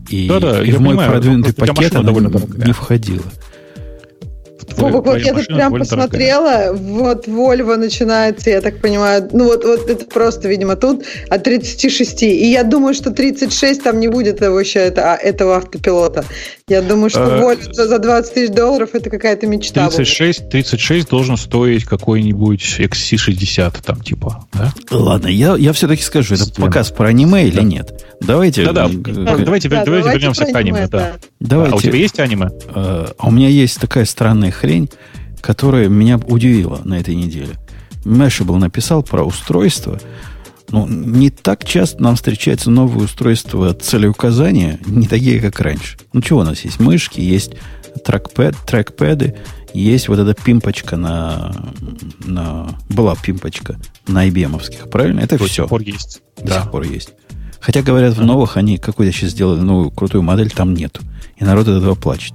[0.09, 2.66] И, Да-да, и я в мой понимаю, продвинутый пакет она довольно дорогая.
[2.66, 3.22] не входила.
[4.74, 5.78] Твоя- Бобок, вот твоя я тут прям дорогая.
[5.80, 11.42] посмотрела, вот Volvo начинается, я так понимаю, ну вот, вот это просто, видимо, тут от
[11.42, 12.22] 36.
[12.22, 16.24] И я думаю, что 36 там не будет вообще это, а, этого автопилота.
[16.68, 19.82] Я думаю, что Э, Volvo за за 20 тысяч долларов это какая-то мечта.
[19.82, 19.96] Бобок.
[19.96, 24.72] 36, 36 должен стоить какой-нибудь XC60 там типа, да?
[24.90, 27.62] Ладно, я, я все-таки скажу, это показ про аниме или Да.
[27.62, 28.05] нет?
[28.20, 28.64] Давайте.
[28.64, 31.12] Да-да, давайте, э, давайте, Да, давайте вернемся к аниме, да.
[31.48, 31.74] Давайте.
[31.74, 32.50] А у тебя есть аниме?
[32.74, 34.90] Э, а у меня есть такая странная хрень,
[35.40, 37.54] которая меня удивила на этой неделе.
[38.04, 40.00] Mashable написал про устройство.
[40.70, 45.98] Ну, не так часто нам встречаются новые устройства целеуказания, не такие, как раньше.
[46.12, 46.80] Ну, чего у нас есть?
[46.80, 47.52] Мышки, есть
[48.04, 49.36] трекпэд, трекпэды,
[49.72, 51.52] есть вот эта пимпочка на,
[52.24, 52.68] на...
[52.88, 53.76] Была пимпочка
[54.06, 55.20] на IBM-овских, правильно?
[55.20, 55.62] Это До все.
[55.62, 56.22] сих пор есть.
[56.38, 56.62] До Да.
[56.62, 57.10] сих пор есть.
[57.64, 61.00] Хотя, говорят, в новых они какую-то сейчас сделали новую крутую модель, там нету.
[61.38, 62.34] И народ от этого плачет.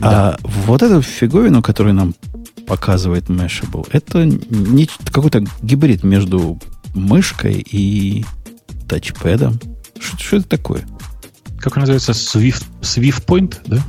[0.00, 2.14] А вот эту фиговину, которую нам
[2.68, 6.60] показывает Mashable, это не, какой-то гибрид между
[6.94, 8.24] мышкой и
[8.88, 9.58] тачпэдом.
[9.98, 10.86] Что, это такое?
[11.58, 12.12] Как называется?
[12.12, 13.82] Swift, Swift Point, да?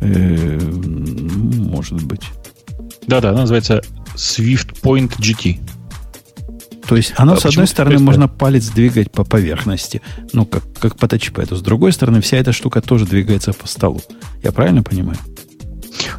[0.00, 2.22] Э, может быть.
[3.08, 3.82] Да-да, она называется
[4.14, 5.58] Swift Point GT.
[6.86, 10.02] То есть оно, А с одной стороны, можно палец двигать по поверхности,
[10.32, 11.56] ну, как, как по тачпэду.
[11.56, 14.00] С другой стороны, вся эта штука тоже двигается по столу.
[14.42, 15.18] Я правильно понимаю?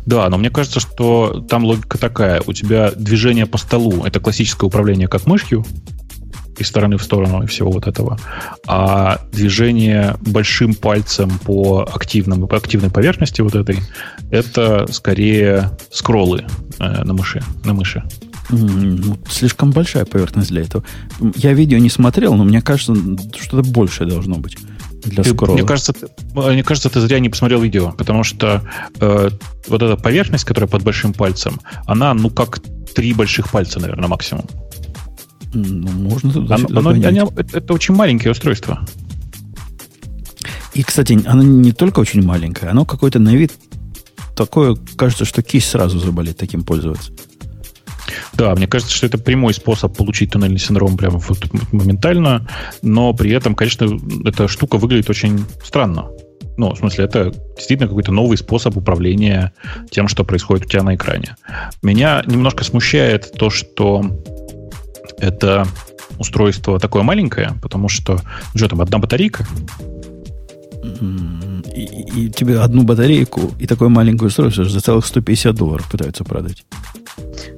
[0.05, 2.41] Да, но мне кажется, что там логика такая.
[2.45, 5.65] У тебя движение по столу– это классическое управление как мышью,
[6.57, 8.19] из стороны в сторону и всего вот этого.
[8.67, 13.79] А движение большим пальцем по, активному, по активной поверхности вот этой–
[14.31, 16.45] это скорее скроллы
[16.79, 17.41] э, на мыши.
[17.63, 18.03] На мыши.
[18.49, 20.83] Ну, слишком большая поверхность для этого.
[21.35, 22.93] Я видео не смотрел, но мне кажется,
[23.39, 24.57] что-то большее должно быть
[25.05, 25.53] для Ты- скролла.
[25.57, 28.61] мне, кажется, ты, мне кажется, ты зря не посмотрел видео, потому что
[28.99, 29.29] э,
[29.67, 32.59] вот эта поверхность, которая под большим пальцем, она, ну, как
[32.95, 34.45] три больших пальца, наверное, максимум.
[35.53, 38.85] Ну, можно туда Оно- оно- они- это, очень маленькие устройства.
[40.73, 43.51] И, кстати, оно не только очень маленькое, оно какое-то на вид
[44.35, 47.11] такое, кажется, что кисть сразу заболит таким пользоваться.
[48.33, 51.39] Да, мне кажется, что это прямой способ получить туннельный синдром прямо вот
[51.71, 52.47] моментально,
[52.81, 53.87] но при этом, конечно,
[54.25, 56.09] эта штука выглядит очень странно.
[56.57, 59.53] Ну, в смысле, это действительно какой-то новый способ управления
[59.89, 61.35] тем, что происходит у тебя на экране.
[61.81, 64.05] Меня немножко смущает то, что
[65.17, 65.65] это
[66.19, 68.19] устройство такое маленькое, потому что,
[68.53, 69.47] ну что там, одна батарейка,
[71.75, 76.65] и- и тебе одну батарейку и такое маленькое устройство за целых 150 долларов пытаются продать.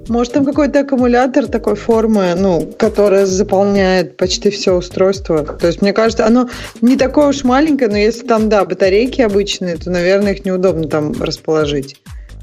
[0.08, 5.44] Может, там какой-то аккумулятор такой формы, ну, которая заполняет почти все устройство.
[5.44, 6.50] То есть, мне кажется, оно
[6.82, 11.14] не такое уж маленькое, но если там, да, батарейки обычные, то, наверное, их неудобно там
[11.22, 11.98] расположить.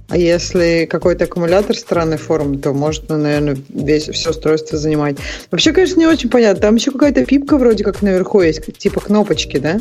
[0.09, 5.17] А если какой-то аккумулятор странной формы, то может, ну, наверное, весь, все устройство занимать.
[5.51, 6.61] Вообще, конечно, не очень понятно.
[6.61, 9.81] Там еще какая-то пипка вроде как наверху есть, типа кнопочки, да?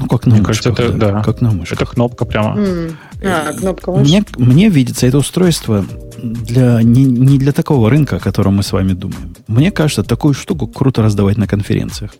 [0.00, 1.22] Ну, как на Мне мышках, кажется, это- да.
[1.22, 1.80] Как на мышках.
[1.82, 2.56] это кнопка прямо.
[2.58, 2.96] М.
[3.22, 4.02] А, кнопка мыши.
[4.10, 5.84] Мне, мне видится это устройство
[6.22, 9.34] для, не, не для такого рынка, о котором мы с вами думаем.
[9.46, 12.12] Мне кажется, такую штуку круто раздавать на конференциях.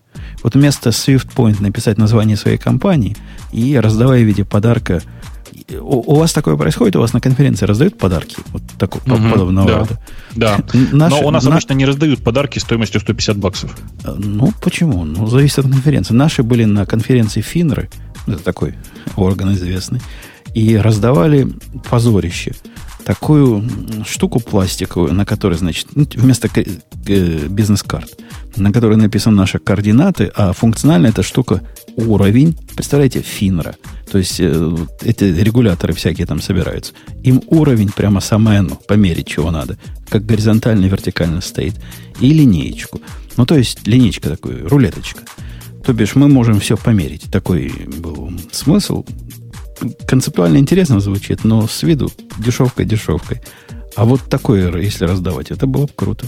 [0.42, 3.16] Вот вместо SwiftPoint написать название своей компании
[3.52, 5.02] и раздавая в виде подарка.
[5.78, 6.96] У, у вас такое происходит?
[6.96, 8.36] У вас на конференции раздают подарки?
[8.52, 9.78] Вот такого Мгм, подобного да.
[9.78, 10.00] рода?
[10.34, 10.58] Да.
[10.92, 13.76] Наши- Но у нас на- обычно не раздают подарки стоимостью 150 баксов.
[14.04, 15.04] Ну, почему?
[15.04, 16.14] Ну, зависит от конференции.
[16.14, 17.88] Наши были на конференции Финры,
[18.26, 18.74] это такой
[19.16, 20.00] орган известный,
[20.54, 21.48] и раздавали
[21.90, 22.52] позорище.
[23.04, 23.68] Такую
[24.06, 26.48] штуку пластиковую, на которой, значит, ну, вместо
[27.06, 28.18] э, бизнес-карт,
[28.56, 31.62] на которой написаны наши координаты, а функционально эта штука
[31.96, 33.76] уровень, представляете, Финра.
[34.10, 36.92] То есть э, эти регуляторы всякие там собираются.
[37.22, 39.78] Им уровень прямо самое оно, померить чего надо.
[40.08, 41.74] Как горизонтально и вертикально стоит.
[42.20, 43.00] И линеечку.
[43.36, 45.22] Ну, то есть линейка такой, рулеточка.
[45.84, 47.30] То бишь мы можем все померить.
[47.30, 49.04] Такой был смысл.
[50.06, 53.40] Концептуально интересно звучит, но с виду дешевкой-дешевкой.
[53.96, 56.26] А вот такое, если раздавать, это было бы круто.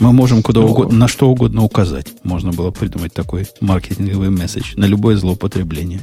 [0.00, 2.08] Мы можем куда Ну, угодно, на что угодно указать.
[2.24, 6.00] Можно было придумать такой маркетинговый месседж на любое злоупотребление.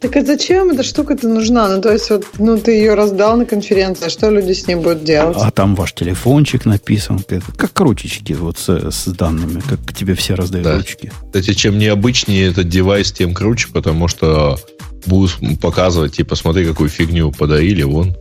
[0.00, 1.68] Так а зачем эта штука-то нужна?
[1.68, 4.76] Ну, то есть, вот, ну, ты ее раздал на конференции, а что люди с ней
[4.76, 5.36] будут делать?
[5.38, 7.22] А там ваш телефончик написан,
[7.56, 10.76] как, ручечки вот с, с данными, как тебе все раздают Да.
[10.78, 11.12] ручки.
[11.26, 14.58] Кстати, чем необычнее этот девайс, тем круче, потому что
[15.04, 18.16] будут показывать, типа, смотри, какую фигню подарили, вон.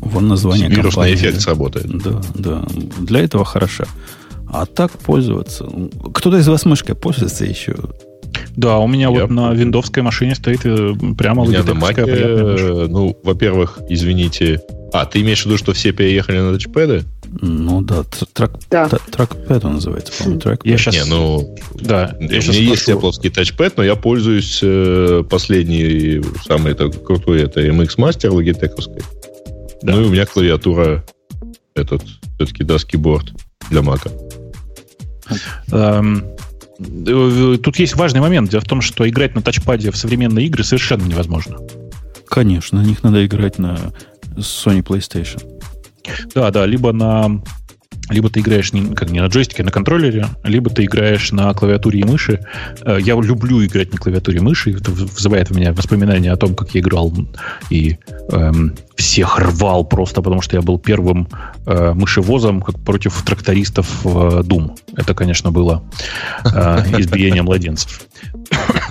[0.00, 1.40] Вон название Вирусный компании, эффект да.
[1.40, 1.86] сработает.
[2.02, 2.66] Да, да.
[2.98, 3.84] Для этого хорошо.
[4.48, 5.68] А так пользоваться.
[6.14, 7.76] Кто-то из вас мышкой пользуется еще?
[8.56, 12.04] Да, у меня Я вот на виндовской машине стоит э, прямо У меня на Маке,
[12.04, 14.60] ну, во-первых, извините.
[14.92, 17.02] А, ты имеешь в виду, что все переехали на тачпэды?
[17.40, 18.88] Ну да, тр- трак, Да.
[18.88, 20.70] тракпэд он называется, по-моему, тракпэд.
[20.70, 20.94] Я сейчас...
[20.94, 22.88] Не, ну, Да, у я меня есть.
[22.88, 29.02] Apple тачпэд, но я пользуюсь э, последний, самый это, крутой, это MX Master логитековской.
[29.82, 31.04] Ну и у меня клавиатура
[31.74, 32.02] этот,
[32.36, 33.36] все-таки даст keyboard
[33.70, 34.10] для Мака.
[35.72, 36.24] Эм,
[36.78, 38.50] Тут есть важный момент.
[38.50, 41.58] Дело в том, что играть на тачпаде в современные игры совершенно невозможно.
[42.26, 43.78] Конечно, на них надо играть на
[44.36, 45.42] Sony PlayStation.
[46.34, 47.42] Да, да, либо на
[48.10, 51.52] либо ты играешь не, как не на джойстике, а на контроллере, либо ты играешь на
[51.54, 52.40] клавиатуре и мыши.
[52.84, 54.72] Э, Я люблю играть на клавиатуре и мыши.
[54.72, 57.12] Это вызывает у меня воспоминания о том, как я играл
[57.70, 57.98] и
[58.30, 61.28] эм, всех рвал просто, потому что я был первым
[61.66, 64.76] э, мышевозом как против трактористов в Doom.
[64.96, 65.82] Это, конечно, было
[66.44, 66.48] э,
[66.98, 68.02] избиение младенцев.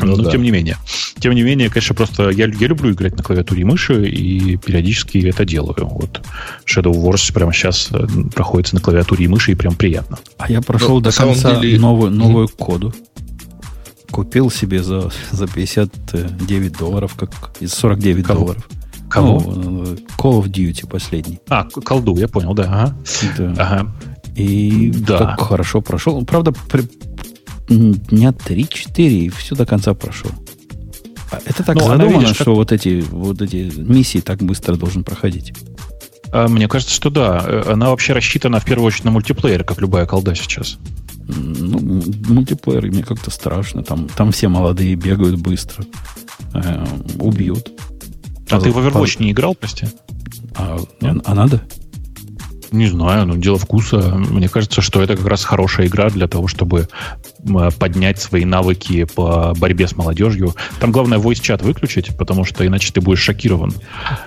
[0.02, 0.32] Но да.
[0.32, 0.78] тем не менее.
[1.20, 5.18] Тем не менее, конечно, просто я, я люблю играть на клавиатуре и мыши, и периодически
[5.28, 5.88] это делаю.
[5.88, 6.22] Вот
[6.66, 8.06] Shadow Wars прямо сейчас э,
[8.36, 10.18] проходится на клавиатуре и мыши, и прям приятно.
[10.38, 12.94] А я прошел Ну, до конца деле- новую, новую коду.
[14.12, 18.40] Купил себе за, за 59 долларов, как из 49 Кого?
[18.40, 18.70] долларов.
[19.10, 19.40] Кого?
[19.42, 21.40] Ну, э, Call of Duty последний.
[21.50, 22.64] А, колду, я понял, да.
[22.64, 22.96] Ага.
[23.38, 23.54] Да.
[23.58, 23.96] Ага.
[24.36, 25.18] И Да.
[25.20, 26.24] так хорошо прошел.
[26.26, 26.88] Правда, при-
[27.68, 30.32] дня 3-4 и все до конца прошел.
[31.32, 34.40] А Это так Ну, она, задумано, видишь, что как- вот эти, вот эти миссии так
[34.44, 35.54] быстро должен проходить.
[36.32, 37.44] А, Мне кажется, что да.
[37.46, 40.78] Э, Она вообще рассчитана в первую очередь на мультиплеер, как любая колда сейчас.
[41.28, 43.84] Ну, мультиплеер мне как-то страшно.
[43.84, 45.86] Там, там все молодые бегают быстро.
[46.54, 46.86] Э,
[47.20, 47.72] убьют.
[48.50, 49.88] А ты в Overwatch не играл, прости?
[50.56, 51.62] А, а- а надо?
[52.72, 54.16] Не знаю, ну дело вкуса.
[54.16, 56.88] Мне кажется, что это как раз хорошая игра для того, чтобы
[57.78, 60.56] поднять свои навыки по борьбе с молодежью.
[60.80, 63.74] Там главное voice-чат выключить, потому что иначе ты будешь шокирован.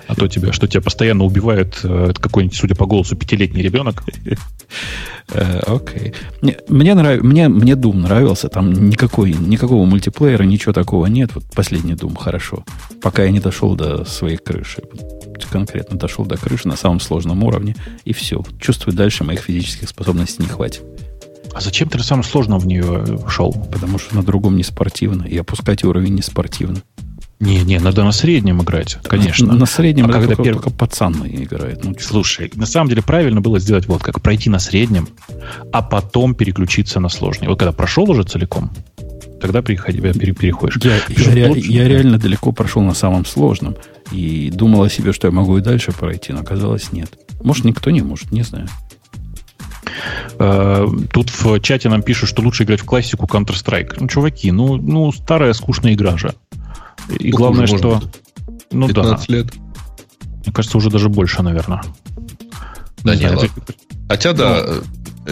[0.07, 4.03] А то тебя, что тебя постоянно убивает э, какой-нибудь, судя по голосу, пятилетний ребенок.
[5.29, 6.13] Э, Окей.
[6.41, 8.49] Мне, нрав- мне, мне Doom нравился.
[8.49, 11.31] Там никакой, никакого мультиплеера, ничего такого нет.
[11.35, 12.63] Вот последний Doom хорошо.
[13.01, 14.83] Пока я не дошел до своей крыши.
[15.49, 17.75] Конкретно дошел до крыши на самом сложном уровне.
[18.05, 18.43] И все.
[18.59, 20.83] Чувствую, дальше моих физических способностей не хватит.
[21.53, 23.51] А зачем ты на самом сложном в нее шел?
[23.71, 25.23] Потому что на другом не спортивно.
[25.23, 26.81] И опускать уровень не спортивно.
[27.39, 29.47] Не-не, надо на среднем играть, конечно.
[29.47, 31.83] На, на среднем А когда только, перв- только пацан играет.
[31.83, 31.93] Ну.
[31.99, 35.07] Слушай, на самом деле правильно было сделать вот как пройти на среднем,
[35.71, 37.47] а потом переключиться на сложный.
[37.47, 38.71] Вот когда прошел уже целиком,
[39.39, 40.79] тогда переходи, пере- переходишь.
[40.83, 43.75] Я, Причем я ре- лучше- я реально далеко прошел на самом сложном.
[44.11, 47.11] И думал о себе, что я могу и дальше пройти, но оказалось нет.
[47.43, 48.67] Может, никто не может, не знаю.
[50.39, 53.97] Э, Тут в чате нам пишут, что лучше играть в классику Counter-Strike.
[53.99, 56.33] Ну, чуваки, ну, ну старая скучная игра же.
[57.09, 58.01] И Сколько главное, что...
[58.71, 59.53] Ну да, 15 лет.
[60.45, 61.81] мне кажется, уже даже больше, наверное.
[63.03, 63.49] Да Не знаю, ладно.
[63.55, 63.73] это-
[64.09, 64.81] Хотя, да, э,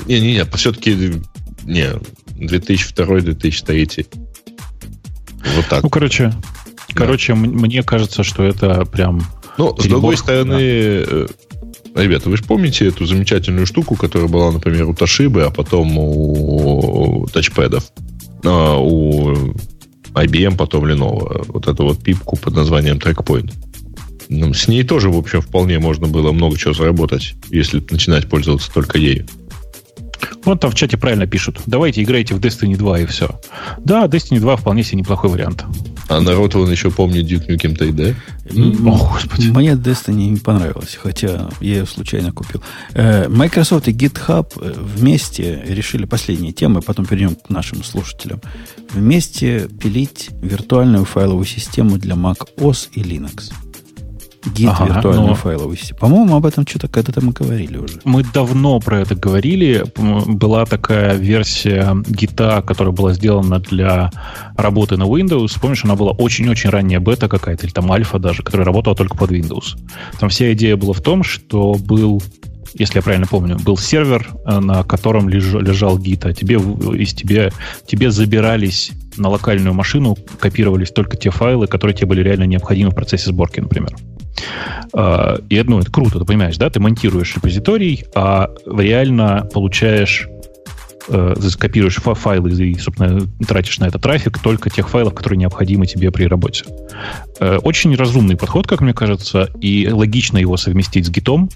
[0.07, 1.21] не-не-не, все-таки,
[1.63, 1.87] не,
[2.37, 4.07] 2002-2003.
[5.55, 5.83] Вот так.
[5.83, 6.33] Ну, короче,
[6.93, 9.21] короче, м- мне кажется, что это прям...
[9.57, 11.27] Ну, с другой стороны, э,
[12.03, 17.27] ребята, вы же помните эту замечательную штуку, которая была, например, у Тошибы, а потом у
[17.34, 17.91] тачпэдов,
[18.43, 19.53] а, у
[20.13, 21.45] IBM, потом Lenovo.
[21.47, 23.51] Вот эту вот пипку под названием TrackPoint.
[24.30, 28.72] Ну, с ней тоже, в общем, вполне можно было много чего заработать, если начинать пользоваться
[28.73, 29.27] только ею.
[30.43, 31.61] Вот там в чате правильно пишут.
[31.65, 33.39] Давайте играйте в Destiny 2 и все.
[33.80, 35.65] Да, Destiny 2 вполне себе неплохой вариант.
[36.07, 38.15] А народ вон еще помнит Duke Nukem 3D.
[38.52, 39.48] М- О, Господи.
[39.48, 42.61] Мне Destiny не понравилось, хотя я ее случайно купил.
[42.94, 48.40] Э, Microsoft и GitHub э, вместе решили последние темы, потом перейдем к нашим слушателям.
[48.94, 53.52] Вместе пилить виртуальную файловую систему для Mac OS и Linux.
[54.45, 55.99] Git Ага, виртуальную но- файловую систему.
[55.99, 57.99] По-моему, об этом что-то когда-то мы говорили уже.
[58.03, 59.84] Мы давно про это говорили.
[59.95, 64.11] Была такая версия гита, которая была сделана для
[64.55, 65.59] работы на Windows.
[65.59, 69.31] Помнишь, она была очень-очень ранняя бета какая-то, или там альфа даже, которая работала только под
[69.31, 69.77] Windows.
[70.19, 72.22] Там вся идея была в том, что был
[72.77, 77.13] если я правильно помню, был сервер, э, на котором леж- лежал гид, а тебе, из
[77.13, 77.53] тебе,
[77.88, 82.95] тебе забирались на локальную машину, копировались только те файлы, которые тебе были реально необходимы в
[82.95, 83.95] процессе сборки, например.
[84.93, 86.69] И ну, это круто, ты понимаешь, да?
[86.69, 90.27] Ты монтируешь репозиторий, а реально получаешь
[91.07, 95.85] э, копируешь фа- файлы и, собственно, тратишь на это трафик только тех файлов, которые необходимы
[95.85, 96.65] тебе при работе.
[97.39, 101.49] Э, Очень разумный подход, как мне кажется, и логично его совместить с гитом,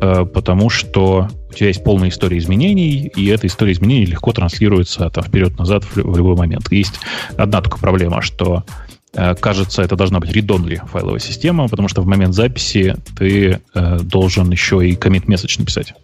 [0.00, 5.08] э, потому что у тебя есть полная история изменений, и эта история изменений легко транслируется
[5.10, 6.70] там, вперед-назад в лю- в любой момент.
[6.70, 7.00] Есть
[7.36, 12.06] одна только проблема, что э, кажется, это должна быть read-only файловая система, потому что в
[12.06, 15.94] момент записи ты э, должен еще и commit message написать.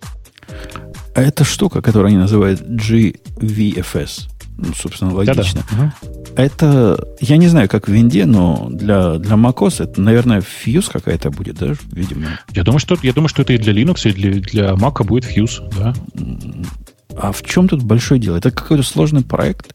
[1.14, 4.28] А это штука, которую они называют GVFS.
[4.58, 5.62] Ну, собственно, логично.
[5.70, 5.92] Мгм.
[6.36, 11.30] Это, я не знаю, как в винде, но для, для macOS это, наверное, фьюз какая-то
[11.30, 12.38] будет, да, видимо.
[12.52, 15.24] Я думаю, что, я думаю, что это и для Linux, и для, для Mac будет
[15.24, 15.94] Fuse, да.
[17.16, 18.36] А в чем тут большое дело?
[18.36, 19.74] Это какой-то сложный проект?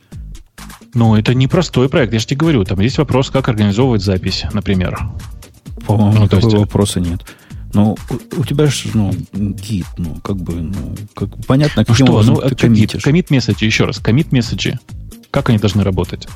[0.98, 2.64] Но это не простой проект, я же тебе говорю.
[2.64, 4.98] Там есть вопрос, как организовывать запись, например.
[5.86, 7.22] По-моему, Ну, такого есть- вопроса нет.
[7.74, 12.08] Ну, у, у тебя же, ну, гид, ну, как бы, ну, как понятно, Ну каким
[12.08, 13.06] что, образом ну, ты коммитишь.
[13.06, 14.80] Commit месседжи, еще раз, commit месседжи,
[15.30, 16.28] как они должны работать?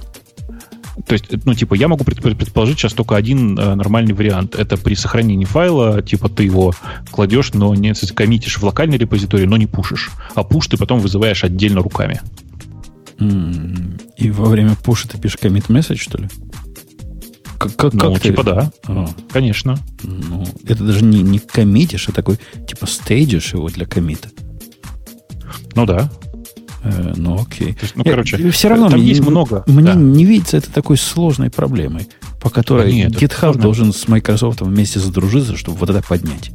[1.07, 4.53] То есть, ну, типа, я могу предп- предположить сейчас только один э, нормальный вариант.
[4.53, 6.73] Это при сохранении файла, типа, ты его
[7.09, 10.11] кладешь, но не коммитишь в локальный репозиторий, но не пушишь.
[10.35, 12.21] А пуш ты потом вызываешь отдельно руками.
[14.17, 16.27] И во время пуша ты пишешь commit message, что ли?
[17.57, 19.77] Как, как, Ну, как ты- типа да, А, конечно.
[20.01, 24.29] ну, это даже не, не коммитишь, а такой, типа, стейджишь его для коммита.
[25.75, 26.11] Ну да.
[26.83, 27.73] Э, ну, окей.
[27.73, 29.63] То есть, ну, короче, все равно там мне, есть много.
[29.67, 29.93] Мне да.
[29.93, 32.07] не видится это такой сложной проблемой,
[32.41, 36.51] по которой Да нет, GitHub должен с Microsoft вместе задружиться, чтобы вот это поднять.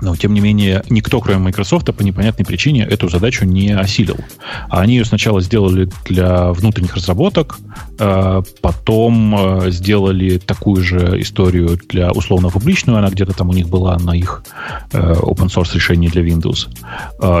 [0.00, 4.16] Но, тем не менее, никто, кроме Microsoft, по непонятной причине эту задачу не осилил.
[4.68, 7.58] Они ее сначала сделали для внутренних разработок,
[7.98, 13.98] э, потом э, сделали такую же историю для условно-публичную, она где-то там у них была
[13.98, 14.42] на их
[14.92, 16.68] э, open source решении для Windows.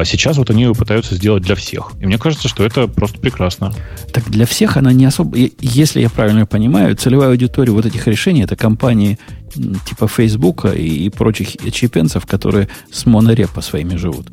[0.04, 1.92] Сейчас вот они ее пытаются сделать для всех.
[2.00, 3.72] И мне кажется, что это просто прекрасно.
[4.12, 5.36] Так для всех она не особо...
[5.60, 9.18] Если я правильно понимаю, целевая аудитория вот этих решений это компании
[9.52, 14.28] типа Фейсбука и, и прочих чипенцев, которые с монорепа своими живут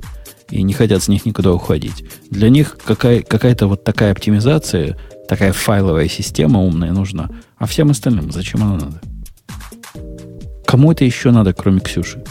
[0.51, 2.05] и не хотят с них никуда уходить.
[2.29, 7.29] Для них какая, какая-то вот такая оптимизация, такая файловая система умная нужна.
[7.57, 9.01] А всем остальным зачем она надо?
[10.65, 12.23] Кому это еще надо, кроме Ксюши?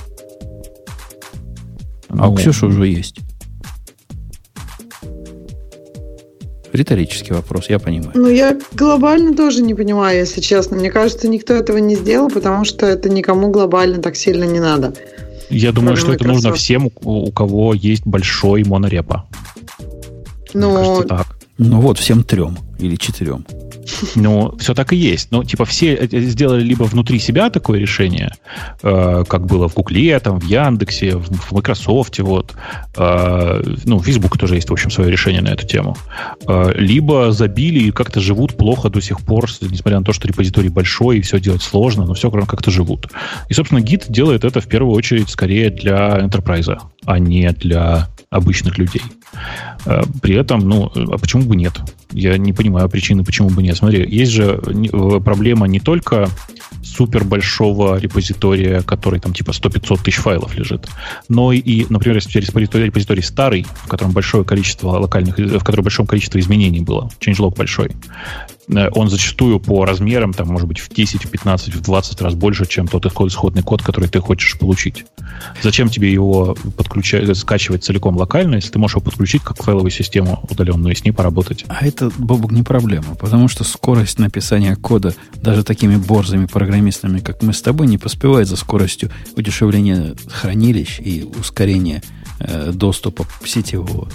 [2.09, 3.21] А у Ну, Ксюши уже есть.
[6.77, 8.13] Риторический вопрос, я понимаю.
[8.15, 10.77] Ну, я глобально тоже не понимаю, если честно.
[10.77, 14.95] Мне кажется, никто этого не сделал, потому что это никому глобально так сильно не надо.
[15.51, 16.65] Я думаю, Кроме что это нужно Microsoft.
[16.65, 19.27] всем, у, кого есть большой монорепа.
[20.55, 21.37] Ну, кажется, так.
[21.59, 23.47] Ну вот, всем трем или четырем.
[24.15, 25.29] Ну, все так и есть.
[25.31, 28.33] Ну, типа, все э, сделали либо внутри себя такое решение,
[28.83, 32.55] э, как было в Гугле, там, в Яндексе, в, в Microsoft, вот.
[32.97, 35.97] Э, ну, Facebook тоже есть, в общем, свое решение на эту тему.
[36.47, 40.69] Э, либо забили и как-то живут плохо до сих пор, несмотря на то, что репозиторий
[40.69, 43.09] большой и все делать сложно, но все как-то живут.
[43.49, 48.79] И, собственно, Git делает это в первую очередь скорее для enterprise, а не для обычных
[48.79, 49.03] людей.
[49.87, 51.81] Э, При этом, ну, а почему бы нет?
[52.11, 53.77] Я не понимаю причины, почему бы нет.
[53.77, 56.29] Смотри, есть же э, проблема не только
[56.83, 60.89] супер большого репозитория, который там типа 100-500 тысяч файлов лежит,
[61.29, 66.07] но и, например, если репозиторий, репозиторий старый, в котором большое количество локальных, в котором большое
[66.09, 67.93] количество изменений было, changelog большой, э,
[68.69, 72.67] он зачастую по размерам, там, может быть, в 10, в 15, в 20 раз больше,
[72.67, 75.05] чем тот исход- исходный код, который ты хочешь получить.
[75.63, 80.45] Зачем тебе его подключать, скачивать целиком локально, если ты можешь его подключить как файловую систему
[80.51, 81.65] удаленную и с ней поработать?
[81.69, 87.43] А это, Бобук, не проблема, потому что скорость написания кода даже такими борзыми программистами, как
[87.43, 92.03] мы с тобой, не поспевает за скоростью удешевления хранилищ и ускорения
[92.41, 94.09] э, доступа сетевого.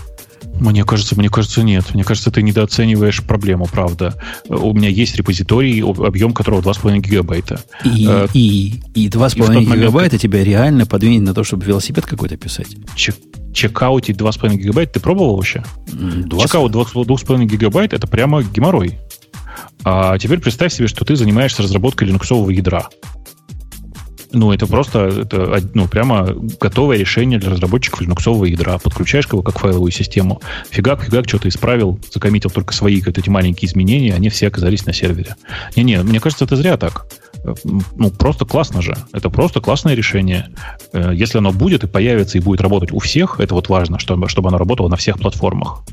[0.61, 1.85] Мне кажется, мне кажется, нет.
[1.95, 4.13] Мне кажется, ты недооцениваешь проблему, правда.
[4.47, 7.61] У меня есть репозиторий, об- объем которого 2,5 гигабайта.
[7.83, 12.37] И, Э, и, и 2,5 и гигабайта тебя реально подвинет на то, чтобы велосипед какой-то
[12.37, 12.67] писать.
[12.95, 13.17] Чек-
[13.53, 15.63] чекаутить 2,5 гигабайт ты пробовал вообще?
[15.91, 18.99] М, два с- Чекаут 2,5 гигабайт это прямо геморрой.
[19.83, 22.87] А теперь представь себе, что ты занимаешься разработкой линуксового ядра.
[24.33, 26.29] Ну, это просто это, ну, прямо
[26.59, 28.77] готовое решение для разработчиков линуксового ядра.
[28.77, 30.41] Подключаешь его как файловую систему.
[30.69, 34.93] Фигак, фигак, что-то исправил, закоммитил только свои вот эти маленькие изменения, они все оказались на
[34.93, 35.35] сервере.
[35.75, 37.05] Не-не, мне кажется, это зря так.
[37.63, 38.95] Ну, просто классно же.
[39.13, 40.49] Это просто классное решение.
[40.93, 44.29] Э, Если оно будет и появится, и будет работать у всех, это вот важно, чтобы,
[44.29, 45.83] чтобы оно работало на всех платформах.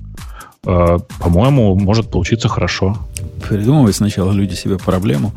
[0.64, 2.98] Э, По-моему, может получиться хорошо.
[3.48, 5.32] Придумывают сначала люди себе проблему,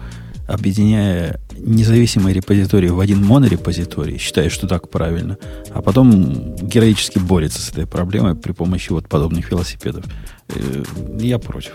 [0.48, 5.38] объединяя независимые репозитории в один монорепозиторий, считая, что так правильно,
[5.74, 10.06] а потом героически борется с этой проблемой при помощи вот подобных велосипедов.
[10.50, 10.84] Э,
[11.20, 11.74] Я против.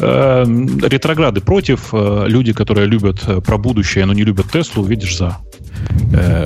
[0.00, 5.38] Э, Ретрограды против, э, люди, которые любят про будущее, но не любят Теслу, видишь, за.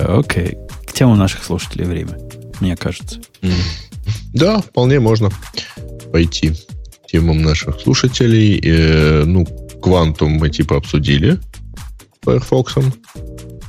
[0.07, 0.57] Окей.
[0.85, 2.17] К темам наших слушателей время,
[2.59, 3.19] мне кажется.
[4.33, 5.29] Да, вполне можно
[6.11, 9.23] пойти к темам наших слушателей.
[9.25, 9.45] Ну,
[9.85, 11.39] Quantum мы типа обсудили
[12.25, 12.75] Firefox.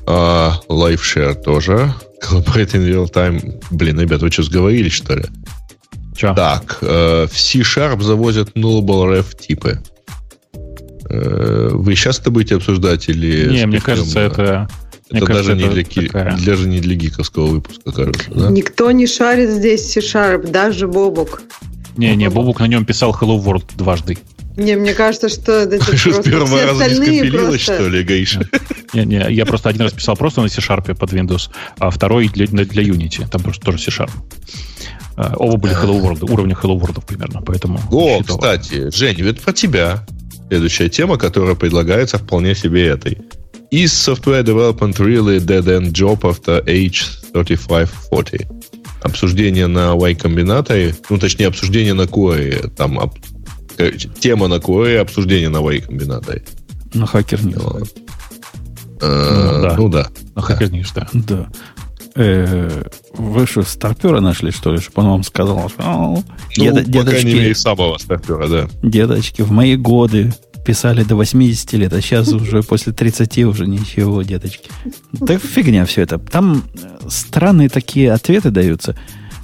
[0.06, 1.92] А LiveShare тоже.
[2.22, 3.62] Collaborate in Real Time.
[3.70, 5.24] Блин, ребят, вы что, сговорились, что ли?
[6.16, 6.32] Че?
[6.34, 9.80] Так, э, в C-Sharp завозят nullable ref типы.
[11.10, 13.50] Э, вы сейчас это будете обсуждать или...
[13.50, 14.42] Не, мне кажется, много?
[14.42, 14.68] это...
[15.10, 18.50] мне Это кажется, даже не это для, такая- даже не для гиковского выпуска, кажется, да?
[18.50, 21.42] никто не шарит здесь C-Sharp, даже Бобук.
[21.96, 24.18] Не-не, Бобук на нем писал Hello World дважды.
[24.56, 27.58] Не, мне кажется, что это Что, с просто первого все раза не просто...
[27.58, 28.48] что ли, Гаиша?
[28.94, 32.82] Не-не, я просто один раз писал просто на C-Sharp под Windows, а второй для, для,
[32.82, 33.28] Unity.
[33.28, 34.10] Там просто тоже C-Sharp.
[35.16, 37.80] А, Оба были Hello World, уровня Hello World примерно, поэтому...
[37.90, 38.38] О, считал.
[38.38, 40.06] кстати, Жень, это про тебя.
[40.48, 43.18] Следующая тема, которая предлагается вполне себе этой.
[43.72, 47.02] Is software development really a dead-end job after age
[47.34, 48.46] 35-40?
[49.02, 53.12] обсуждение на Y-комбинаторе, ну, точнее, обсуждение на Core, там
[53.78, 56.42] об, тема на Core, обсуждение на Y-комбинаторе.
[56.94, 57.62] На хакер News.
[57.62, 57.88] Вот.
[59.02, 59.76] А, ну, да.
[59.76, 60.08] Ну да.
[60.34, 61.08] На хакер News, да.
[61.12, 61.48] Да.
[62.14, 64.80] Э, вы что, старпера нашли, что ли?
[64.80, 66.24] Чтобы он вам сказал, ну,
[66.56, 68.68] деда, по дедочки, крайней мере, самого старпера, да.
[68.82, 70.32] Дедочки, в мои годы
[70.64, 74.70] писали до 80 лет, а сейчас уже после 30 уже ничего, деточки.
[75.26, 76.18] Так фигня все это.
[76.18, 78.96] Там э, странные такие ответы даются.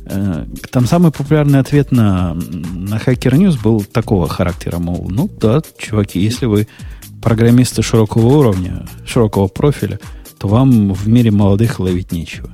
[0.06, 5.62] Э, там самый популярный ответ на, на Hacker News был такого характера, мол, ну да,
[5.78, 6.68] чуваки, если вы
[7.22, 10.00] программисты широкого уровня, широкого профиля,
[10.38, 12.50] то вам в мире молодых ловить нечего.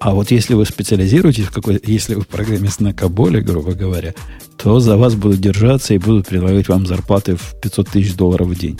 [0.00, 4.14] А вот если вы специализируетесь в какой если вы программист на Каболе, грубо говоря,
[4.56, 8.58] то за вас будут держаться и будут предлагать вам зарплаты в 500 тысяч долларов в
[8.58, 8.78] день.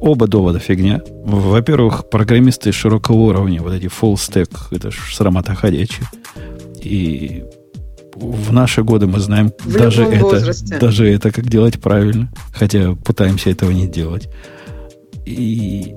[0.00, 1.02] Оба довода фигня.
[1.24, 6.08] Во-первых, программисты широкого уровня, вот эти full stack, это ж срамота ходячая.
[6.82, 7.44] И
[8.14, 13.50] в наши годы мы знаем в даже это, даже это, как делать правильно, хотя пытаемся
[13.50, 14.28] этого не делать.
[15.26, 15.94] И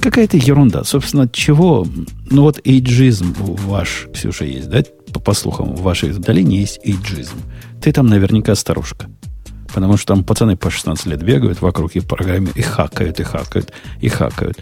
[0.00, 0.84] какая-то ерунда.
[0.84, 1.86] Собственно, чего?
[2.30, 4.82] Ну вот эйджизм ваш, Ксюша, есть, да?
[5.12, 7.36] По, по слухам, в вашей долине есть эйджизм.
[7.80, 9.06] Ты там наверняка старушка.
[9.74, 13.72] Потому что там пацаны по 16 лет бегают вокруг и программе и хакают, и хакают,
[14.00, 14.58] и хакают.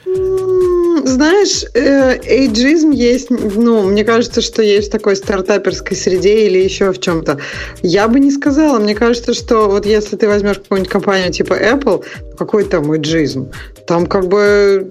[1.05, 6.93] Знаешь, э, эйджизм есть, ну, мне кажется, что есть в такой стартаперской среде или еще
[6.93, 7.39] в чем-то.
[7.83, 8.79] Я бы не сказала.
[8.79, 12.05] Мне кажется, что вот если ты возьмешь какую-нибудь компанию типа Apple,
[12.39, 13.51] какой там эйджизм?
[13.87, 14.89] Там как бы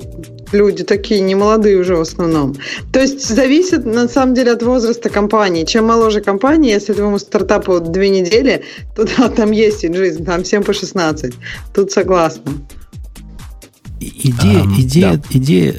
[0.51, 2.55] люди такие не молодые уже в основном.
[2.91, 5.63] То есть зависит на самом деле от возраста компании.
[5.63, 8.63] Чем моложе компания, если твоему стартапу две недели,
[8.95, 11.33] то да, там есть эйджизм, там всем по 16.
[11.73, 12.51] Тут согласна.
[14.01, 15.23] Идея, um, идея, да.
[15.29, 15.75] идея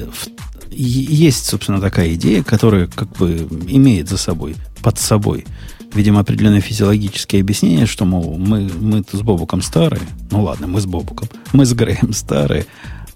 [0.71, 5.45] есть, собственно, такая идея, которая как бы имеет за собой, под собой,
[5.93, 10.01] видимо, определенное физиологическое объяснение, что, мол, мы, мы с Бобуком старые,
[10.31, 12.65] ну ладно, мы с Бобуком, мы с Греем старые,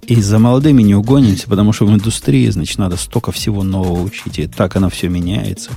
[0.03, 4.39] и за молодыми не угонимся, потому что в индустрии, значит, надо столько всего нового учить,
[4.39, 5.71] и так оно все меняется.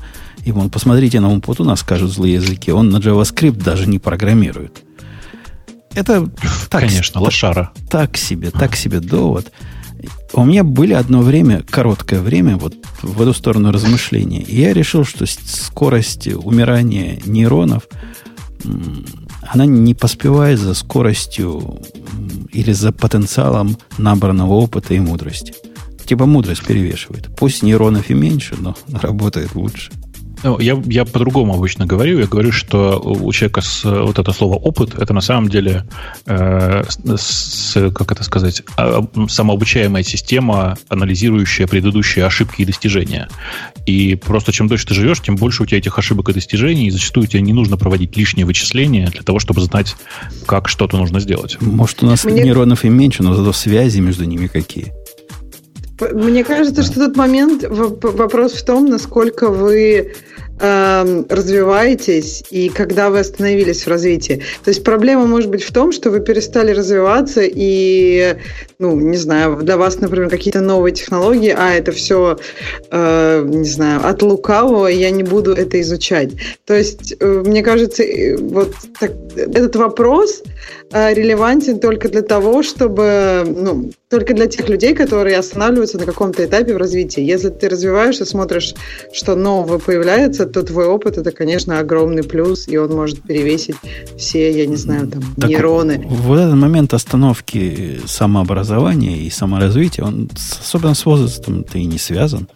[0.44, 4.82] И вон, посмотрите на Умпутуна, скажут злые языки, он на JavaScript даже не программирует.
[5.94, 6.26] Это
[6.68, 7.72] так, Конечно, лошара.
[7.90, 9.50] Так себе, так себе довод.
[10.32, 14.42] У меня были одно время, короткое время, вот в эту сторону размышления.
[14.42, 17.88] И я решил, что скорость умирания нейронов,
[19.42, 21.82] она не поспевает за скоростью
[22.52, 25.54] или за потенциалом набранного опыта и мудрости.
[26.06, 27.28] Типа мудрость перевешивает.
[27.36, 29.90] Пусть нейронов и меньше, но работает лучше.
[30.42, 32.18] Ну, я, я по-другому обычно говорю.
[32.18, 35.84] Я говорю, что у человека с, вот это слово опыт, это на самом деле,
[36.26, 36.82] э,
[37.16, 43.28] с, как это сказать, а, самообучаемая система, анализирующая предыдущие ошибки и достижения.
[43.86, 46.90] И просто чем дольше ты живешь, тем больше у тебя этих ошибок и достижений, и
[46.90, 49.96] зачастую тебе не нужно проводить лишние вычисления для того, чтобы знать,
[50.46, 51.58] как что-то нужно сделать.
[51.60, 52.42] Может, у нас Мне...
[52.42, 54.92] нейронов и меньше, но зато связи между ними какие.
[56.00, 60.14] Мне кажется, что тот момент, вопрос в том, насколько вы
[60.60, 64.42] э, развиваетесь и когда вы остановились в развитии.
[64.64, 68.36] То есть проблема может быть в том, что вы перестали развиваться и,
[68.78, 72.38] ну, не знаю, для вас, например, какие-то новые технологии, а это все,
[72.90, 76.32] э, не знаю, от лукавого, я не буду это изучать.
[76.66, 80.42] То есть, э, мне кажется, э, вот так, этот вопрос
[80.90, 86.74] релевантен только для того, чтобы, ну, только для тех людей, которые останавливаются на каком-то этапе
[86.74, 87.22] в развитии.
[87.22, 88.74] Если ты развиваешься, смотришь,
[89.12, 93.76] что нового появляется, то твой опыт это, конечно, огромный плюс, и он может перевесить
[94.18, 96.04] все, я не знаю, там, так нейроны.
[96.08, 100.28] В этот момент остановки самообразования и саморазвития, он
[100.60, 102.48] особенно с возрастом-то и не связан.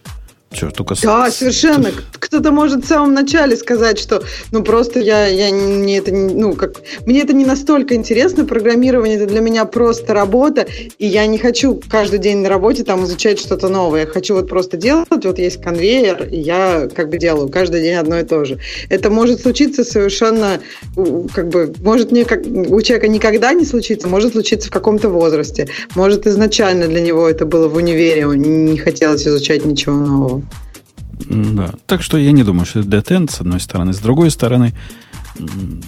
[0.55, 1.35] Что, только да, с...
[1.35, 1.91] совершенно.
[2.13, 6.75] Кто-то может в самом начале сказать, что ну просто я, я не это ну как
[7.05, 10.65] мне это не настолько интересно, программирование это для меня просто работа,
[10.97, 14.01] и я не хочу каждый день на работе там изучать что-то новое.
[14.01, 17.95] Я хочу вот просто делать, вот есть конвейер, и я как бы делаю каждый день
[17.95, 18.59] одно и то же.
[18.89, 20.61] Это может случиться совершенно
[21.33, 25.67] как бы может не как у человека никогда не случиться, может случиться в каком-то возрасте,
[25.95, 30.44] может изначально для него это было в универе, он не хотелось изучать ничего нового.
[31.29, 31.73] Да.
[31.85, 33.93] Так что я не думаю, что это детент, с одной стороны.
[33.93, 34.73] С другой стороны,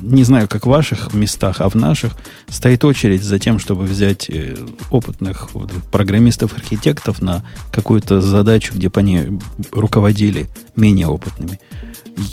[0.02, 2.14] не знаю, как в ваших местах, а в наших
[2.50, 4.56] стоит очередь за тем, чтобы взять э,
[4.92, 5.50] опытных
[5.92, 9.40] программистов-архитектов на какую-то задачу, где по ней
[9.72, 11.60] руководили менее опытными.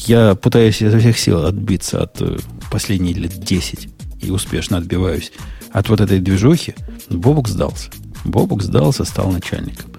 [0.07, 2.39] Я пытаюсь изо всех сил отбиться от э,
[2.71, 3.89] последних лет 10
[4.23, 5.33] и успешно отбиваюсь
[5.71, 6.75] от вот этой движухи.
[7.11, 7.91] Бобук сдался.
[8.25, 9.94] Бобук сдался, стал начальником.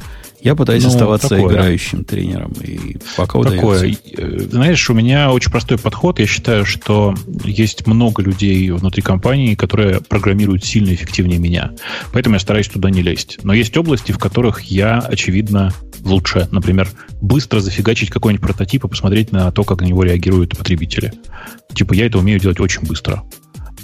[0.46, 1.52] Я пытаюсь Ну, оставаться такое.
[1.52, 3.80] играющим тренером, и пока Такое.
[3.80, 4.12] удается.
[4.16, 6.20] Э, Знаешь, у меня очень простой подход.
[6.20, 11.72] Я считаю, что есть много людей внутри компании, которые программируют сильно эффективнее меня.
[12.14, 13.40] Поэтому я стараюсь туда не лезть.
[13.42, 15.74] Но есть области, в которых я, очевидно,
[16.04, 16.48] лучше.
[16.52, 16.88] Например,
[17.22, 21.12] быстро зафигачить какой-нибудь прототип и посмотреть на то, как на него реагируют потребители.
[21.74, 23.24] Типа, я это умею делать очень быстро.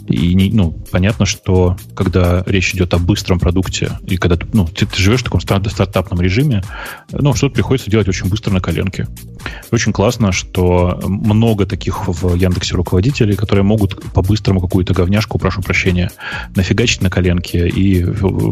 [0.08, 4.86] И не, ну, понятно, что когда речь идет о быстром продукте, и когда ну, ты,
[4.86, 6.64] ты живешь в таком стар- стартапном режиме,
[7.12, 9.08] ну, что-то приходится делать очень быстро на коленке.
[9.72, 16.12] Очень классно, что много таких в Яндексе руководителей, которые могут по-быстрому какую-то говняшку, прошу прощения,
[16.56, 18.06] нафигачить на коленке и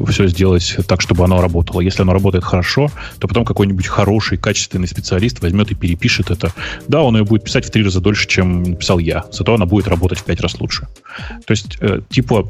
[0.07, 1.81] все сделать так, чтобы оно работало.
[1.81, 2.89] Если оно работает хорошо,
[3.19, 6.53] то потом какой-нибудь хороший, качественный специалист возьмет и перепишет это.
[6.87, 9.25] Да, он ее будет писать в три раза дольше, чем написал я.
[9.31, 10.87] Зато она будет работать в пять раз лучше.
[11.45, 12.49] То есть, э, типа,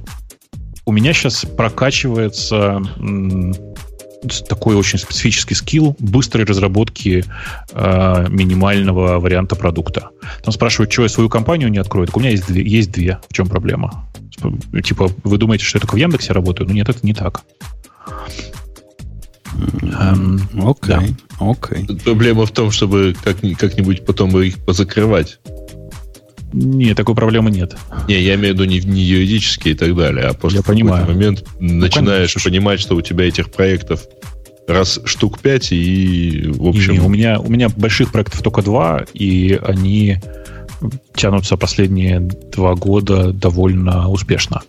[0.85, 2.81] у меня сейчас прокачивается
[4.47, 7.23] такой очень специфический скилл быстрой разработки
[7.71, 10.09] э, минимального варианта продукта.
[10.43, 12.07] Там спрашивают, что я свою компанию не открою.
[12.07, 12.61] Так у меня есть две.
[12.61, 13.19] Есть две.
[13.29, 14.05] В чем проблема?
[14.37, 16.67] Сп- Типа, вы думаете, что я только в Яндексе работаю?
[16.67, 17.43] Ну нет, это не так.
[19.99, 21.85] Эм, Окей, окей.
[22.03, 25.39] Проблема в том, чтобы как- как-нибудь потом их позакрывать.
[26.53, 27.77] Нет, такой проблемы нет.
[28.07, 30.65] Не, я имею в виду не, не юридически и так далее, а просто Я в
[30.65, 31.05] какой-то понимаю.
[31.07, 32.49] Ну, момент начинаешь конечно.
[32.49, 34.07] понимать, что у тебя этих проектов
[34.67, 36.93] раз штук пять, и, в общем...
[36.93, 40.17] не, у, меня, у меня больших проектов только два, и они
[41.15, 44.61] тянутся последние два года довольно успешно.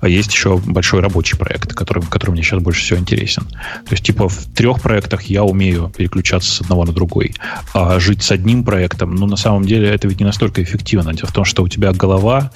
[0.00, 3.44] А есть еще большой рабочий проект, который, который мне сейчас больше всего интересен.
[3.44, 7.34] То есть, типа, в трех проектах я умею переключаться с одного на другой.
[7.74, 11.12] А жить с одним проектом, ну, на самом деле, это ведь не настолько эффективно.
[11.12, 12.50] Дело в том, что у тебя голова,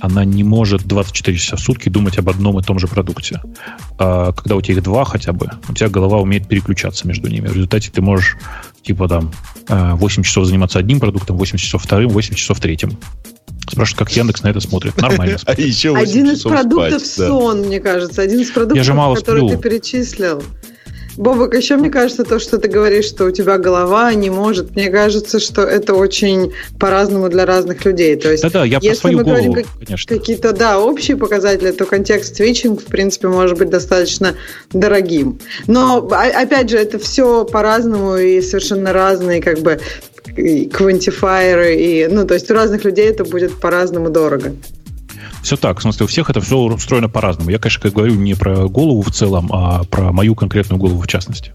[0.00, 3.40] она не может 24 часа в сутки думать об одном и том же продукте.
[3.98, 7.46] А когда у тебя их два хотя бы, у тебя голова умеет переключаться между ними.
[7.46, 8.36] В результате ты можешь,
[8.86, 9.32] типа, там,
[9.68, 12.96] э, 8 часов заниматься одним продуктом, 8 часов вторым, 8 часов третьим.
[13.68, 14.96] Спрашивают, как Яндекс на это смотрит.
[14.96, 15.38] Нормально.
[15.44, 17.26] А еще 8 Один из продуктов спать, да.
[17.28, 18.22] сон, мне кажется.
[18.22, 19.56] Один из продуктов, Я же мало который сплю.
[19.56, 20.42] ты перечислил.
[21.16, 24.90] Бобок, еще мне кажется, то, что ты говоришь, что у тебя голова не может, мне
[24.90, 28.16] кажется, что это очень по-разному для разных людей.
[28.16, 30.16] То есть, Да-да, я про если свою мы говорим голову, как- конечно.
[30.16, 34.34] какие-то, да, общие показатели, то контекст свитчинг, в принципе, может быть достаточно
[34.72, 35.38] дорогим.
[35.66, 39.80] Но, о- опять же, это все по-разному и совершенно разные, как бы,
[40.72, 44.52] квантифайеры, и, ну, то есть у разных людей это будет по-разному дорого.
[45.46, 47.50] Все так, в смысле, у всех это все устроено по-разному.
[47.50, 51.52] Я, конечно, говорю не про голову в целом, а про мою конкретную голову в частности.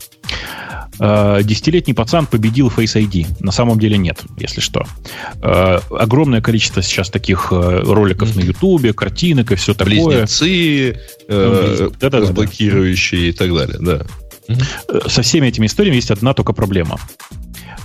[0.98, 3.26] Э, Десятилетний пацан победил Face ID.
[3.42, 4.86] На самом деле нет, если что.
[5.44, 9.94] Э, Огромное количество сейчас таких э, роликов на Ютубе, картинок и все такое.
[9.94, 10.98] Близнецы,
[11.28, 14.06] э, разблокирующие и так далее, да.
[15.08, 16.98] Со всеми этими историями есть одна только проблема.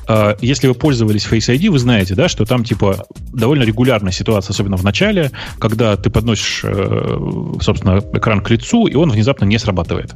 [0.09, 4.53] Э, Если вы пользовались Face ID, вы знаете, да, что там типа довольно регулярная ситуация,
[4.53, 7.19] особенно в начале, когда ты подносишь, э,
[7.61, 10.15] собственно, экран к лицу, и он внезапно не срабатывает.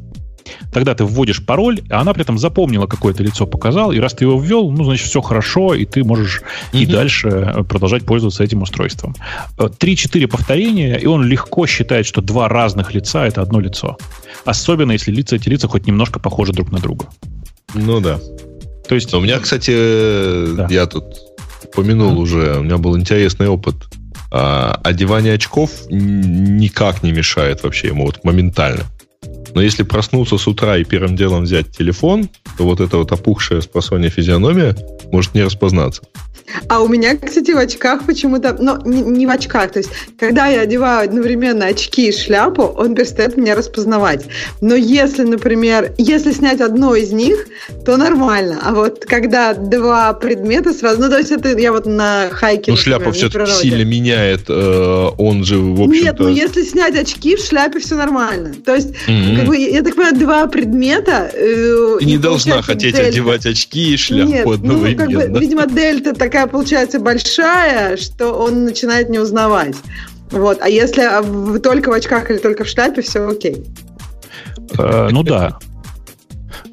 [0.73, 4.15] Тогда ты вводишь пароль, а она при этом запомнила, какое то лицо показал, и раз
[4.15, 6.43] ты его ввел, ну, значит, все хорошо, и ты можешь
[6.73, 6.93] и Мгм.
[6.93, 9.15] дальше э, продолжать пользоваться этим устройством.
[9.59, 13.97] Э, Три-четыре повторения, и он легко считает, что два разных лица— это одно лицо.
[14.45, 17.07] Особенно, если лица, эти лица хоть немножко похожи друг на друга.
[17.75, 18.19] Ну да.
[18.91, 19.71] То есть, Но у меня, кстати,
[20.57, 20.67] Да.
[20.69, 21.05] я тут
[21.63, 23.77] упомянул уже, у меня был интересный опыт.
[24.33, 28.83] А, одевание очков никак не мешает вообще ему вот моментально.
[29.55, 33.61] Но если проснуться с утра и первым делом взять телефон, то вот эта вот опухшая
[33.61, 34.77] с просонья физиономия
[35.11, 36.03] может не распознаться.
[36.69, 40.47] А у меня, кстати, в очках почему-то, ну, не, не в очках, то есть, когда
[40.49, 44.27] я одеваю одновременно очки и шляпу, он перестает меня распознавать.
[44.61, 47.47] Но если, например, если снять одно из них,
[47.85, 48.59] то нормально.
[48.63, 52.77] А вот когда два предмета сразу, ну, то есть, это я вот на хайке, Ну,
[52.77, 56.05] например, шляпа все-таки сильно меняет, э, он же, в общем-то...
[56.05, 58.55] Нет, ну если снять очки, в шляпе все нормально.
[58.65, 59.40] То есть, Мгм.
[59.41, 61.31] Как бы, я так понимаю, два предмета.
[61.33, 63.09] э, Ты не и должна хотеть дельта.
[63.09, 65.21] одевать очки и шляпу Нет, ну, одновременно.
[65.21, 69.75] как бы, видимо, дельта такая получается большая, что он начинает не узнавать.
[70.31, 70.59] Вот.
[70.61, 73.65] А если только в очках или только в шляпе, все окей.
[74.79, 75.59] э, ну да.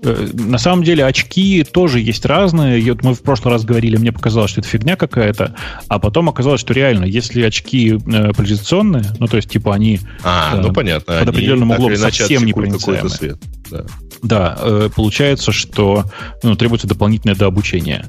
[0.03, 2.79] Э, На самом деле очки тоже есть разные.
[2.79, 5.55] И вот мы в прошлый раз говорили, мне показалось, что это фигня какая-то,
[5.87, 10.55] а потом оказалось, что реально, если очки э, поляризационные, ну то есть типа они А,
[10.55, 10.61] Да.
[10.61, 11.13] ну понятно.
[11.13, 13.09] Под они определенным так углом совсем непроницаемые.
[13.09, 13.37] свет.
[13.71, 13.85] Да.
[14.27, 16.03] Да, э, получается, что
[16.43, 18.05] ну, требуется дополнительное дообучение.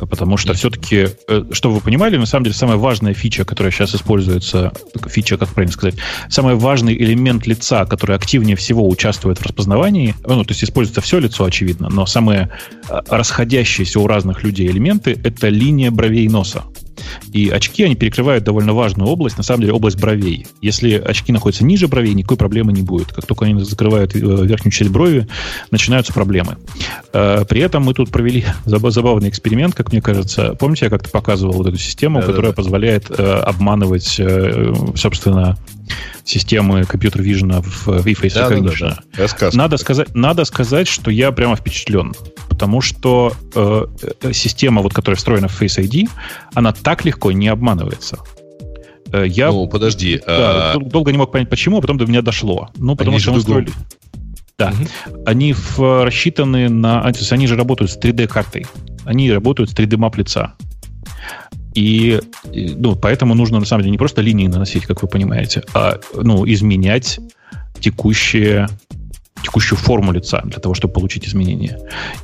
[0.00, 3.94] Потому что все-таки, э, чтобы вы понимали, на самом деле самая важная фича, которая сейчас
[3.94, 4.72] используется,
[5.08, 5.96] фича, как правильно сказать,
[6.30, 11.18] самый важный элемент лица, который активнее всего участвует в распознавании, ну, то есть используется все
[11.18, 12.50] лицо, очевидно, но самые
[12.88, 16.64] э, расходящиеся у разных людей элементы— это линия бровей и носа.
[17.32, 20.46] И очки, они перекрывают довольно важную область, на самом деле область бровей.
[20.62, 23.12] Если очки находятся ниже бровей, никакой проблемы не будет.
[23.12, 25.28] Как только они закрывают э, верхнюю часть брови,
[25.70, 26.56] начинаются проблемы.
[27.12, 30.54] Э, при этом мы тут провели забавный эксперимент, как мне кажется.
[30.54, 32.62] Помните, я как-то показывал вот эту систему, да, которая да, да.
[32.62, 34.20] позволяет э, обманывать,
[34.94, 35.56] собственно,
[36.24, 38.96] системы компьютер-вижена в Face да, Recognition.
[39.16, 39.50] Да, да.
[39.52, 42.14] Надо, сказать, надо сказать, что я прямо впечатлен.
[42.48, 43.86] Потому что э,
[44.32, 46.08] система, вот, которая встроена в Face ID,
[46.54, 48.18] она так легко не обманывается.
[49.12, 50.20] Э, я, ну, подожди.
[50.26, 50.78] Да, а...
[50.78, 52.70] Долго не мог понять, почему, а потом до меня дошло.
[52.76, 53.70] Ну, потому они что мы строили...
[54.58, 54.72] Да.
[54.72, 55.22] Угу.
[55.24, 57.02] Они в, рассчитаны на...
[57.02, 58.66] Они же работают с 3D-картой.
[59.04, 60.54] Они работают с 3D-мап лица.
[61.78, 62.20] И,
[62.52, 66.44] ну, поэтому нужно, на самом деле, не просто линии наносить, как вы понимаете, а ну,
[66.44, 67.20] изменять
[67.78, 68.68] текущие
[69.44, 71.78] текущую форму лица для того, чтобы получить изменения.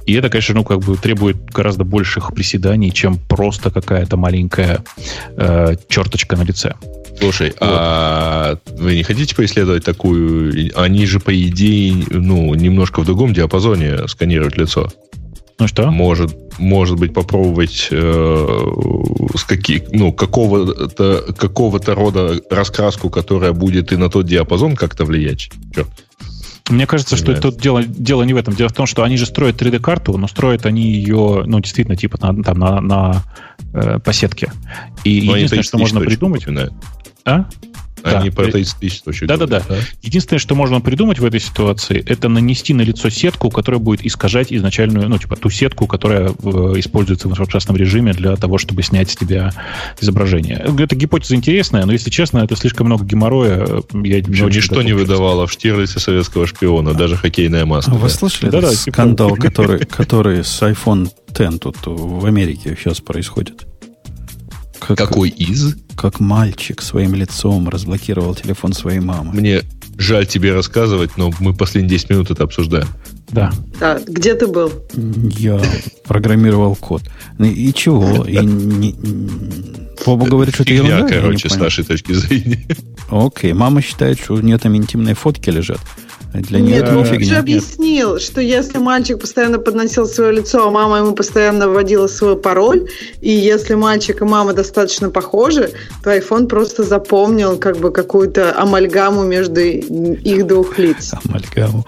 [0.04, 4.82] И это, конечно, ну, как бы требует гораздо больших приседаний, чем просто какая-то маленькая
[5.36, 6.74] э, черточка на лице.
[7.20, 7.58] Слушай, вот.
[7.60, 10.72] а вы не хотите поисследовать такую...
[10.74, 14.90] Они же, по идее, ну, немножко в другом диапазоне сканируют лицо.
[15.58, 15.90] Ну что?
[15.90, 18.72] Может, может быть, попробовать э,
[19.36, 25.50] с каких, ну, какого-то, какого-то рода раскраску, которая будет и на тот диапазон как-то влиять.
[25.74, 25.88] Черт.
[26.70, 28.54] Мне кажется, что это дело, дело не в этом.
[28.54, 32.18] Дело в том, что они же строят 3D-карту, но строят они ее, ну, действительно, типа
[32.20, 33.22] на, там, на, на
[33.74, 34.50] э, по сетке.
[35.04, 36.46] И но единственное, что можно придумать...
[37.26, 37.46] А?
[38.04, 38.36] Они да.
[38.36, 39.76] про 30 тысяч точно да, да, да, да.
[40.02, 44.52] Единственное, что можно придумать в этой ситуации, это нанести на лицо сетку, которая будет искажать
[44.52, 46.32] изначальную, ну, типа, ту сетку, которая э,
[46.76, 49.52] используется в инфракрасном режиме для того, чтобы снять с тебя
[50.00, 50.66] изображение.
[50.78, 53.66] Эта гипотеза интересная, но, если честно, это слишком много геморроя.
[53.94, 57.90] Я но ничто не выдавало в Штирлице советского шпиона, даже хоккейная маска.
[57.90, 59.42] Вы слышали да, да, типа, скандал, типа...
[59.48, 63.66] который, который с iPhone X тут в Америке сейчас происходит?
[64.86, 65.76] Как, Какой из?
[65.96, 69.32] Как мальчик своим лицом разблокировал телефон своей мамы.
[69.32, 69.62] Мне
[69.96, 72.88] жаль тебе рассказывать, но мы последние 10 минут это обсуждаем.
[73.28, 73.50] Да.
[73.80, 74.70] Да, где ты был?
[74.94, 75.60] Я
[76.06, 77.02] программировал код.
[77.38, 78.24] Ну и чего?
[78.26, 78.94] И не,
[80.04, 81.08] Боба говорит, что это ерунда.
[81.08, 82.66] короче, с нашей точки зрения.
[83.10, 85.80] Окей, мама считает, что у нее там интимные фотки лежат.
[86.34, 91.12] Для Нет, он же объяснил, что если мальчик постоянно подносил свое лицо, а мама ему
[91.12, 92.88] постоянно вводила свой пароль,
[93.20, 95.70] и если мальчик и мама достаточно похожи,
[96.02, 101.12] то iPhone просто запомнил как бы какую-то амальгаму между их двух лиц.
[101.24, 101.86] Амальгаму.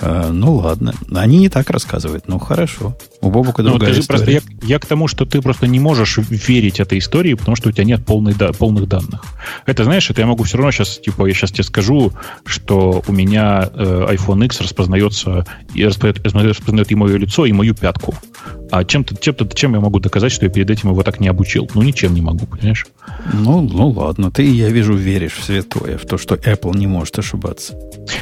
[0.00, 0.94] Э, ну ладно.
[1.14, 2.28] Они не так рассказывают.
[2.28, 2.96] Ну хорошо.
[3.20, 4.06] У Бобука ну, другая история.
[4.06, 7.68] Просто я, я к тому, что ты просто не можешь верить этой истории, потому что
[7.68, 9.24] у тебя нет полной, да, полных данных.
[9.66, 12.12] Это, знаешь, это я могу все равно сейчас, типа, я сейчас тебе скажу,
[12.44, 17.74] что у меня э, iPhone X распознается, и распознает, распознает и мое лицо, и мою
[17.74, 18.14] пятку.
[18.70, 21.68] А чем-то, чем-то, чем я могу доказать, что я перед этим его так не обучил?
[21.74, 22.86] Ну, ничем не могу, понимаешь?
[23.32, 24.30] Ну, ну ладно.
[24.30, 27.74] Ты, я вижу, веришь в святое, в то, что Apple не может ошибаться.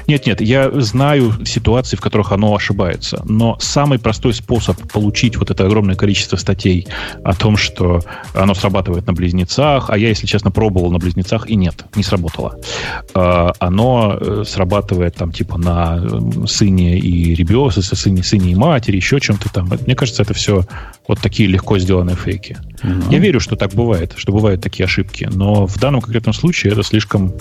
[0.07, 3.23] Нет, нет, я знаю ситуации, в которых оно ошибается.
[3.29, 6.87] Но самый простой способ получить вот это огромное количество статей
[7.25, 8.01] о том, что
[8.35, 12.59] оно срабатывает на близнецах, а я, если честно, пробовал на близнецах, и нет, не сработало.
[13.15, 19.21] А, оно э, срабатывает там типа на сыне и ребенке, сыне, сыне и матери, еще
[19.21, 19.71] чем-то там.
[19.87, 20.65] Мне кажется, это все
[21.09, 22.57] вот такие легко сделанные фейки.
[22.83, 23.13] Mm-hmm.
[23.13, 26.83] Я верю, что так бывает, что бывают такие ошибки, но в данном конкретном случае это
[26.83, 27.33] слишком,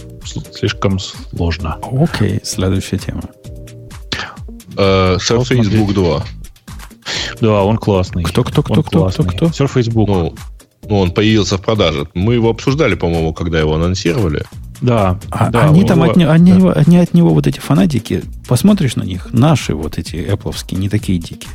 [0.54, 1.78] слишком сложно.
[1.84, 3.24] Окей, okay, следующая тема.
[4.76, 6.24] Uh, Surface Book 2.
[7.42, 8.24] Да, он классный.
[8.24, 9.26] Кто, кто, кто, он кто, классный.
[9.26, 9.64] кто, кто?
[9.64, 10.06] Surface Book.
[10.08, 10.36] Ну,
[10.88, 12.08] ну, он появился в продаже.
[12.14, 14.44] Мы его обсуждали, по-моему, когда его анонсировали.
[14.82, 15.20] Да.
[15.32, 16.74] А, да они там от, него, они, да.
[16.74, 21.18] они от него вот эти фанатики, посмотришь на них, наши вот эти Apple, не такие
[21.18, 21.52] дикие.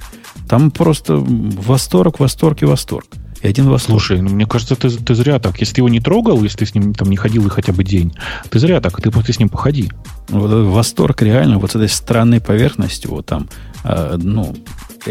[0.49, 3.07] Там просто восторг, восторг и восторг.
[3.43, 4.03] И один восторг.
[4.03, 5.59] Слушай, ну, мне кажется, ты, ты зря так.
[5.61, 7.85] Если ты его не трогал, если ты с ним там не ходил и хотя бы
[7.85, 8.15] день,
[8.51, 9.01] ты зря так.
[9.01, 9.91] Ты, ты с ним походи.
[10.29, 13.49] Вот восторг реально вот с этой странной поверхностью, вот там,
[13.85, 14.55] э, ну,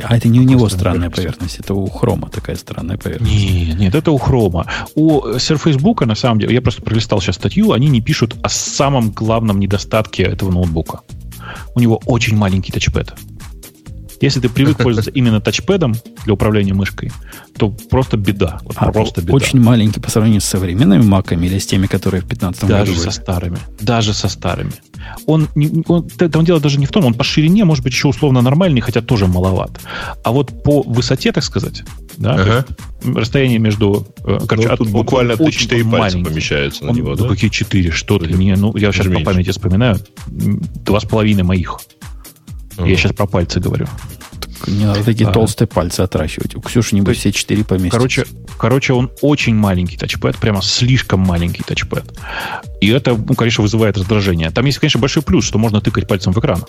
[0.04, 3.34] а это не у него странная поверхность, это у хрома такая странная поверхность.
[3.34, 4.66] Нет, нет, это у хрома.
[4.96, 8.50] У Surface Book, на самом деле, я просто пролистал сейчас статью, они не пишут о
[8.50, 11.02] самом главном недостатке этого ноутбука.
[11.76, 13.14] У него очень маленький тачпэд.
[14.22, 17.12] Если ты привык пользоваться именно тачпэдом для управления мышкой,
[17.58, 18.60] то просто беда.
[18.64, 19.34] Вот А, просто беда.
[19.34, 22.92] Очень маленький по сравнению с современными маками или с теми, которые в 15 году Даже
[22.92, 23.02] были.
[23.02, 23.58] со старыми.
[23.80, 24.72] Даже со старыми.
[25.26, 25.48] Он,
[25.88, 28.82] он, там дело даже не в том, он по ширине может быть еще условно нормальный,
[28.82, 29.80] хотя тоже маловат.
[30.24, 31.84] А вот по высоте, так сказать,
[32.18, 32.66] да, Ага.
[33.04, 34.06] расстояние между...
[34.26, 36.30] э, короче, Ну, от- тут буквально очень 4 пальца маленький.
[36.30, 37.30] помещаются на Он- него, ну, да?
[37.30, 37.92] какие четыре?
[37.92, 38.28] Что ты?
[38.34, 39.98] Не, ну, я сейчас по памяти вспоминаю.
[40.28, 41.80] Два с половиной моих.
[42.86, 43.88] Я сейчас про пальцы говорю.
[44.68, 45.32] Не надо такие А.
[45.32, 46.56] толстые пальцы отращивать.
[46.56, 47.98] У Ксюши, небось, все четыре поместятся.
[47.98, 48.26] Короче,
[48.58, 52.04] короче, он очень маленький тачпэд, прямо слишком маленький тачпэд.
[52.82, 54.52] И это, ну, конечно, вызывает раздражение.
[54.52, 56.66] Там есть, конечно, большой плюс, что можно тыкать пальцем в экран.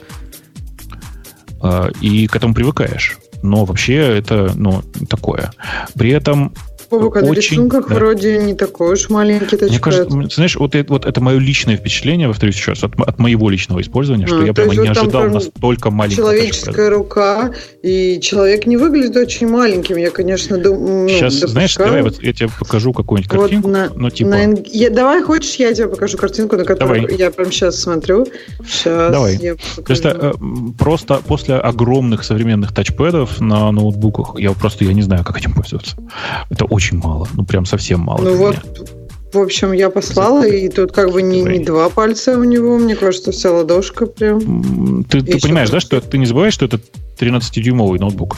[1.62, 3.18] А, И к этому привыкаешь.
[3.42, 5.50] Но вообще это, ну, такое.
[5.94, 6.54] При этом
[6.90, 7.94] Бобок, а очень, рисунках да.
[7.94, 9.80] вроде не такой уж маленький Мне тачпэд.
[9.80, 12.98] кажется, м, ты знаешь, вот это, вот это мое личное впечатление, повторюсь еще раз, от,
[12.98, 15.90] от моего личного использования, что А, я то прямо не вот там ожидал прям настолько
[15.90, 17.52] маленького Человеческая рука,
[17.82, 19.96] и человек не выглядит очень маленьким.
[19.96, 21.08] Я, конечно, думаю...
[21.08, 24.30] Сейчас, знаешь, давай вот я тебе покажу какую-нибудь Вот картинку, на, ну, типа...
[24.30, 27.16] на я- давай, хочешь, я тебе покажу картинку, на которую Давай.
[27.16, 28.26] я прям сейчас смотрю.
[28.66, 29.36] Сейчас Давай.
[29.36, 30.32] я То есть, э,
[30.78, 35.96] просто после огромных современных тачпэдов на ноутбуках, я просто я не знаю, как этим пользоваться.
[36.50, 38.22] Это очень мало, ну прям совсем мало.
[38.22, 38.86] Ну вот, меня.
[39.32, 42.96] в общем, я послала, и тут как бы не, не два пальца у него, мне
[42.96, 45.04] кажется, вся ладошка прям.
[45.04, 46.80] Ты, ты понимаешь, да, что ты не забываешь, что это
[47.18, 48.36] 13-дюймовый ноутбук?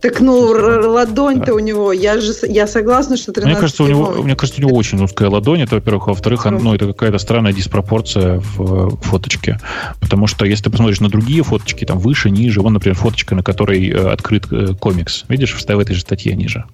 [0.00, 1.54] Так, ну, ладонь-то Да.
[1.54, 4.64] у него, я же я согласна, что 13 Мне кажется, у него, мне кажется, у
[4.64, 8.86] него очень узкая ладонь, это, во-первых, а во-вторых, он- ну, это какая-то странная диспропорция в
[8.86, 9.58] э, фоточке.
[9.98, 13.42] Потому что если ты посмотришь на другие фоточки, там выше, ниже, вон, например, фоточка, на
[13.42, 15.24] которой э, открыт э, комикс.
[15.28, 16.64] Видишь, в этой же статье ниже.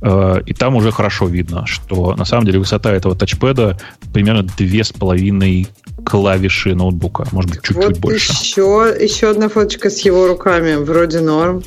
[0.00, 3.78] Э, И там уже хорошо видно, что на самом деле высота этого тачпэда
[4.12, 5.68] примерно две с половиной
[6.04, 8.32] клавиши ноутбука, может быть, чуть-чуть вот больше.
[8.32, 11.62] Еще, еще одна фоточка с его руками, вроде норм.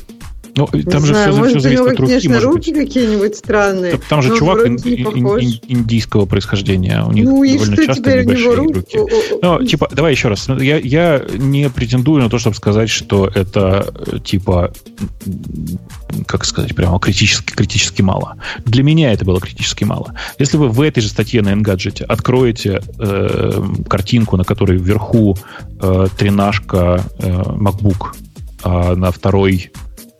[0.54, 2.72] Ну, там не же знаю, все, может, у зависит него, от руки, конечно, может руки
[2.74, 3.92] какие-нибудь странные.
[3.92, 7.02] Там- Там же но чувак ин- ин- ин- индийского происхождения.
[7.04, 8.74] У них Ну довольно часто у небольшие руки?
[8.74, 8.98] руки.
[9.40, 10.48] Ну, типа, давай еще раз.
[10.60, 14.72] Я, я не претендую на то, чтобы сказать, что это э, типа,
[16.26, 18.36] как сказать, прямо критически, критически мало.
[18.66, 20.14] Для меня это было критически мало.
[20.38, 25.36] Если вы в этой же статье на Engadget откроете э, картинку, на которой вверху
[25.80, 28.08] э, тренажка э, MacBook,
[28.62, 29.70] а на второй,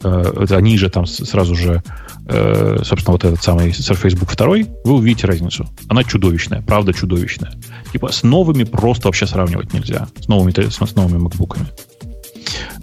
[0.02, 1.82] э, это ниже там сразу же
[2.28, 4.46] э, собственно, вот этот самый Surface Book 2,
[4.84, 5.68] вы увидите разницу.
[5.88, 7.52] Она чудовищная, правда чудовищная.
[7.92, 10.06] Типа с новыми просто вообще сравнивать нельзя.
[10.20, 11.66] С новыми, с, новыми макбуками.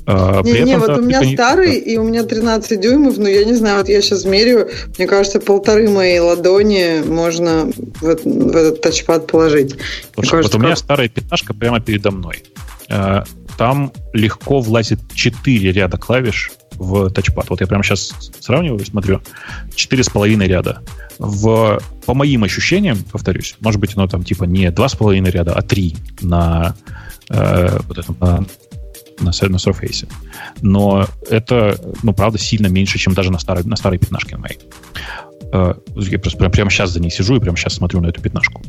[0.06, 3.18] А, Не, при не, этом, вот да, у меня старый, и у меня 13 дюймов,
[3.18, 7.72] но я не знаю, вот я сейчас меряю, мне кажется, полторы моей ладони можно
[8.02, 9.76] в, эт- в этот тачпад положить.
[10.16, 12.44] Слушай, кажется, вот у меня как- старая пятнашка прямо передо мной.
[12.90, 13.24] Э,
[13.58, 17.50] Там легко влазит 4 ряда клавиш в тачпад.
[17.50, 19.22] Вот я прямо сейчас сравниваю, смотрю.
[19.76, 20.82] Четыре с половиной ряда.
[21.20, 25.54] В, по моим ощущениям, повторюсь, может быть, оно там типа не два с половиной ряда,
[25.54, 26.76] а три на
[27.30, 28.38] э, вот этом, на,
[29.20, 30.10] на, на Surface.
[30.62, 34.60] Но это, ну, правда, сильно меньше, чем даже на старой, на старой пятнашке моей.
[35.52, 38.22] Э, Я просто прям- прямо сейчас за ней сижу и прямо сейчас смотрю на эту
[38.22, 38.62] пятнашку.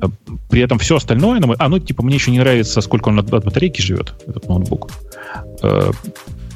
[0.00, 0.06] Э,
[0.48, 1.40] При этом все остальное...
[1.40, 4.48] мой- А, ну, типа, мне еще не нравится, сколько он от, от батарейки живет, этот
[4.48, 4.92] ноутбук.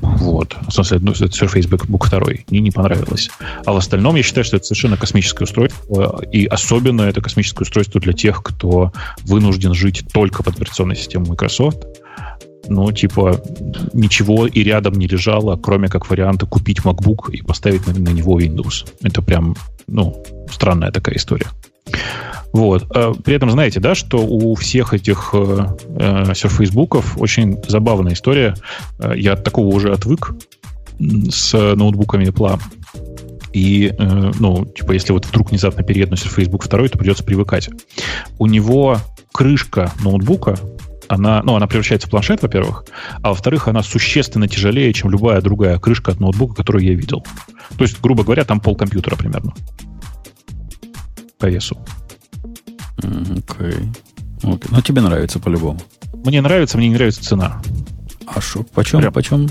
[0.00, 0.56] Вот.
[0.68, 2.44] В смысле, ну, это Surface Book 2.
[2.50, 3.30] Мне не понравилось.
[3.64, 6.22] А в остальном я считаю, что это совершенно космическое устройство.
[6.32, 8.92] И особенно это космическое устройство для тех, кто
[9.22, 11.84] вынужден жить только под операционной системой Microsoft.
[12.66, 13.42] Ну, типа,
[13.92, 18.40] ничего и рядом не лежало, кроме как варианта купить MacBook и поставить на, на него
[18.40, 18.88] Windows.
[19.02, 19.54] Это прям,
[19.86, 21.48] ну, странная такая история.
[22.54, 22.86] Вот.
[22.94, 25.66] А При этом знаете, да, что у всех этих э,
[25.98, 28.54] э, Book'ов очень забавная история.
[29.00, 30.34] Э, Я от такого уже отвык
[30.98, 32.60] с ноутбуками Apple.
[33.52, 37.24] И, э, ну, типа, если вот вдруг внезапно перееду на Surface Book 2, то придется
[37.24, 37.70] привыкать.
[38.38, 38.98] У него
[39.32, 40.56] крышка ноутбука,
[41.08, 42.84] она, ну, она превращается в планшет, во-первых,
[43.20, 47.24] а во-вторых, она существенно тяжелее, чем любая другая крышка от ноутбука, которую я видел.
[47.76, 49.52] То есть, грубо говоря, там пол компьютера примерно
[51.38, 51.76] по весу.
[53.04, 53.88] Окей.
[54.42, 54.68] Окей.
[54.70, 55.80] Но тебе нравится по-любому.
[56.24, 57.60] Мне нравится, мне не нравится цена.
[58.26, 58.62] А что?
[58.62, 59.00] Почем?
[59.00, 59.12] Прям.
[59.12, 59.48] Почем?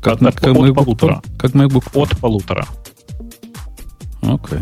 [0.00, 1.22] Как, От- от- от MacBook полутора.
[1.24, 1.36] Pro?
[1.38, 2.02] Как MacBook Pro?
[2.02, 2.66] От полутора.
[4.22, 4.58] Окей.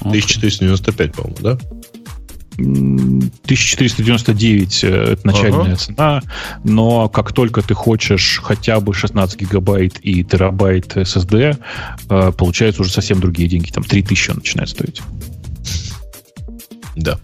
[0.00, 0.20] Окей.
[0.20, 1.58] 1495, по-моему, да?
[2.58, 5.76] М, 1499 э, это начальная Ага.
[5.76, 6.22] цена,
[6.62, 11.56] но как только ты хочешь хотя бы 16 гигабайт и терабайт SSD,
[12.10, 13.70] э, получается уже совсем другие деньги.
[13.70, 15.02] Там 3000 он начинает стоить.
[16.96, 17.18] Да.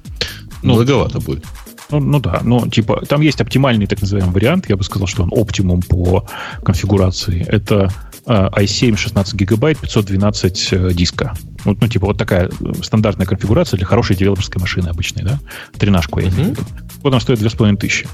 [0.62, 1.44] Ну, Многовато будет.
[1.90, 5.24] Ну, ну да, но типа там есть оптимальный так называемый вариант, я бы сказал, что
[5.24, 6.26] он оптимум по
[6.62, 7.44] конфигурации.
[7.48, 7.92] Это
[8.26, 11.34] i7 16 гигабайт, 512 э, диска.
[11.64, 15.40] Вот, ну, типа, вот такая э, стандартная конфигурация для хорошей девелоперской машины обычной, да?
[15.78, 16.62] Тринашку я имею в виду.
[17.02, 18.06] Вот она стоит 2500.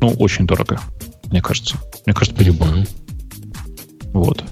[0.00, 0.80] Ну, очень дорого,
[1.30, 1.76] мне кажется.
[2.06, 2.68] Мне кажется, перебор.
[4.12, 4.44] Вот.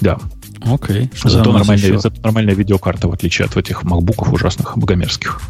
[0.00, 0.18] Да.
[0.62, 1.10] Окей.
[1.14, 5.40] Что зато, нормальная, зато нормальная видеокарта, в отличие от этих макбуков ужасных, богомерзких.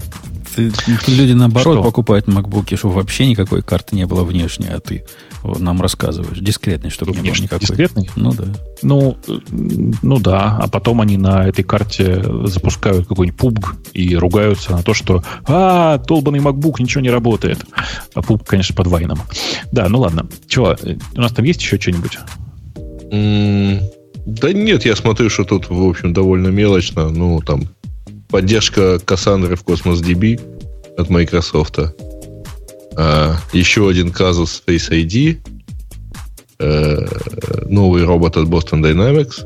[0.55, 0.73] Ты,
[1.07, 1.83] люди наоборот что?
[1.83, 5.05] покупают макбуки, чтобы вообще никакой карты не было внешней, а ты
[5.45, 6.39] нам рассказываешь.
[6.39, 7.61] Дискретный, чтобы не было никакой.
[7.61, 8.11] Дискретный?
[8.17, 8.45] Ну да.
[8.83, 9.17] Ну,
[10.03, 14.93] ну да, а потом они на этой карте запускают какой-нибудь PUBG и ругаются на то,
[14.93, 17.65] что а, долбанный MacBook, ничего не работает.
[18.15, 19.21] А PUBG, конечно, под вайном.
[19.73, 20.27] Да, ну ладно.
[20.49, 20.77] Чего,
[21.15, 22.19] у нас там есть еще что-нибудь?
[24.27, 27.09] Да нет, я смотрю, что тут, в общем, довольно мелочно.
[27.11, 27.69] Ну, там,
[28.29, 30.41] поддержка Кассандры в Cosmos DB
[30.97, 31.79] от Microsoft.
[32.97, 35.39] А, еще один казус Face ID.
[36.59, 39.45] А, новый робот от Boston Dynamics.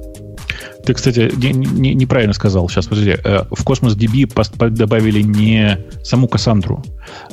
[0.85, 2.69] Ты, кстати, не, не, неправильно сказал.
[2.69, 3.17] Сейчас, подожди.
[3.25, 6.83] Э, в Cosmos DB добавили не саму Кассандру.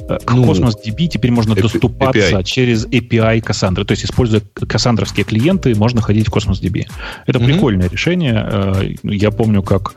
[0.08, 1.62] Э, к ну, Cosmos DB теперь можно API.
[1.62, 3.86] доступаться через API Кассандры.
[3.86, 6.88] То есть, используя кассандровские клиенты, можно ходить в Cosmos DB.
[7.26, 7.45] Это mm-hmm.
[7.45, 8.48] прикольное решение.
[8.52, 9.95] Э, я помню, как...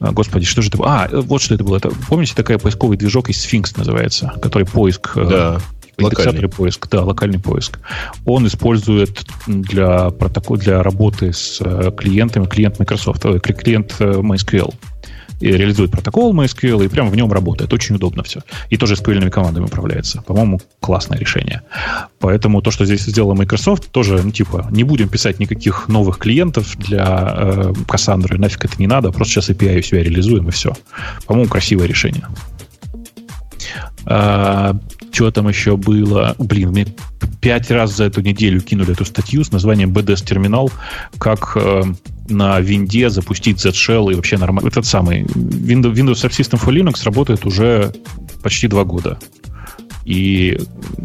[0.00, 0.88] Господи, что же это было?
[0.88, 1.76] А, вот что это было.
[1.76, 5.12] Это, помните, такая поисковый движок из Sphinx называется, который поиск...
[5.16, 5.60] Да
[5.98, 7.78] индексаторы поиск, да, локальный поиск.
[8.24, 14.74] Он использует для, протокол, для работы с э, клиентами, клиент Microsoft, э, клиент э, MySQL.
[15.40, 17.72] И реализует протокол MySQL и прямо в нем работает.
[17.72, 18.40] Очень удобно все.
[18.70, 20.22] И тоже SQL командами управляется.
[20.22, 21.62] По-моему, классное решение.
[22.18, 26.76] Поэтому то, что здесь сделала Microsoft, тоже, ну, типа, не будем писать никаких новых клиентов
[26.76, 28.36] для э, Cassandra.
[28.36, 29.12] Нафиг это не надо.
[29.12, 30.72] Просто сейчас API у себя реализуем и все.
[31.26, 32.26] По-моему, красивое решение.
[34.10, 34.74] А,
[35.12, 36.34] что там еще было?
[36.38, 36.86] Блин, мне
[37.42, 40.72] пять раз за эту неделю кинули эту статью с названием BDS терминал,
[41.18, 41.82] как э,
[42.28, 44.68] на винде запустить Z-Shell и вообще нормально.
[44.68, 47.92] Этот самый Windows, Windows Subsystem for Linux работает уже
[48.42, 49.18] почти два года.
[50.06, 50.58] И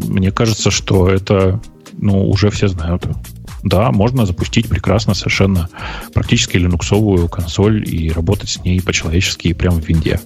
[0.08, 1.60] мне кажется, что это
[1.92, 3.06] ну, уже все знают
[3.64, 5.68] да, можно запустить прекрасно совершенно
[6.12, 10.20] практически линуксовую консоль и работать с ней по-человечески и прямо в винде.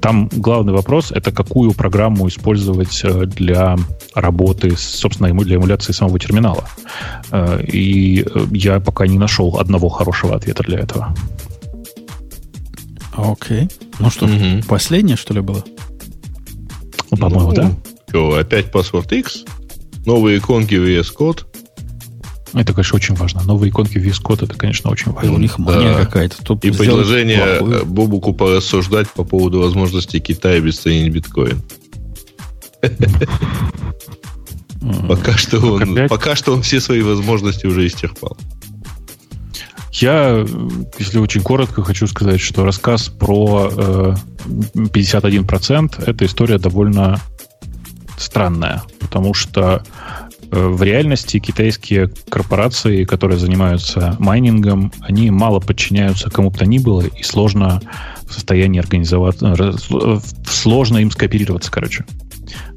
[0.00, 3.76] Там главный вопрос— это какую программу использовать э, для
[4.14, 6.68] работы, собственно, для эмуляции самого терминала.
[7.32, 11.14] Э, и э, я пока не нашел одного хорошего ответа для этого.
[13.14, 13.68] Окей.
[13.98, 14.62] Ну что, угу.
[14.68, 15.64] последнее, что ли, было?
[17.10, 17.72] Ну, по-моему, ну, да.
[18.08, 19.44] Что, опять Password X?
[20.04, 21.44] Новые иконки VS Code?
[22.56, 23.42] Это, конечно, очень важно.
[23.42, 25.34] Новые иконки VS Code, это, конечно, очень важно.
[25.34, 26.04] у них мания да.
[26.06, 26.42] какая-то.
[26.42, 27.84] Тут и предложение плохую.
[27.84, 31.60] Бобуку порассуждать по поводу возможности Китая обесценить биткоин.
[35.06, 38.38] Пока что, он, пока что он все свои возможности уже исчерпал.
[39.92, 40.46] Я,
[40.98, 44.14] если очень коротко, хочу сказать, что рассказ про э,
[44.74, 47.20] 51% это история довольно
[48.16, 49.82] странная, потому что
[50.50, 57.02] в реальности китайские корпорации, которые занимаются майнингом, они мало подчиняются кому бы то ни было,
[57.02, 57.80] и сложно
[58.26, 62.04] в состоянии организовать, э, сложно им скооперироваться, короче,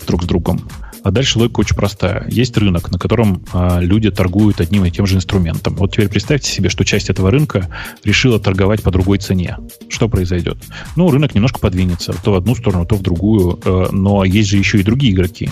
[0.07, 0.61] друг с другом.
[1.03, 2.25] А дальше логика очень простая.
[2.29, 5.75] Есть рынок, на котором а, люди торгуют одним и тем же инструментом.
[5.75, 7.69] Вот теперь представьте себе, что часть этого рынка
[8.03, 9.57] решила торговать по другой цене.
[9.87, 10.57] Что произойдет?
[10.95, 14.57] Ну, рынок немножко подвинется, то в одну сторону, то в другую, э, но есть же
[14.57, 15.49] еще и другие игроки.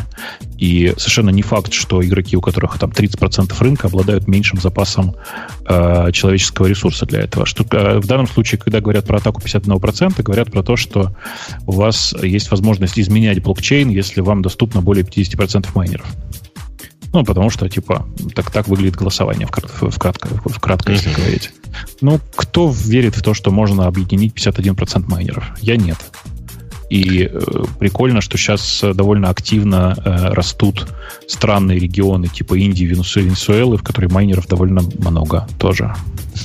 [0.57, 5.15] И совершенно не факт, что игроки, у которых там 30% рынка, обладают меньшим запасом
[5.65, 7.45] э, человеческого ресурса для этого.
[7.45, 11.15] Что, э, в данном случае, когда говорят про атаку 51%, говорят про то, что
[11.65, 16.07] у вас есть возможность изменять блокчейн, если вам доступно более 50 10% майнеров.
[17.13, 18.05] Ну, потому что, типа,
[18.35, 21.51] так, так выглядит голосование, в, в, кратко, в кратко, если говорить.
[22.01, 25.45] Ну, кто верит в то, что можно объединить 51% майнеров?
[25.61, 25.97] Я нет.
[26.89, 27.39] И э,
[27.79, 30.87] прикольно, что сейчас довольно активно э, растут
[31.27, 35.93] странные регионы типа Индии, Венесуэлы, в которых майнеров довольно много тоже.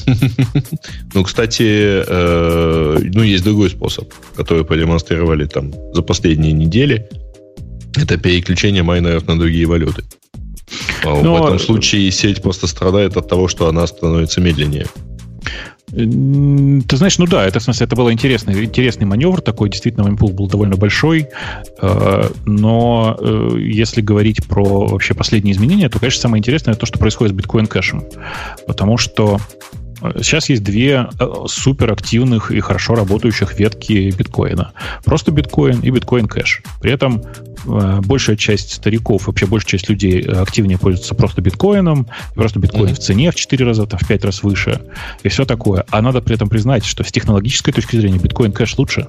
[1.15, 7.09] Ну, кстати, э, ну, есть другой способ, который продемонстрировали там за последние недели
[7.97, 10.05] это переключение майнеров на другие валюты.
[11.05, 14.87] Но, В этом случае сеть просто страдает от того, что она становится медленнее.
[15.93, 20.33] Ты знаешь, ну да, это в смысле это был интересный, интересный маневр, такой действительно импульс
[20.33, 21.29] был довольно большой,
[21.83, 26.99] э, но э, если говорить про вообще последние изменения, то, конечно, самое интересное то, что
[26.99, 28.05] происходит с биткоин кэшем,
[28.67, 29.39] потому что
[30.17, 34.73] Сейчас есть две э, суперактивных и хорошо работающих ветки биткоина.
[35.05, 36.63] Просто биткоин и биткоин кэш.
[36.81, 37.23] При этом
[37.67, 42.91] э, большая часть стариков, вообще большая часть людей активнее пользуются просто биткоином, и просто биткоин
[42.91, 42.95] mm-hmm.
[42.95, 44.81] в цене в 4 раза, там, в 5 раз выше,
[45.23, 45.85] и все такое.
[45.91, 49.07] А надо при этом признать, что с технологической точки зрения биткоин кэш лучше.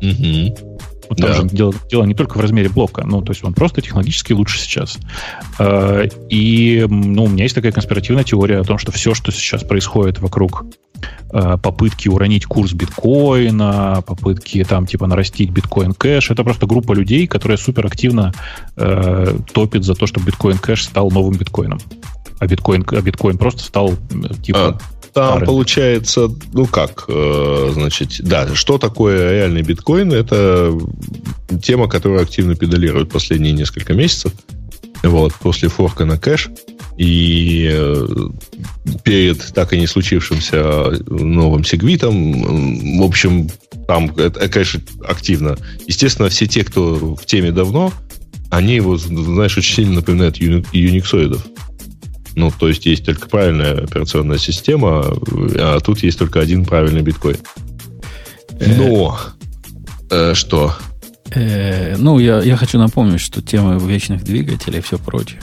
[0.00, 0.80] Угу.
[1.12, 1.36] Вот там да.
[1.36, 4.58] же дело, дело не только в размере блока, ну, то есть он просто технологически лучше
[4.58, 4.98] сейчас.
[5.58, 9.62] Э, и, ну, у меня есть такая конспиративная теория о том, что все, что сейчас
[9.62, 10.64] происходит вокруг
[11.34, 17.26] э, попытки уронить курс биткоина, попытки там типа нарастить биткоин кэш, это просто группа людей,
[17.26, 18.32] которая суперактивно
[18.76, 21.78] э, топит за то, чтобы биткоин кэш стал новым биткоином.
[22.38, 23.92] А биткоин, а биткоин просто стал
[24.42, 24.78] типа...
[24.80, 25.46] А там пары.
[25.46, 30.12] получается, ну как, э, значит, да, что такое реальный биткоин?
[30.12, 30.78] Это
[31.62, 34.32] тема, которую активно педалируют последние несколько месяцев.
[35.02, 36.50] Вот, после форка на кэш.
[36.96, 38.06] И э,
[39.02, 43.48] перед так и не случившимся новым сегвитом, в общем,
[43.86, 45.56] там это, конечно, активно.
[45.86, 47.92] Естественно, все те, кто в теме давно,
[48.50, 51.44] они его, знаешь, очень сильно напоминают юниксоидов.
[52.34, 55.04] Ну, то есть есть только правильная операционная система,
[55.58, 57.38] а тут есть только один правильный биткоин.
[58.58, 59.18] Э, Но
[60.10, 60.74] э, что?
[61.34, 65.40] Э, ну, я, я хочу напомнить, что тема вечных двигателей и все прочее.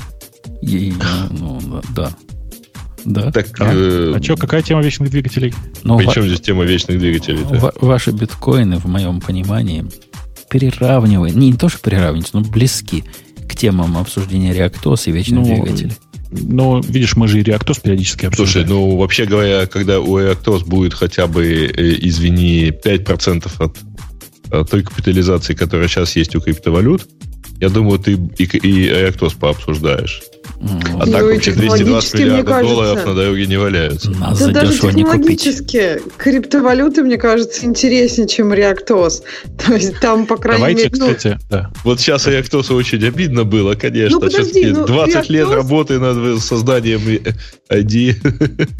[0.62, 0.94] И,
[1.32, 2.12] ну, да.
[3.06, 3.32] Да.
[3.32, 5.54] Так, а, э, а что, какая тема вечных двигателей?
[5.84, 7.44] Ну, Причем ва- здесь тема вечных двигателей?
[7.44, 9.86] Ва- ваши биткоины, в моем понимании,
[10.50, 13.06] переравнивают, не, не то, что переравниваются, но близки
[13.48, 15.94] к темам обсуждения реактос и вечных ну, двигателей.
[16.32, 18.68] Но, видишь, мы же и реактос периодически обсуждаем.
[18.68, 23.78] Слушай, ну, вообще говоря, когда у реактос будет хотя бы, э, извини, 5% от,
[24.52, 27.08] от той капитализации, которая сейчас есть у криптовалют,
[27.60, 30.22] я думаю, ты и, и реактос пообсуждаешь.
[30.62, 34.12] А так вообще 220 миллиардов кажется, долларов на дороге не валяются.
[34.12, 39.24] да даже технологически криптовалюты, мне кажется, интереснее, чем реактос.
[39.66, 40.96] То есть там, по крайней Давайте, мере...
[40.98, 41.72] Ну, кстати, да.
[41.84, 44.20] Вот сейчас реактосу очень обидно было, конечно.
[44.20, 45.30] Ну, подожди, ну, 20 реактос...
[45.30, 47.02] лет работы над созданием
[47.70, 48.16] ID.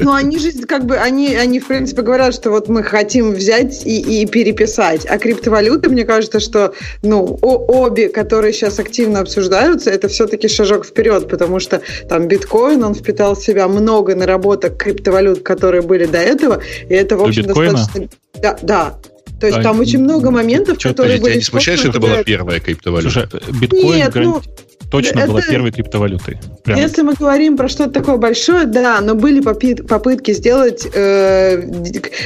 [0.00, 3.86] Ну, они же как бы, они, они в принципе говорят, что вот мы хотим взять
[3.86, 5.06] и, и переписать.
[5.06, 11.28] А криптовалюты, мне кажется, что ну, обе, которые сейчас активно обсуждаются, это все-таки шажок вперед,
[11.28, 11.69] потому что
[12.08, 17.16] там биткоин, он впитал в себя много наработок криптовалют, которые были до этого, и это,
[17.16, 18.08] в общем, достаточно...
[18.40, 18.98] Да, да,
[19.40, 21.32] то есть а, там очень много моментов, которые были...
[21.32, 23.28] Тебя не смущает, что это была первая криптовалюта?
[23.30, 24.42] Слушай, биткоин Нет, ну,
[24.90, 26.38] точно это, была первой криптовалютой.
[26.64, 26.78] Прям.
[26.78, 31.62] Если мы говорим про что-то такое большое, да, но были попытки сделать, э,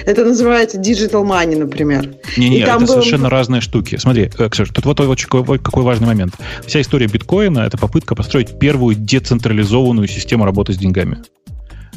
[0.07, 2.15] это называется digital money, например.
[2.37, 2.87] Не-не, это было...
[2.87, 3.97] совершенно разные штуки.
[3.97, 6.35] Смотри, э, Ксюш, тут вот какой, какой важный момент.
[6.67, 11.19] Вся история биткоина– это попытка построить первую децентрализованную систему работы с деньгами.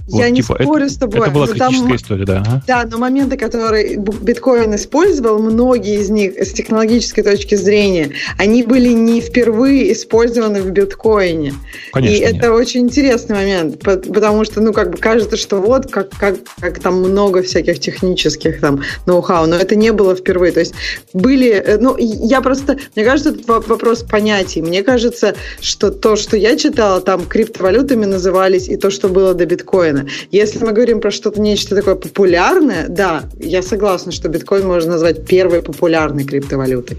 [0.07, 1.19] Вот, я не типа, спорю это, с тобой.
[1.19, 2.63] Это была критическая там, история, да.
[2.65, 8.89] Да, но моменты, которые биткоин использовал, многие из них с технологической точки зрения, они были
[8.89, 11.53] не впервые использованы в биткоине.
[11.91, 12.35] Конечно, И нет.
[12.38, 16.79] это очень интересный момент, потому что, ну, как бы кажется, что вот как, как, как
[16.79, 20.51] там много всяких технических там ноу-хау, но это не было впервые.
[20.51, 20.73] То есть
[21.13, 24.61] были, э, ну, я просто, мне кажется, это вопрос понятий.
[24.61, 29.45] Мне кажется, что то, что я читала, там криптовалютами назывались, и то, что было до
[29.45, 30.09] биткоина, биткоина.
[30.31, 35.25] Если мы говорим про что-то нечто такое популярное, да, я согласна, что биткоин можно назвать
[35.25, 36.97] первой популярной криптовалютой.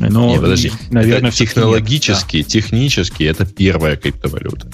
[0.00, 2.52] Но, Нет, подожди, наверное, это технологически, нет, да.
[2.52, 4.66] технически это первая криптовалюта.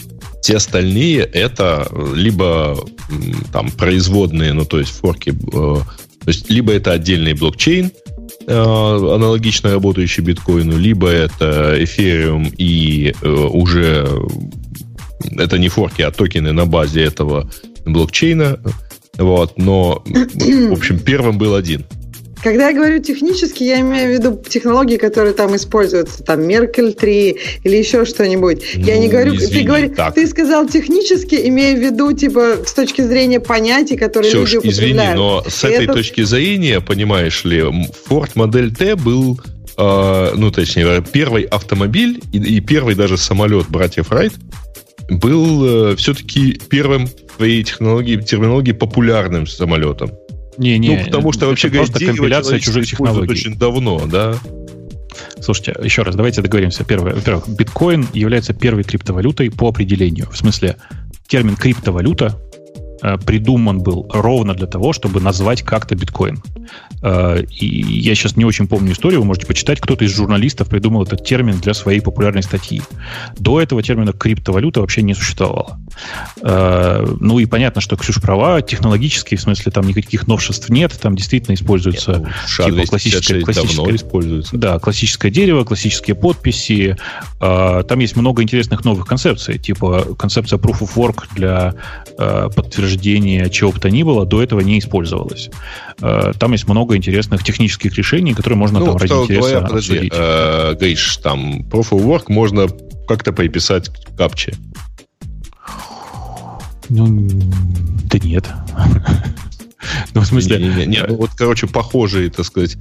[0.42, 2.78] Все остальные это либо
[3.52, 7.92] там производные, ну то есть форки, э, то есть либо это отдельный блокчейн,
[8.46, 14.08] э, аналогично работающий биткоину, либо это Ethereum и э, уже
[15.36, 17.50] это не форки, а токены на базе этого
[17.84, 18.60] блокчейна.
[19.18, 21.84] Вот, но, в общем, первым был один.
[22.42, 27.36] Когда я говорю технически, я имею в виду технологии, которые там используются, там Меркель 3
[27.64, 28.62] или еще что-нибудь.
[28.76, 32.58] Ну, я не ну, говорю, извини, ты, говори, ты сказал технически, имея в виду, типа,
[32.66, 35.94] с точки зрения понятий, которые Все, люди извини, но с этой это...
[35.94, 37.60] точки зрения, понимаешь ли,
[38.08, 39.38] Ford модель T был,
[39.76, 44.32] э, ну, точнее, первый автомобиль и, и первый даже самолет братьев Райт,
[45.10, 50.10] был э, все-таки первым в своей технологии, терминологии популярным самолетом.
[50.56, 53.30] Не, не, ну, потому что, вообще говоря, компиляция чужих технологий.
[53.30, 54.36] очень давно, да.
[55.40, 56.84] Слушайте, еще раз, давайте договоримся.
[56.84, 60.28] Первое, во-первых, биткоин является первой криптовалютой по определению.
[60.30, 60.76] В смысле,
[61.26, 62.38] термин криптовалюта
[63.00, 66.42] придуман был ровно для того, чтобы назвать как-то биткоин.
[67.02, 71.04] Э, и я сейчас не очень помню историю, вы можете почитать, кто-то из журналистов придумал
[71.04, 72.82] этот термин для своей популярной статьи.
[73.38, 75.78] До этого термина криптовалюта вообще не существовало.
[76.42, 81.16] Э, ну и понятно, что Ксюш права, технологически, в смысле, там никаких новшеств нет, там
[81.16, 82.22] действительно используется нет,
[82.58, 84.56] ну, типа классическое, классическое, используется.
[84.56, 86.96] Да, классическое дерево, классические подписи.
[87.40, 91.74] Э, там есть много интересных новых концепций, типа концепция Proof of Work для
[92.18, 92.48] э,
[92.90, 95.50] подтверждения чего бы то ни было, до этого не использовалась.
[95.98, 100.12] Там есть много интересных технических решений, которые можно ну, там ради интереса говоря, подожди, обсудить.
[100.16, 102.66] Э, Гриш, там Proof of Work можно
[103.06, 104.54] как-то приписать капче.
[106.88, 107.28] Ну,
[108.04, 108.48] да нет.
[110.14, 110.58] Ну, в смысле...
[110.58, 112.76] Не, не, не, ну, вот, короче, похожие, так сказать,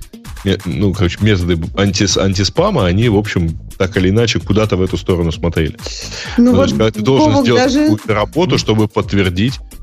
[0.65, 5.31] ну, короче, методы анти, антиспама, они, в общем, так или иначе, куда-то в эту сторону
[5.31, 5.77] смотрели.
[6.37, 7.83] Ну, вот, есть, ты должен сделать даже...
[7.83, 9.78] какую-то работу, чтобы подтвердить э,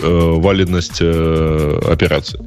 [0.00, 2.40] валидность э, операции.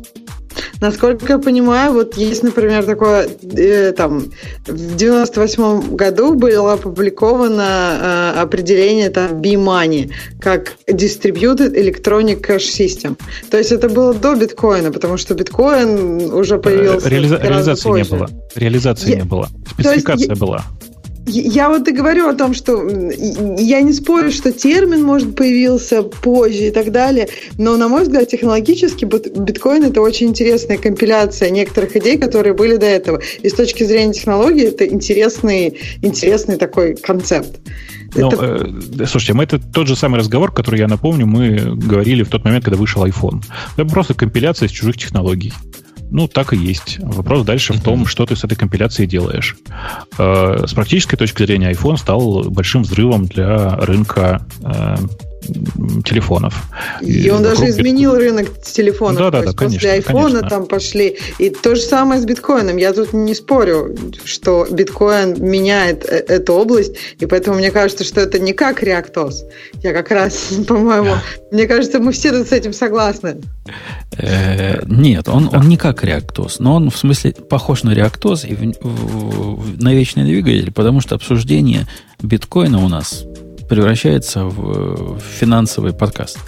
[0.82, 4.26] Насколько я понимаю, вот есть, например, такое, э, там,
[4.68, 10.12] в 98 году было опубликовано э, определение там B-Money
[10.42, 13.18] как Distributed Electronic Cash System.
[13.50, 18.04] То есть это было до биткоина, потому что биткоин уже э, появился Реализа- Реализации позже.
[18.14, 18.30] не было.
[18.56, 19.50] Реализации я, не было.
[19.74, 20.64] Спецификация есть, была.
[21.26, 26.68] Я вот и говорю о том, что я не спорю, что термин, может, появился позже
[26.68, 32.18] и так далее, но, на мой взгляд, технологически биткоин– это очень интересная компиляция некоторых идей,
[32.18, 33.22] которые были до этого.
[33.42, 37.60] И с точки зрения технологии это интересный, интересный такой концепт.
[38.16, 38.68] Ну, это...
[39.00, 42.44] э, слушайте, мы это тот же самый разговор, который я напомню, мы говорили в тот
[42.44, 43.44] момент, когда вышел iPhone.
[43.78, 45.54] Это просто компиляция из чужих технологий.
[46.12, 46.98] Ну, так и есть.
[47.00, 49.56] Вопрос дальше в том, что ты с этой компиляцией делаешь.
[50.18, 54.96] Э, с практической точки зрения iPhone стал большим взрывом для рынка э,
[56.06, 56.54] телефонов.
[57.02, 58.22] И, он даже изменил бит...
[58.22, 59.18] рынок телефонов.
[59.18, 59.78] Да, да, да, конечно.
[59.78, 60.50] После айфона конечно.
[60.50, 61.18] там пошли.
[61.38, 62.78] И то же самое с биткоином.
[62.78, 68.22] Я тут не спорю, что биткоин меняет э, эту область, и поэтому мне кажется, что
[68.22, 69.44] это не как реактоз.
[69.82, 71.16] Я как раз, по-моему,
[71.52, 73.38] мне кажется, мы все тут с этим согласны.
[74.18, 78.56] Э, нет, он, он не как реактоз, но он в смысле похож на реактоз и
[79.80, 81.88] на вечный двигатель, потому что обсуждение
[82.22, 83.26] биткоина у нас
[83.70, 86.40] превращается в, финансовый подкаст.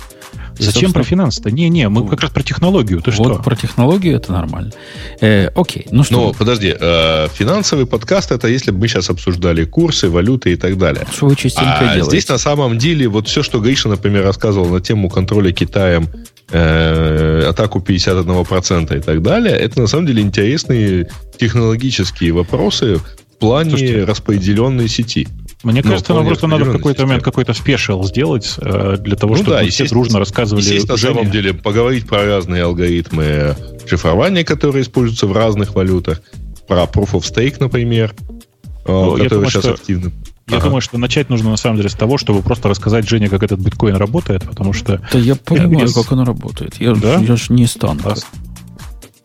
[0.59, 1.49] И, Зачем про финансы-то?
[1.49, 3.01] Не-не, мы как раз про технологию.
[3.01, 3.43] Ты вот что?
[3.43, 4.71] про технологию это нормально.
[5.19, 6.13] Э, окей, ну что?
[6.13, 10.77] Но подожди, э, финансовый подкаст это если бы мы сейчас обсуждали курсы, валюты и так
[10.77, 11.07] далее.
[11.11, 12.09] Что вы частенько а делаете?
[12.09, 16.09] здесь на самом деле вот все, что Гриша, например, рассказывал на тему контроля Китаем,
[16.51, 23.71] э, атаку 51% и так далее, это на самом деле интересные технологические вопросы в плане
[23.71, 25.27] Слушайте, распределенной сети.
[25.63, 29.35] Мне ну, кажется, нам просто надо в какой-то момент какой-то спешл сделать э, для того,
[29.35, 30.63] ну, чтобы да, все дружно рассказывали.
[30.63, 33.55] Есть на самом деле поговорить про разные алгоритмы
[33.85, 36.21] шифрования, которые используются в разных валютах,
[36.67, 39.73] про Proof of Stake, например, э, ну, который думаю, сейчас что...
[39.73, 40.11] активны.
[40.47, 40.65] Я ага.
[40.65, 43.59] думаю, что начать нужно на самом деле с того, чтобы просто рассказать Жене, как этот
[43.59, 45.01] биткоин работает, потому что...
[45.13, 46.75] Да я понимаю, я, как он работает.
[46.79, 47.19] Я, да?
[47.19, 48.01] я же не стану.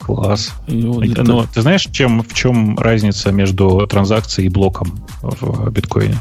[0.07, 0.53] Класс.
[0.69, 1.25] Вот это...
[1.25, 6.17] Но ты знаешь, чем, в чем разница между транзакцией и блоком в биткоине?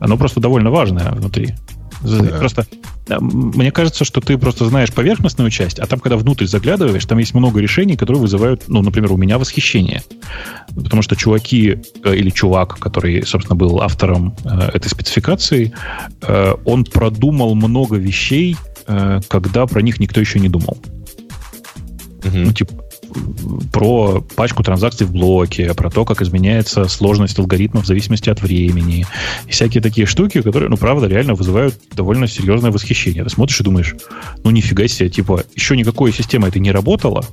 [0.00, 1.54] Оно просто довольно важное внутри.
[2.02, 2.38] Да.
[2.38, 2.66] Просто
[3.20, 7.34] мне кажется, что ты просто знаешь поверхностную часть, а там, когда внутрь заглядываешь, там есть
[7.34, 10.02] много решений, которые вызывают, ну, например, у меня восхищение.
[10.74, 15.74] Потому что чуваки э, или чувак, который, собственно, был автором э, этой спецификации,
[16.22, 18.56] э, он продумал много вещей,
[18.86, 20.78] э, когда про них никто еще не думал.
[22.24, 22.36] Угу.
[22.38, 22.72] Ну, типа,
[23.72, 29.06] про пачку транзакций в блоке, про то, как изменяется сложность алгоритмов в зависимости от времени.
[29.46, 33.24] И всякие такие штуки, которые, ну, правда, реально вызывают довольно серьезное восхищение.
[33.24, 33.94] Ты смотришь и думаешь,
[34.44, 37.24] ну, нифига себе, типа, еще никакой система это не работала,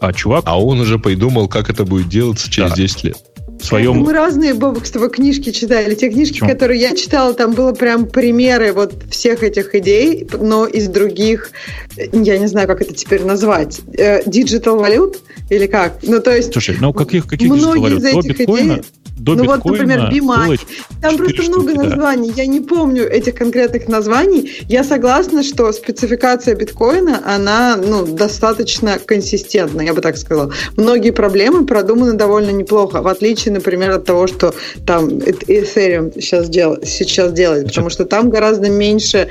[0.00, 0.44] а чувак...
[0.46, 2.76] А он уже придумал, как это будет делаться через да.
[2.76, 3.31] 10 лет
[3.64, 3.98] своем...
[3.98, 5.94] Мы разные, Бобок, с тобой книжки читали.
[5.94, 6.50] Те книжки, Почему?
[6.50, 11.50] которые я читала, там было прям примеры вот всех этих идей, но из других,
[11.96, 15.18] я не знаю, как это теперь назвать, э, digital валют
[15.50, 15.98] или как?
[16.02, 16.52] Ну, то есть...
[16.52, 18.04] Слушай, ну каких, каких digital валют?
[18.04, 18.72] Этих биткоина?
[18.74, 18.84] идей
[19.16, 20.58] до ну вот, например, Бимай.
[21.00, 22.28] Там просто много штуки, названий.
[22.30, 22.42] Да.
[22.42, 24.50] Я не помню этих конкретных названий.
[24.68, 30.52] Я согласна, что спецификация биткоина, она ну, достаточно консистентна, я бы так сказала.
[30.76, 34.54] Многие проблемы продуманы довольно неплохо, в отличие, например, от того, что
[34.86, 39.28] там Ethereum сейчас, дел, сейчас делает, потому что там гораздо меньше,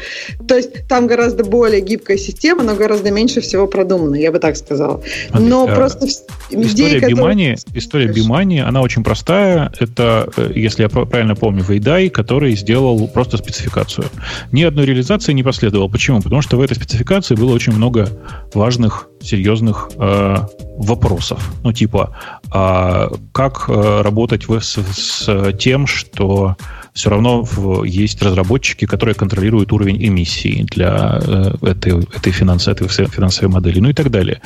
[0.47, 4.55] то есть там гораздо более гибкая система, но гораздо меньше всего продумано, я бы так
[4.57, 5.01] сказала.
[5.33, 6.07] Но Смотри, просто
[6.51, 7.57] история Бимани, которые...
[7.73, 13.37] история Бимани, она очень простая, это, э, если я правильно помню, Вейдай, который сделал просто
[13.37, 14.07] спецификацию.
[14.51, 15.87] Ни одной реализации не последовало.
[15.87, 16.21] Почему?
[16.21, 18.09] Потому что в этой спецификации было очень много
[18.53, 20.37] важных, серьезных э,
[20.77, 21.51] вопросов.
[21.63, 22.15] Ну, типа,
[22.53, 26.55] э, как э, работать в, с, с тем, что
[26.93, 33.07] все равно в, есть разработчики, которые контролируют уровень эмиссии для э, этой, этой, финансовой, этой
[33.07, 34.41] финансовой модели, ну и так далее.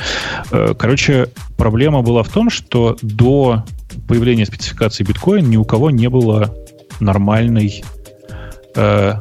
[0.51, 3.63] Э, короче, проблема была в том, что до
[4.07, 6.53] появления спецификации биткоин ни у кого не было
[6.99, 7.83] нормальной
[8.75, 9.13] э,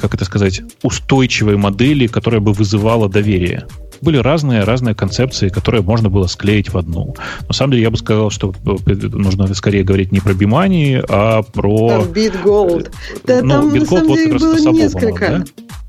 [0.00, 3.66] как это сказать, устойчивой модели, которая бы вызывала доверие
[4.00, 7.14] были разные, разные концепции, которые можно было склеить в одну.
[7.46, 11.42] На самом деле, я бы сказал, что э, нужно скорее говорить не про Бимани, а
[11.42, 11.88] про...
[11.88, 12.90] Там BitGold.
[13.24, 15.28] Да, ну, там, BitGold на самом деле, было несколько.
[15.28, 15.44] Да?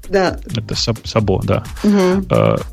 [0.10, 0.38] Да.
[0.56, 1.64] Это Саб- Сабо, да.
[1.84, 2.26] Угу.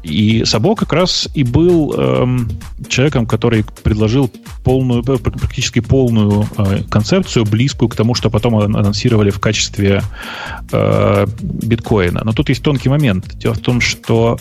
[0.02, 2.50] И Сабо как раз и был эм,
[2.88, 4.30] человеком, который предложил
[4.64, 10.02] полную, э, практически полную э, концепцию, близкую к тому, что потом ан- анонсировали в качестве
[10.72, 12.22] э, биткоина.
[12.24, 13.36] Но тут есть тонкий момент.
[13.36, 14.38] Дело в том, что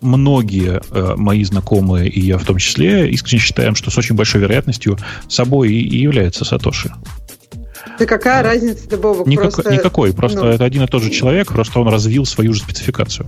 [0.00, 4.40] многие э, мои знакомые, и я в том числе, искренне считаем, что с очень большой
[4.40, 4.98] вероятностью
[5.28, 6.92] собой и является Сатоши.
[7.98, 9.26] Да какая разница, Бобок?
[9.26, 9.72] Никак- просто...
[9.72, 10.12] никакой.
[10.12, 10.46] Просто ну.
[10.46, 13.26] это один и тот же человек, просто он развил свою же спецификацию.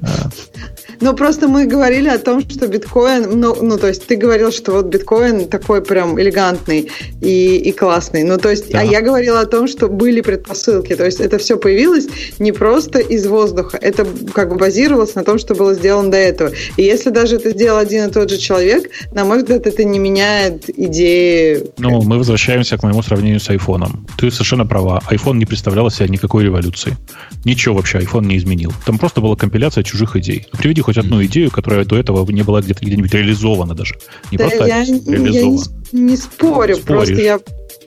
[1.00, 4.72] Ну, просто мы говорили о том, что биткоин, ну, ну, то есть ты говорил, что
[4.72, 8.22] вот биткоин такой прям элегантный и, и классный.
[8.24, 8.80] Ну, то есть, Да.
[8.80, 10.94] а я говорила о том, что были предпосылки.
[10.96, 12.06] То есть это все появилось
[12.38, 16.50] не просто из воздуха, это как бы базировалось на том, что было сделано до этого.
[16.76, 19.98] И если даже это сделал один и тот же человек, на мой взгляд, это не
[19.98, 21.64] меняет идеи.
[21.78, 24.06] Ну, мы возвращаемся к моему сравнению с айфоном.
[24.18, 25.02] Ты совершенно права.
[25.10, 26.96] iPhone не представлял себя никакой революции.
[27.44, 28.72] Ничего вообще iPhone не изменил.
[28.84, 30.46] Там просто была компиляция чужих идей.
[30.58, 33.96] Приведи хоть одну идею, которая до этого не была где-то где-нибудь реализована даже.
[34.30, 35.60] Не Да, просто я, я не, реализована.
[35.92, 36.80] не спорю, Споришь.
[36.82, 37.40] просто я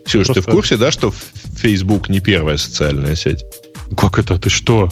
[0.06, 1.14] Ксюш, ты в Просто- курсе, да, что
[1.58, 3.46] Facebook не первая социальная сеть?
[3.98, 4.38] Как это?
[4.38, 4.90] Ты что?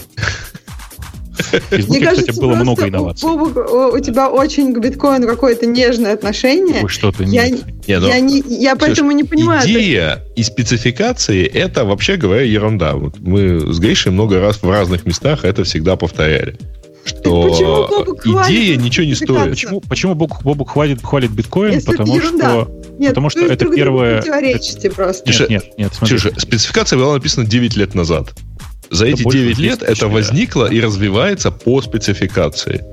[1.37, 3.29] В Фейсбуке, Мне кстати, кажется, было просто много инноваций.
[3.29, 6.81] У, у тебя очень к биткоину какое-то нежное отношение.
[6.83, 7.25] Ой, что ты?
[7.25, 7.87] Я, нет.
[7.87, 9.63] Не, ну, я, не, я поэтому не понимаю.
[9.67, 12.95] Идея и спецификации это вообще говоря ерунда.
[12.95, 16.57] Вот мы с Гришей много раз в разных местах это всегда повторяли.
[17.07, 19.49] Что Бобук, идея ничего не стоит.
[19.49, 21.73] Почему, почему Бобук, Бобук хвалит, хвалит биткоин?
[21.73, 22.49] Если это потому ерунда.
[22.49, 22.71] что...
[22.99, 24.21] Нет, потому что это первое-
[24.95, 25.29] просто.
[25.29, 26.17] Нет, нет, нет, смотри.
[26.17, 28.33] Ксюша, спецификация была написана 9 лет назад.
[28.89, 32.83] За Это эти больше 9 лет 10 тысяч это возникло и развивается по спецификации.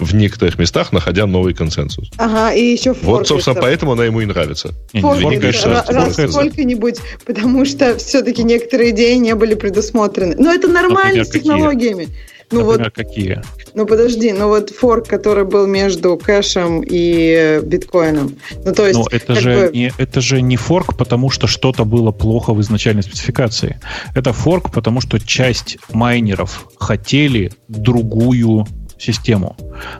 [0.00, 2.10] В некоторых местах находя новый консенсус.
[2.16, 2.98] Ага, и еще Вот,
[3.28, 3.28] форкается.
[3.34, 4.74] собственно, поэтому она ему и нравится.
[4.92, 10.34] Форкается Форкается, ра- раз сколько-нибудь, потому что все-таки некоторые идеи не были предусмотрены.
[10.36, 12.08] Но это нормально Например, с технологиями.
[12.50, 13.42] Ну Например, вот, какие?
[13.74, 18.36] ну подожди, ну вот форк, который был между кэшем и биткоином.
[18.64, 21.84] Ну то есть, Но это же, бы- не, это же не форк, потому что что-то
[21.84, 23.80] было плохо в изначальной спецификации.
[24.14, 28.66] Это форк, потому что часть майнеров хотели другую
[28.98, 29.56] систему.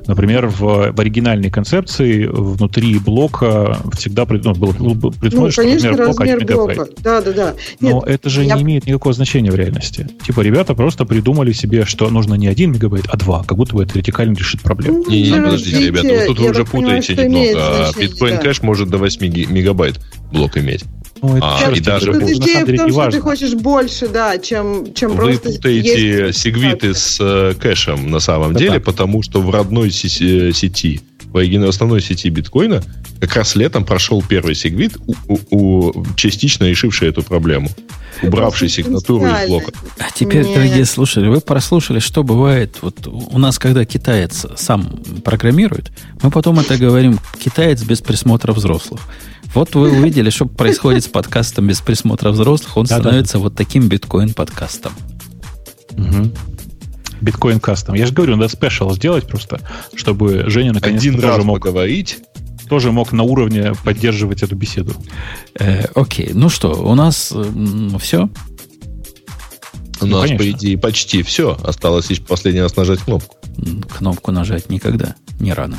[0.07, 5.91] Например, в, в оригинальной концепции внутри блока всегда пред- ну, было, было ну, что конечно,
[5.91, 6.77] размер блока размер 1 мегабайт.
[6.79, 6.93] блока.
[7.03, 7.55] Да, да, да.
[7.81, 10.09] Но Нет, это же я- не имеет никакого значения в реальности.
[10.25, 13.83] Типа ребята просто придумали себе, что нужно не 1 мегабайт, а 2, как будто бы
[13.83, 15.03] это радикально решит проблему.
[15.05, 17.51] Ну, Не, не, да, подождите, ребята, вот тут вы я уже путаете немного.
[17.57, 18.51] А значение, Bitcoin да.
[18.51, 20.01] Cash может до 8 ги- мегабайт
[20.33, 20.85] блок иметь.
[21.25, 24.37] Ну, это А, черт и даже Тут идея в том, что ты хочешь больше, да,
[24.39, 28.85] чем, чем Вы просто путаете есть сегвиты с э, кэшем на самом Да деле, так.
[28.85, 31.01] потому что в родной си- э, сети,
[31.33, 32.83] в основной сети биткоина,
[33.21, 37.71] как раз летом прошел первый сегвит, у, у- у- частично решивший эту проблему,
[38.23, 39.73] убравший сигнатуру из блока.
[39.99, 40.55] А теперь, Нет.
[40.55, 45.91] дорогие слушатели, вы прослушали, что бывает вот у нас, когда китаец сам программирует,
[46.23, 49.01] мы потом это говорим, китаец без присмотра взрослых.
[49.55, 54.93] Вот вы увидели, что происходит с подкастом без присмотра взрослых, он становится вот таким биткоин-подкастом.
[55.93, 56.33] Мгм.
[57.21, 57.95] Биткоин кастом.
[57.95, 59.61] Я же говорю, надо спешл сделать просто,
[59.95, 62.19] чтобы Женя наконец-то Один тоже раз мог, поговорить,
[62.69, 64.95] тоже мог на уровне поддерживать эту беседу.
[65.59, 67.33] Э, окей, ну что, у нас
[68.01, 68.29] все?
[70.01, 70.39] у Ну, нас, конечно.
[70.39, 71.57] по идее, почти все.
[71.63, 73.37] Осталось лишь последний раз нажать кнопку.
[73.97, 75.79] Кнопку нажать никогда, не рано.